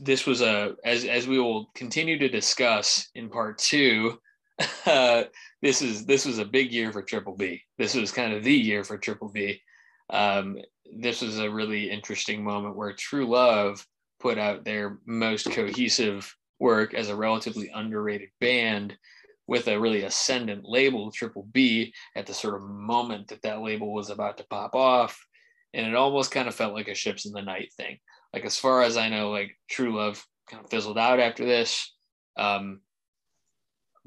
[0.00, 4.18] this was a as as we will continue to discuss in part two
[4.86, 5.24] uh,
[5.62, 7.62] this is this was a big year for Triple B.
[7.76, 9.60] This was kind of the year for Triple B.
[10.10, 10.58] Um,
[10.96, 13.86] this was a really interesting moment where True Love
[14.20, 18.96] put out their most cohesive work as a relatively underrated band
[19.46, 23.92] with a really ascendant label, Triple B, at the sort of moment that that label
[23.92, 25.18] was about to pop off.
[25.72, 27.98] And it almost kind of felt like a ships in the night thing.
[28.32, 31.94] Like, as far as I know, like True Love kind of fizzled out after this.
[32.36, 32.80] Um,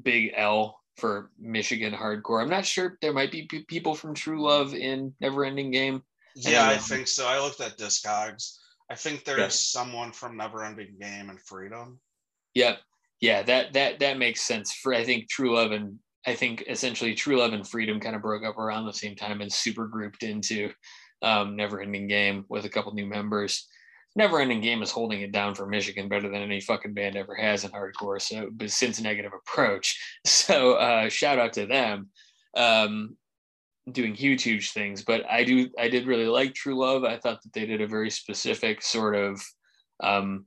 [0.02, 2.42] big L for Michigan hardcore.
[2.42, 6.02] I'm not sure there might be p- people from True Love in Never Ending Game.
[6.34, 7.26] Yeah, I, I think so.
[7.26, 8.58] I looked at Discogs.
[8.90, 9.48] I think there's yeah.
[9.48, 11.98] someone from Never Ending Game and Freedom.
[12.54, 12.78] Yep.
[13.20, 14.72] Yeah, that that that makes sense.
[14.74, 18.22] For I think True Love and I think essentially True Love and Freedom kind of
[18.22, 20.72] broke up around the same time and super grouped into
[21.22, 23.68] um, Neverending Game with a couple new members.
[24.16, 27.34] never ending game is holding it down for Michigan better than any fucking band ever
[27.34, 28.20] has in hardcore.
[28.20, 32.10] So, but since negative approach, so uh, shout out to them,
[32.56, 33.16] um,
[33.90, 35.02] doing huge, huge things.
[35.04, 37.04] But I do, I did really like True Love.
[37.04, 39.42] I thought that they did a very specific sort of
[40.02, 40.46] um,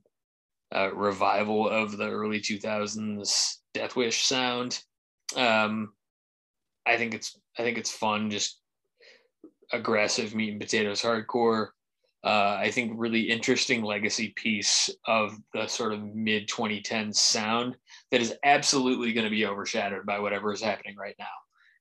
[0.74, 4.82] uh, revival of the early 2000s Death Wish sound.
[5.36, 5.92] Um,
[6.86, 8.60] I think it's, I think it's fun, just
[9.72, 11.68] aggressive meat and potatoes hardcore
[12.26, 17.76] uh, I think, really interesting legacy piece of the sort of mid 2010s sound
[18.10, 21.26] that is absolutely going to be overshadowed by whatever is happening right now.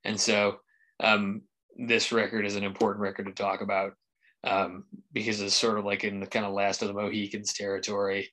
[0.04, 0.58] And so,
[1.00, 1.42] um,
[1.78, 3.94] this record is an important record to talk about
[4.44, 8.32] um, because it's sort of like in the kind of last of the Mohicans territory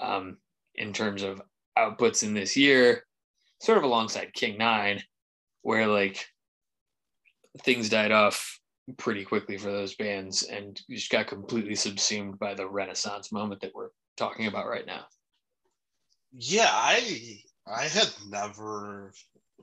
[0.00, 0.38] um,
[0.74, 1.42] in terms of
[1.78, 3.04] outputs in this year,
[3.60, 5.02] sort of alongside King Nine,
[5.62, 6.26] where like
[7.62, 8.58] things died off
[8.96, 13.74] pretty quickly for those bands and just got completely subsumed by the renaissance moment that
[13.74, 15.04] we're talking about right now.
[16.32, 19.12] Yeah i i had never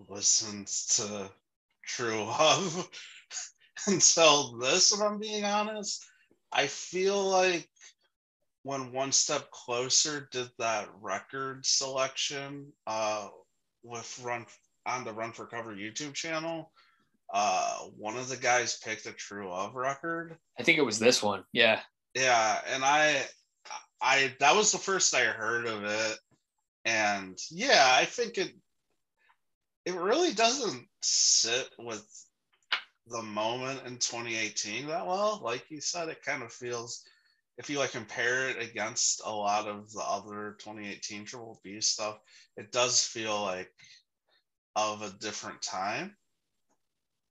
[0.10, 1.30] listened to
[1.86, 2.90] true love
[3.88, 6.06] until this if i'm being honest.
[6.52, 7.68] I feel like
[8.68, 13.30] when one step closer did that record selection uh
[13.82, 14.46] with run
[14.86, 16.70] on the run for cover youtube channel
[17.34, 20.38] uh one of the guys picked a true love record.
[20.60, 21.46] I think it was this one.
[21.54, 21.80] Yeah.
[22.14, 23.22] Yeah and i
[24.02, 26.18] i that was the first i heard of it.
[26.84, 28.52] And yeah i think it
[29.86, 32.06] it really doesn't sit with
[33.08, 35.40] the moment in 2018 that well.
[35.42, 37.06] Like you said it kind of feels
[37.58, 42.20] if you like compare it against a lot of the other 2018 triple b stuff
[42.56, 43.72] it does feel like
[44.76, 46.16] of a different time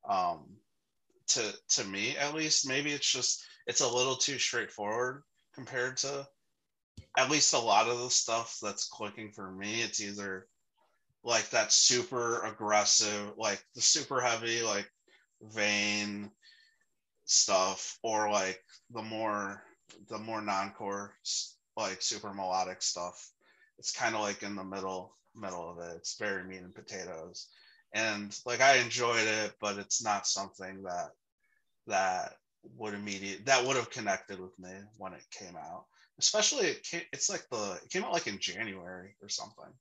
[0.08, 0.44] um,
[1.28, 2.68] to to me at least.
[2.68, 5.22] Maybe it's just it's a little too straightforward
[5.54, 6.26] compared to
[7.18, 9.82] at least a lot of the stuff that's clicking for me.
[9.82, 10.46] It's either
[11.24, 14.88] like that super aggressive, like the super heavy, like
[15.42, 16.30] vein
[17.24, 19.62] stuff, or like the more
[20.08, 21.14] the more non-core
[21.76, 23.30] like super melodic stuff.
[23.78, 25.96] It's kind of like in the middle middle of it.
[25.96, 27.48] It's very meat and potatoes
[27.96, 31.10] and like I enjoyed it, but it's not something that
[31.86, 32.34] that
[32.76, 35.84] would immediate that would have connected with me when it came out.
[36.18, 39.72] Especially it came, it's like the it came out like in January or something.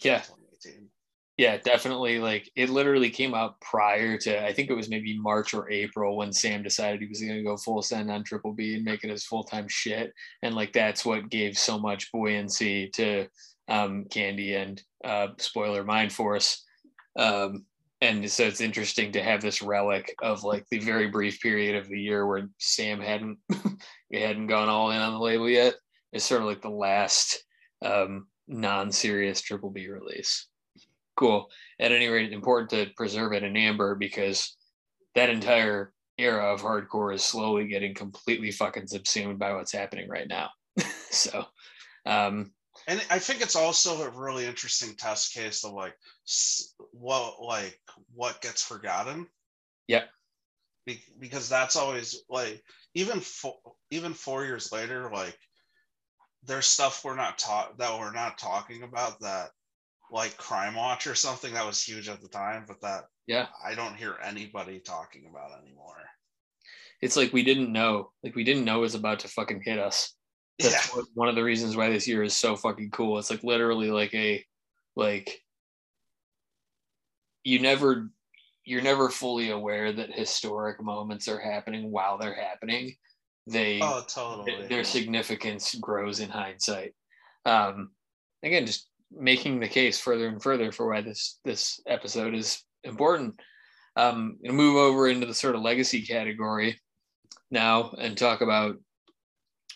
[0.00, 0.20] Yeah.
[0.20, 0.88] 2018.
[1.38, 2.18] Yeah, definitely.
[2.18, 6.16] Like it literally came out prior to I think it was maybe March or April
[6.16, 9.02] when Sam decided he was going to go full send on Triple B and make
[9.02, 13.26] it his full time shit, and like that's what gave so much buoyancy to
[13.68, 16.64] um, Candy and uh, spoiler Mind Force
[17.16, 17.64] um,
[18.00, 21.88] and so it's interesting to have this relic of like the very brief period of
[21.88, 23.38] the year where Sam hadn't
[24.12, 25.74] hadn't gone all in on the label yet.
[26.12, 27.42] It's sort of like the last
[27.84, 30.48] um, non-serious Triple B release.
[31.16, 31.48] Cool.
[31.78, 34.56] At any rate, important to preserve it in amber because
[35.14, 40.28] that entire era of hardcore is slowly getting completely fucking subsumed by what's happening right
[40.28, 40.50] now.
[41.10, 41.44] so
[42.06, 42.52] um,
[42.88, 45.94] and I think it's also a really interesting test case of like
[46.92, 47.78] what like
[48.14, 49.26] what gets forgotten.
[49.86, 50.04] Yeah.
[50.86, 52.62] Be- because that's always like
[52.94, 53.56] even four
[53.90, 55.38] even four years later, like
[56.44, 59.50] there's stuff we're not taught that we're not talking about that
[60.12, 63.74] like Crime Watch or something that was huge at the time, but that yeah I
[63.74, 65.96] don't hear anybody talking about anymore.
[67.00, 69.78] It's like we didn't know, like we didn't know it was about to fucking hit
[69.78, 70.14] us
[70.58, 71.02] that's yeah.
[71.14, 73.18] one of the reasons why this year is so fucking cool.
[73.18, 74.44] It's like literally like a
[74.96, 75.40] like
[77.44, 78.10] you never
[78.64, 82.94] you're never fully aware that historic moments are happening while they're happening.
[83.46, 86.94] They oh totally their significance grows in hindsight.
[87.44, 87.90] Um
[88.42, 88.86] again, just
[89.18, 93.34] making the case further and further for why this this episode is important.
[93.94, 96.80] Um, and move over into the sort of legacy category
[97.50, 98.76] now and talk about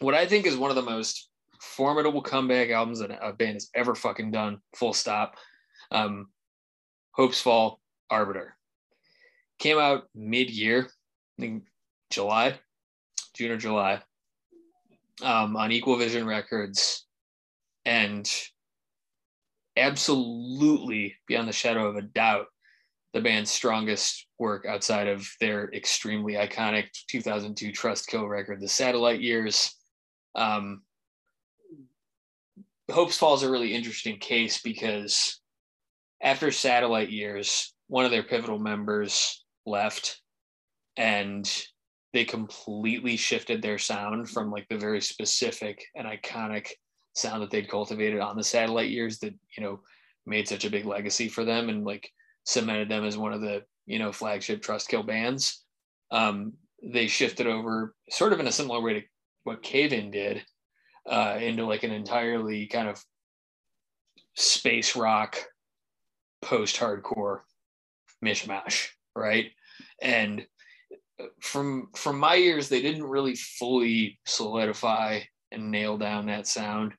[0.00, 1.28] what I think is one of the most
[1.60, 4.58] formidable comeback albums that a band has ever fucking done.
[4.74, 5.34] Full stop.
[5.90, 6.28] Um,
[7.18, 7.76] Hopesfall,
[8.10, 8.56] Arbiter
[9.58, 10.88] came out mid-year,
[11.38, 11.64] I think
[12.10, 12.58] July,
[13.34, 14.02] June or July,
[15.22, 17.06] um, on Equal Vision Records,
[17.84, 18.30] and
[19.76, 22.46] absolutely beyond the shadow of a doubt,
[23.12, 29.20] the band's strongest work outside of their extremely iconic 2002 Trust Trustkill record, The Satellite
[29.20, 29.74] Years.
[30.34, 30.82] Um,
[32.90, 35.40] Hopesfall is a really interesting case because
[36.22, 40.20] after satellite years, one of their pivotal members left,
[40.96, 41.50] and
[42.12, 46.70] they completely shifted their sound from like the very specific and iconic
[47.16, 49.80] sound that they'd cultivated on the satellite years that you know
[50.26, 52.10] made such a big legacy for them and like
[52.44, 55.64] cemented them as one of the you know flagship Trustkill bands
[56.10, 56.52] um,
[56.82, 59.02] they shifted over sort of in a similar way to
[59.44, 60.43] what Cave In did
[61.09, 63.02] uh, into like an entirely kind of
[64.34, 65.36] space rock
[66.43, 67.40] post hardcore
[68.24, 69.51] mishmash right?
[70.01, 70.47] And
[71.40, 75.20] from from my ears they didn't really fully solidify
[75.51, 76.93] and nail down that sound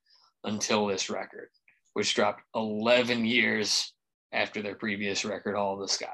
[0.48, 1.50] until this record
[1.94, 3.92] which dropped 11 years
[4.32, 6.14] after their previous record all of the sky.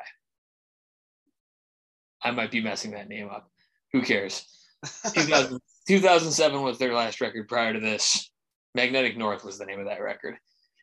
[2.24, 3.52] I might be messing that name up.
[3.92, 4.46] Who cares?
[5.14, 8.32] 2000, 2007 was their last record prior to this.
[8.74, 10.38] Magnetic north was the name of that record.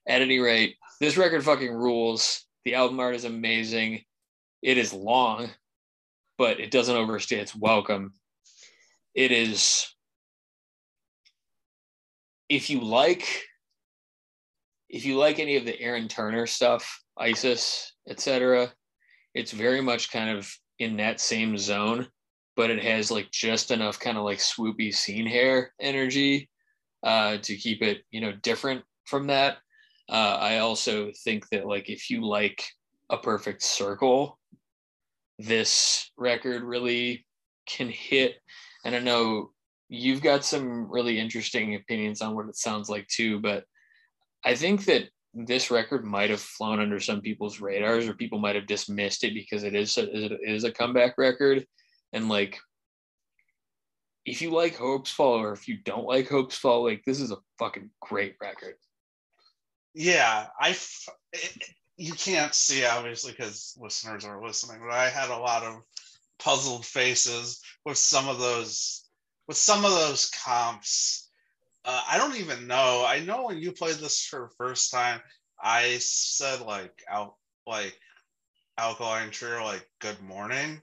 [0.07, 2.45] At any rate this record fucking rules.
[2.67, 4.05] The album art is amazing.
[4.63, 5.49] It is long
[6.41, 8.15] but it doesn't overstay its welcome.
[9.15, 9.95] It is,
[12.51, 13.45] if you like,
[14.91, 18.73] if you like any of the Aaron Turner stuff, ISIS, etc.,
[19.35, 22.09] it's very much kind of in that same zone,
[22.57, 26.51] but it has like just enough kind of like swoopy scene hair energy
[27.05, 29.59] uh, to keep it, you know, different from that.
[30.09, 32.65] Uh, I also think that like if you like
[33.11, 34.41] a perfect circle,
[35.39, 37.25] this record really
[37.67, 38.35] can hit.
[38.85, 39.53] And I know
[39.91, 43.65] you've got some really interesting opinions on what it sounds like too, but
[44.45, 48.55] I think that this record might have flown under some people's radars or people might
[48.55, 51.67] have dismissed it because it is a, it is a comeback record.
[52.12, 52.59] And like
[54.25, 57.91] if you like Hopesfall or if you don't like Hopesfall, like this is a fucking
[58.01, 58.75] great record.
[59.93, 60.77] Yeah i
[61.97, 65.83] you can't see obviously because listeners are listening, but I had a lot of
[66.39, 69.00] puzzled faces with some of those
[69.51, 71.29] with some of those comps.
[71.85, 73.05] Uh, I don't even know.
[73.05, 75.21] I know when you played this for the first time,
[75.61, 77.35] I said like out
[77.67, 77.99] like
[78.79, 80.81] alkaline trio like good morning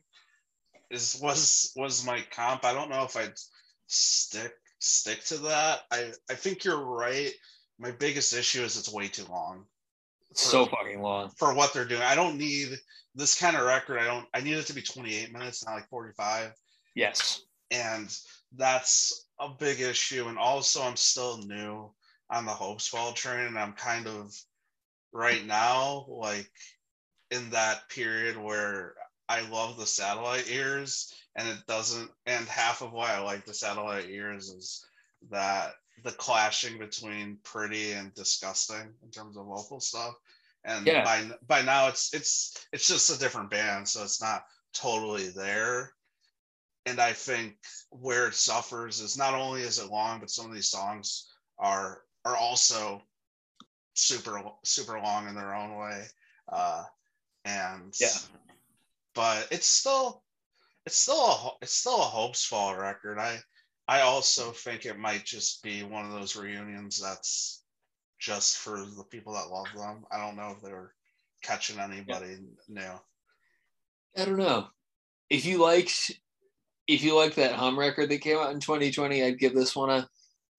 [0.91, 2.65] is was was my comp.
[2.65, 3.35] I don't know if I'd
[3.85, 5.83] stick stick to that.
[5.89, 7.31] I I think you're right.
[7.79, 9.63] My biggest issue is it's way too long
[10.33, 12.01] so fucking long for what they're doing.
[12.01, 12.77] I don't need
[13.15, 13.97] this kind of record.
[13.99, 14.25] I don't.
[14.33, 16.51] I need it to be 28 minutes, not like 45.
[16.95, 18.13] Yes, and
[18.55, 20.27] that's a big issue.
[20.27, 21.91] And also, I'm still new
[22.29, 24.33] on the Hopesfall train, and I'm kind of
[25.13, 26.49] right now like
[27.31, 28.93] in that period where
[29.29, 32.09] I love the satellite years, and it doesn't.
[32.25, 34.85] And half of why I like the satellite years is
[35.29, 40.13] that the clashing between pretty and disgusting in terms of vocal stuff.
[40.63, 41.03] And yeah.
[41.03, 45.93] by by now it's it's it's just a different band, so it's not totally there.
[46.87, 47.57] And I think
[47.89, 51.27] where it suffers is not only is it long, but some of these songs
[51.59, 53.01] are are also
[53.93, 56.05] super super long in their own way.
[56.49, 56.83] Uh,
[57.43, 58.15] and yeah,
[59.13, 60.23] but it's still
[60.85, 63.19] it's still a it's still a Hopesfall record.
[63.19, 63.37] I
[63.89, 67.63] I also think it might just be one of those reunions that's
[68.17, 70.05] just for the people that love them.
[70.09, 70.93] I don't know if they're
[71.43, 72.37] catching anybody
[72.69, 72.99] yeah.
[74.15, 74.21] new.
[74.21, 74.67] I don't know.
[75.29, 76.11] If you liked
[76.87, 79.89] if you like that hum record that came out in 2020, I'd give this one
[79.89, 80.07] a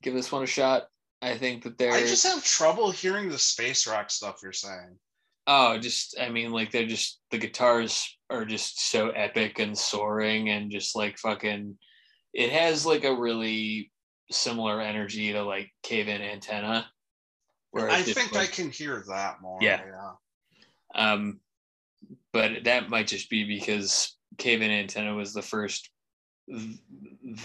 [0.03, 0.85] give this one a shot.
[1.21, 4.99] I think that they're I just have trouble hearing the space rock stuff you're saying.
[5.47, 10.51] Oh, just I mean, like they're just the guitars are just so epic and soaring
[10.51, 11.77] and just like fucking
[12.35, 13.91] it has like a really
[14.31, 16.87] similar energy to like cave in antenna
[17.71, 19.81] where i think like, i can hear that more yeah.
[19.87, 20.13] yeah
[20.95, 21.41] um
[22.33, 25.91] but that might just be because cave in antenna was the first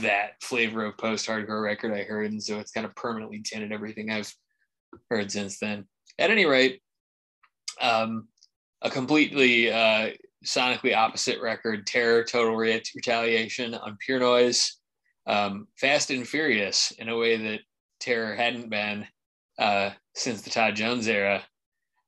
[0.02, 3.74] that flavor of post hardcore record i heard and so it's kind of permanently tinted
[3.74, 4.34] everything i've
[5.10, 5.86] heard since then.
[6.20, 6.82] At any rate
[7.82, 8.28] um
[8.82, 10.12] a completely uh
[10.46, 14.78] sonically opposite record, Terror, Total Retaliation on Pure Noise,
[15.26, 17.62] um, Fast and Furious in a way that
[18.00, 19.08] Terror hadn't been
[19.58, 21.44] uh, since the Todd Jones era,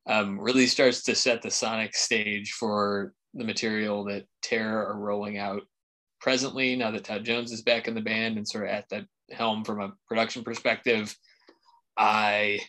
[0.07, 5.37] um, really starts to set the sonic stage for the material that Terror are rolling
[5.37, 5.61] out
[6.25, 9.05] presently now that Todd Jones is back in the band and sort of at the
[9.29, 11.15] helm from a production perspective.
[11.97, 12.61] I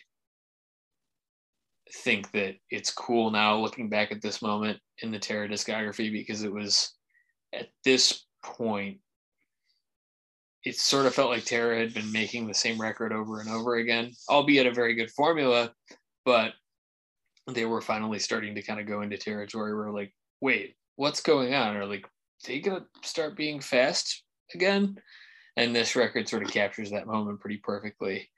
[2.03, 6.43] think that it's cool now looking back at this moment in the Terror discography because
[6.43, 6.93] it was
[7.51, 8.99] at this point
[10.63, 13.77] it sort of felt like Terror had been making the same record over and over
[13.77, 15.73] again, albeit a very good formula,
[16.25, 16.53] but
[17.51, 21.55] they were finally starting to kind of go into territory where like, wait, what's going
[21.55, 21.75] on?
[21.75, 22.05] Or like,
[22.45, 24.23] they gonna start being fast
[24.53, 24.97] again.
[25.55, 28.29] And this record sort of captures that moment pretty perfectly.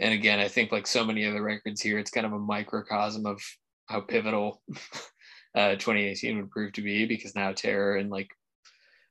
[0.00, 3.26] And again, I think like so many other records here, it's kind of a microcosm
[3.26, 3.42] of
[3.86, 4.62] how pivotal
[5.56, 8.28] uh, 2018 would prove to be because now Terror in like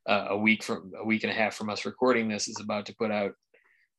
[0.08, 2.86] uh, a week from a week and a half from us recording this is about
[2.86, 3.34] to put out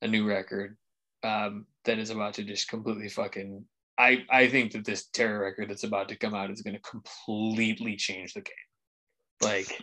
[0.01, 0.77] a new record
[1.23, 3.65] um, that is about to just completely fucking.
[3.99, 6.83] I I think that this Terror record that's about to come out is going to
[6.83, 8.55] completely change the game.
[9.43, 9.83] Like,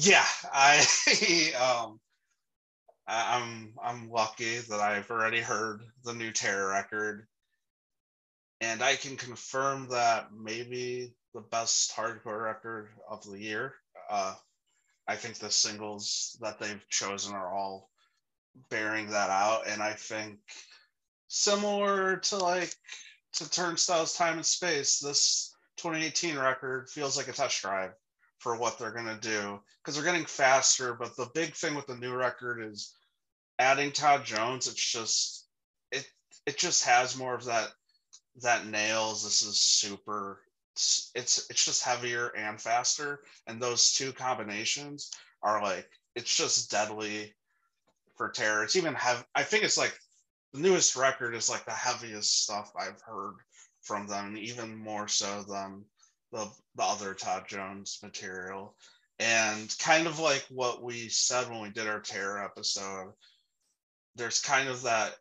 [0.00, 0.78] yeah, I
[1.88, 1.98] um,
[3.08, 7.26] I'm I'm lucky that I've already heard the new Terror record,
[8.60, 13.74] and I can confirm that maybe the best hardcore record of the year.
[14.08, 14.34] Uh,
[15.08, 17.90] I think the singles that they've chosen are all
[18.70, 20.38] bearing that out, and I think
[21.26, 22.72] similar to like
[23.32, 27.94] to Turnstile's Time and Space, this 2018 record feels like a test drive
[28.38, 30.94] for what they're going to do because they're getting faster.
[30.94, 32.94] But the big thing with the new record is
[33.58, 34.66] adding Todd Jones.
[34.66, 35.46] It's just
[35.90, 36.06] it
[36.46, 37.68] it just has more of that
[38.42, 39.24] that nails.
[39.24, 40.40] This is super.
[40.74, 45.10] It's it's, it's just heavier and faster, and those two combinations
[45.42, 47.34] are like it's just deadly
[48.16, 48.62] for terror.
[48.62, 49.98] It's even have I think it's like
[50.52, 53.34] the newest record is like the heaviest stuff I've heard
[53.82, 55.84] from them, even more so than
[56.32, 58.74] the the other Todd Jones material.
[59.18, 63.12] And kind of like what we said when we did our terror episode,
[64.14, 65.16] there's kind of that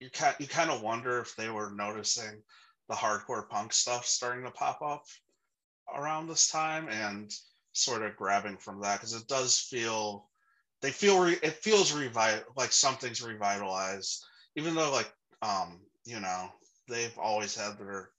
[0.00, 2.42] you kind you kind of wonder if they were noticing
[2.88, 5.04] the hardcore punk stuff starting to pop up
[5.94, 7.32] around this time and
[7.72, 10.28] sort of grabbing from that because it does feel
[10.82, 14.24] they feel re, it feels revive like something's revitalized
[14.56, 15.12] even though like
[15.42, 16.48] um you know
[16.88, 18.10] they've always had their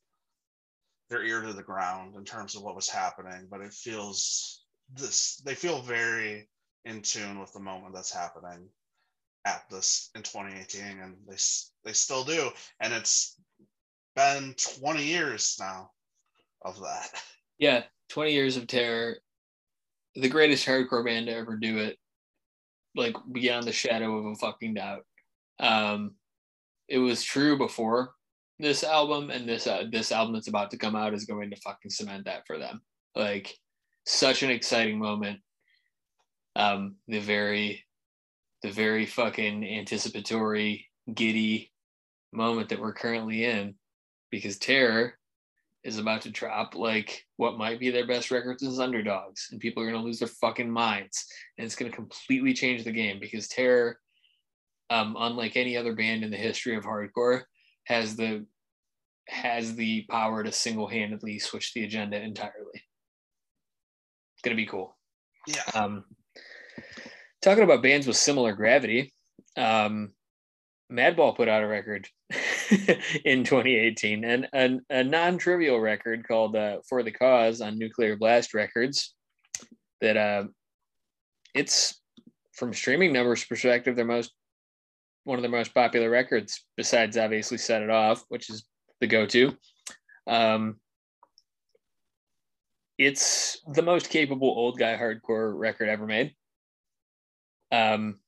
[1.09, 5.41] their ear to the ground in terms of what was happening but it feels this
[5.45, 6.47] they feel very
[6.85, 8.69] in tune with the moment that's happening
[9.45, 11.35] at this in 2018 and they
[11.83, 12.49] they still do.
[12.81, 13.35] And it's
[14.15, 15.91] been 20 years now
[16.63, 17.09] of that.
[17.59, 19.17] Yeah 20 years of terror.
[20.15, 21.97] The greatest hardcore band to ever do it
[22.95, 25.05] like beyond the shadow of a fucking doubt.
[25.59, 26.15] Um
[26.87, 28.13] it was true before
[28.59, 31.55] this album and this uh, this album that's about to come out is going to
[31.57, 32.81] fucking cement that for them
[33.15, 33.53] like
[34.05, 35.39] such an exciting moment
[36.55, 37.85] um the very
[38.63, 41.71] the very fucking anticipatory, giddy
[42.33, 43.75] moment that we're currently in
[44.31, 45.13] because Terror
[45.83, 49.81] is about to drop like what might be their best records as underdogs, and people
[49.81, 51.25] are going to lose their fucking minds.
[51.57, 53.99] And it's going to completely change the game because Terror,
[54.89, 57.43] um, unlike any other band in the history of hardcore,
[57.87, 58.45] has the
[59.29, 62.83] has the power to single-handedly switch the agenda entirely.
[64.33, 64.95] It's gonna be cool.
[65.47, 65.63] Yeah.
[65.73, 66.03] Um,
[67.41, 69.13] talking about bands with similar gravity,
[69.55, 70.11] um,
[70.91, 72.07] Madball put out a record
[73.25, 78.53] in 2018 and a, a non-trivial record called uh, "For the Cause" on Nuclear Blast
[78.53, 79.13] Records.
[80.01, 80.43] That uh,
[81.55, 81.99] it's
[82.53, 84.31] from streaming numbers perspective, their most
[85.27, 88.65] one of the most popular records, besides obviously "Set It Off," which is
[88.99, 89.55] the go-to.
[90.25, 90.77] Um,
[92.97, 96.33] it's the most capable old guy hardcore record ever made
[97.71, 98.19] um,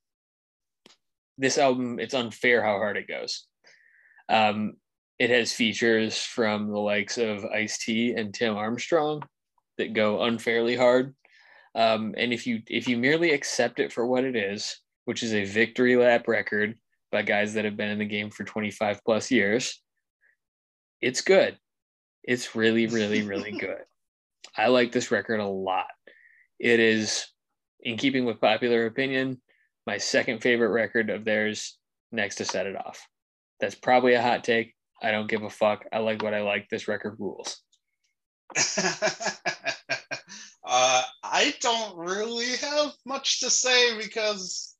[1.37, 3.45] this album, it's unfair how hard it goes.
[4.27, 4.73] Um,
[5.17, 9.23] it has features from the likes of Ice T and Tim Armstrong
[9.77, 11.15] that go unfairly hard.
[11.75, 15.33] Um, and if you if you merely accept it for what it is, which is
[15.33, 16.75] a victory lap record
[17.11, 19.81] by guys that have been in the game for 25 plus years,
[21.01, 21.57] it's good.
[22.23, 23.83] It's really, really, really good.
[24.55, 25.87] I like this record a lot.
[26.59, 27.25] It is
[27.81, 29.41] in keeping with popular opinion,
[29.87, 31.77] my second favorite record of theirs
[32.11, 33.07] next to Set It Off.
[33.59, 34.73] That's probably a hot take.
[35.01, 35.85] I don't give a fuck.
[35.93, 36.67] I like what I like.
[36.69, 37.61] This record rules.
[38.57, 38.61] uh,
[41.23, 44.75] I don't really have much to say because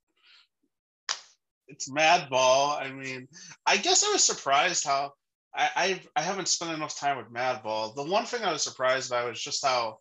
[1.69, 2.81] it's Madball.
[2.81, 3.27] I mean,
[3.65, 5.13] I guess I was surprised how
[5.55, 7.95] I, I I haven't spent enough time with Madball.
[7.95, 9.99] The one thing I was surprised by was just how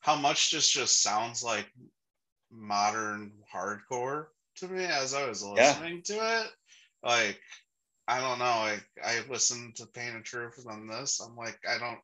[0.00, 1.66] how much this just sounds like
[2.50, 4.26] modern hardcore
[4.56, 6.16] to me as I was listening yeah.
[6.16, 6.46] to it.
[7.02, 7.40] Like,
[8.06, 8.44] I don't know.
[8.44, 11.20] Like, I listened to Pain of Truth and this.
[11.20, 12.00] I'm like, I don't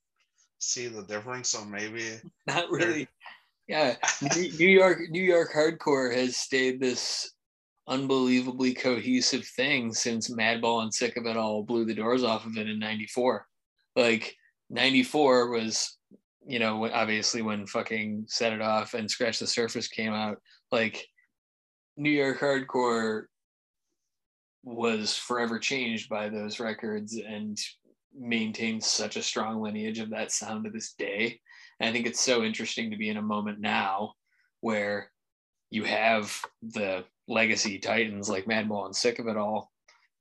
[0.59, 1.51] see the difference.
[1.51, 2.05] So maybe
[2.47, 3.09] not really.
[3.67, 3.97] Yeah,
[4.37, 7.34] New York, New York hardcore has stayed this
[7.87, 12.57] unbelievably cohesive thing since Madball and Sick of It all blew the doors off of
[12.57, 13.47] it in '94.
[13.97, 14.35] Like
[14.71, 15.99] '94 was
[16.47, 20.39] you know, obviously when fucking Set It Off and Scratch the Surface came out,
[20.71, 21.07] like
[21.97, 23.25] New York hardcore
[24.63, 27.59] was forever changed by those records and
[28.17, 31.41] maintains such a strong lineage of that sound to this day.
[31.81, 34.15] And I think it's so interesting to be in a moment now
[34.61, 35.11] where
[35.71, 39.71] you have the legacy titans like Madball and Sick of It All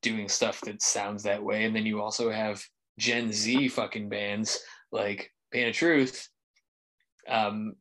[0.01, 1.65] doing stuff that sounds that way.
[1.65, 2.63] And then you also have
[2.97, 4.59] Gen Z fucking bands
[4.91, 6.29] like Pain of Truth
[7.27, 7.75] um,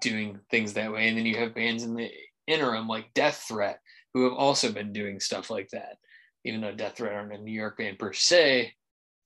[0.00, 1.08] doing things that way.
[1.08, 2.10] And then you have bands in the
[2.46, 3.80] interim like Death Threat
[4.14, 5.96] who have also been doing stuff like that.
[6.44, 8.72] Even though Death Threat aren't a New York band per se,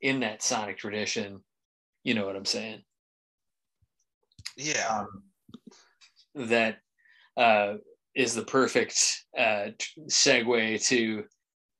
[0.00, 1.40] in that sonic tradition,
[2.04, 2.82] you know what I'm saying?
[4.56, 5.04] Yeah.
[5.04, 5.22] Um,
[6.34, 6.78] that
[7.36, 7.74] uh,
[8.14, 9.68] is the perfect uh,
[10.08, 11.24] segue to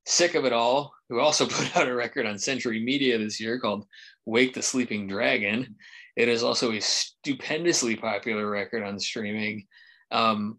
[0.07, 3.59] Sick of It All, who also put out a record on Century Media this year
[3.59, 3.87] called
[4.27, 5.77] Wake the Sleeping Dragon.
[6.17, 9.67] It is also a stupendously popular record on streaming.
[10.11, 10.59] Um,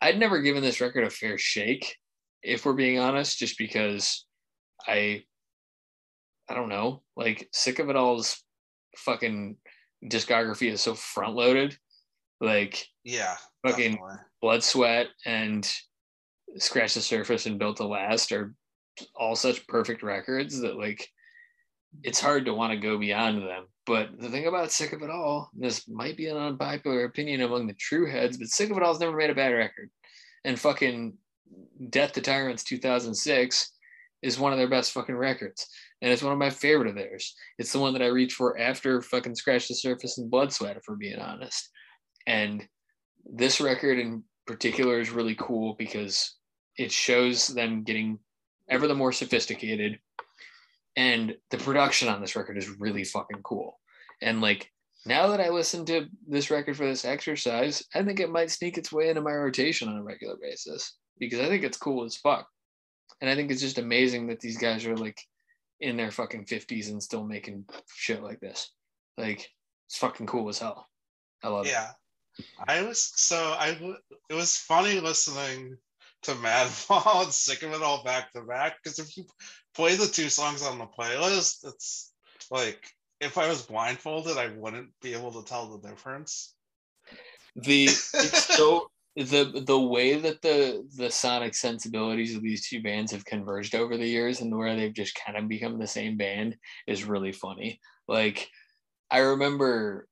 [0.00, 1.96] I'd never given this record a fair shake,
[2.42, 4.24] if we're being honest, just because
[4.86, 5.24] I,
[6.48, 8.42] I don't know, like Sick of It All's
[8.96, 9.56] fucking
[10.04, 11.76] discography is so front loaded.
[12.40, 13.36] Like, yeah,
[13.66, 14.16] fucking definitely.
[14.40, 15.70] Blood, Sweat, and
[16.56, 18.54] Scratch the Surface and Built to Last are
[19.14, 21.08] all such perfect records that like
[22.02, 23.66] it's hard to want to go beyond them.
[23.86, 27.66] But the thing about Sick of It All, this might be an unpopular opinion among
[27.66, 29.90] the true heads, but Sick of It All's never made a bad record.
[30.44, 31.14] And fucking
[31.88, 33.72] Death to Tyrants 2006
[34.22, 35.66] is one of their best fucking records.
[36.02, 37.34] And it's one of my favorite of theirs.
[37.58, 40.76] It's the one that I reach for after fucking Scratch the Surface and Blood Sweat,
[40.76, 41.68] if we're being honest.
[42.26, 42.66] And
[43.24, 46.36] this record in particular is really cool because
[46.76, 48.18] it shows them getting
[48.68, 49.98] ever the more sophisticated.
[50.96, 53.78] And the production on this record is really fucking cool.
[54.22, 54.70] And like
[55.06, 58.76] now that i listen to this record for this exercise i think it might sneak
[58.76, 62.16] its way into my rotation on a regular basis because i think it's cool as
[62.16, 62.46] fuck.
[63.20, 65.18] And i think it's just amazing that these guys are like
[65.80, 67.64] in their fucking 50s and still making
[67.94, 68.70] shit like this.
[69.16, 69.50] Like
[69.86, 70.86] it's fucking cool as hell.
[71.42, 71.70] I love yeah.
[71.70, 71.74] it.
[71.74, 71.90] Yeah
[72.66, 73.96] I was so I
[74.28, 75.76] it was funny listening
[76.22, 79.24] to Madball and Sick of It all back to back because if you
[79.74, 82.12] play the two songs on the playlist, it's
[82.50, 82.84] like
[83.20, 86.54] if I was blindfolded, I wouldn't be able to tell the difference.
[87.56, 93.24] The so the the way that the the sonic sensibilities of these two bands have
[93.24, 96.56] converged over the years and where they've just kind of become the same band
[96.86, 97.80] is really funny.
[98.06, 98.48] Like
[99.10, 100.06] I remember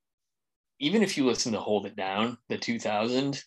[0.78, 3.42] even if you listen to Hold It Down, the 2000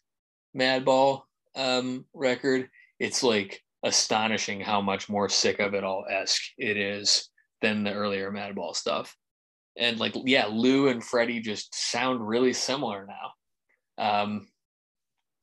[0.57, 1.21] Madball
[1.55, 7.29] um, record, it's like astonishing how much more sick of it all esque it is
[7.61, 9.15] than the earlier Madball stuff.
[9.77, 14.23] And like, yeah, Lou and Freddie just sound really similar now.
[14.23, 14.47] Um,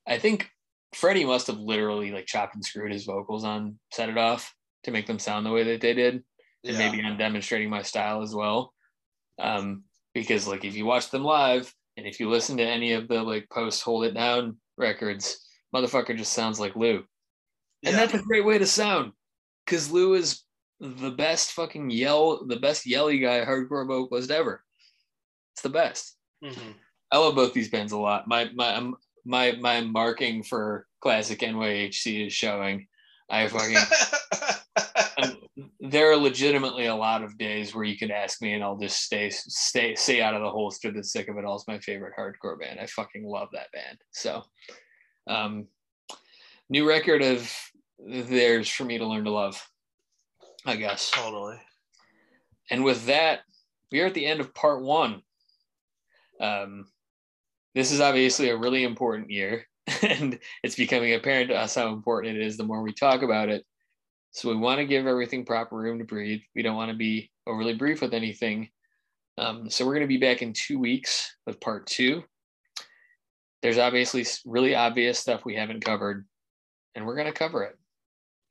[0.06, 0.48] I think
[0.94, 4.54] Freddie must have literally like chopped and screwed his vocals on Set It Off
[4.84, 6.22] to make them sound the way that they did.
[6.64, 6.78] And yeah.
[6.78, 8.74] maybe I'm demonstrating my style as well.
[9.38, 9.84] Um,
[10.14, 13.20] because like if you watch them live, and if you listen to any of the
[13.22, 15.44] like post Hold It Down records,
[15.74, 17.04] motherfucker just sounds like Lou.
[17.84, 17.96] And yeah.
[17.96, 19.12] that's a great way to sound
[19.66, 20.44] because Lou is
[20.78, 24.62] the best fucking yell, the best yelly guy hardcore vocalist ever.
[25.54, 26.16] It's the best.
[26.44, 26.70] Mm-hmm.
[27.10, 28.28] I love both these bands a lot.
[28.28, 28.92] My my
[29.26, 32.86] my my marking for classic NYHC is showing.
[33.28, 33.76] I fucking
[35.90, 39.02] there are legitimately a lot of days where you can ask me and I'll just
[39.02, 42.14] stay stay stay out of the holster The sick of it all is my favorite
[42.18, 42.80] hardcore band.
[42.80, 43.98] I fucking love that band.
[44.12, 44.42] So
[45.28, 45.66] um
[46.68, 47.50] new record of
[47.98, 49.60] theirs for me to learn to love,
[50.64, 51.10] I guess.
[51.10, 51.56] Totally.
[52.70, 53.40] And with that,
[53.90, 55.22] we are at the end of part one.
[56.40, 56.86] Um
[57.74, 59.66] this is obviously a really important year,
[60.02, 63.48] and it's becoming apparent to us how important it is the more we talk about
[63.48, 63.64] it.
[64.38, 66.42] So we want to give everything proper room to breathe.
[66.54, 68.68] We don't want to be overly brief with anything.
[69.36, 72.22] Um, so we're going to be back in two weeks with part two.
[73.62, 76.24] There's obviously really obvious stuff we haven't covered,
[76.94, 77.76] and we're going to cover it.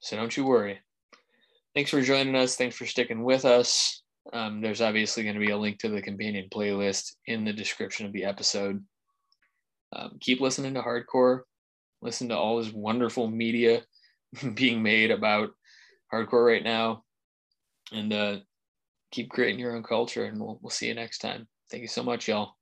[0.01, 0.77] So don't you worry.
[1.73, 2.57] Thanks for joining us.
[2.57, 4.03] Thanks for sticking with us.
[4.33, 8.05] Um, there's obviously going to be a link to the companion playlist in the description
[8.05, 8.83] of the episode.
[9.95, 11.43] Um, keep listening to hardcore.
[12.01, 13.83] Listen to all this wonderful media
[14.53, 15.51] being made about
[16.13, 17.03] hardcore right now.
[17.91, 18.37] And uh,
[19.11, 21.47] keep creating your own culture and we'll, we'll see you next time.
[21.71, 22.56] Thank you so much y'all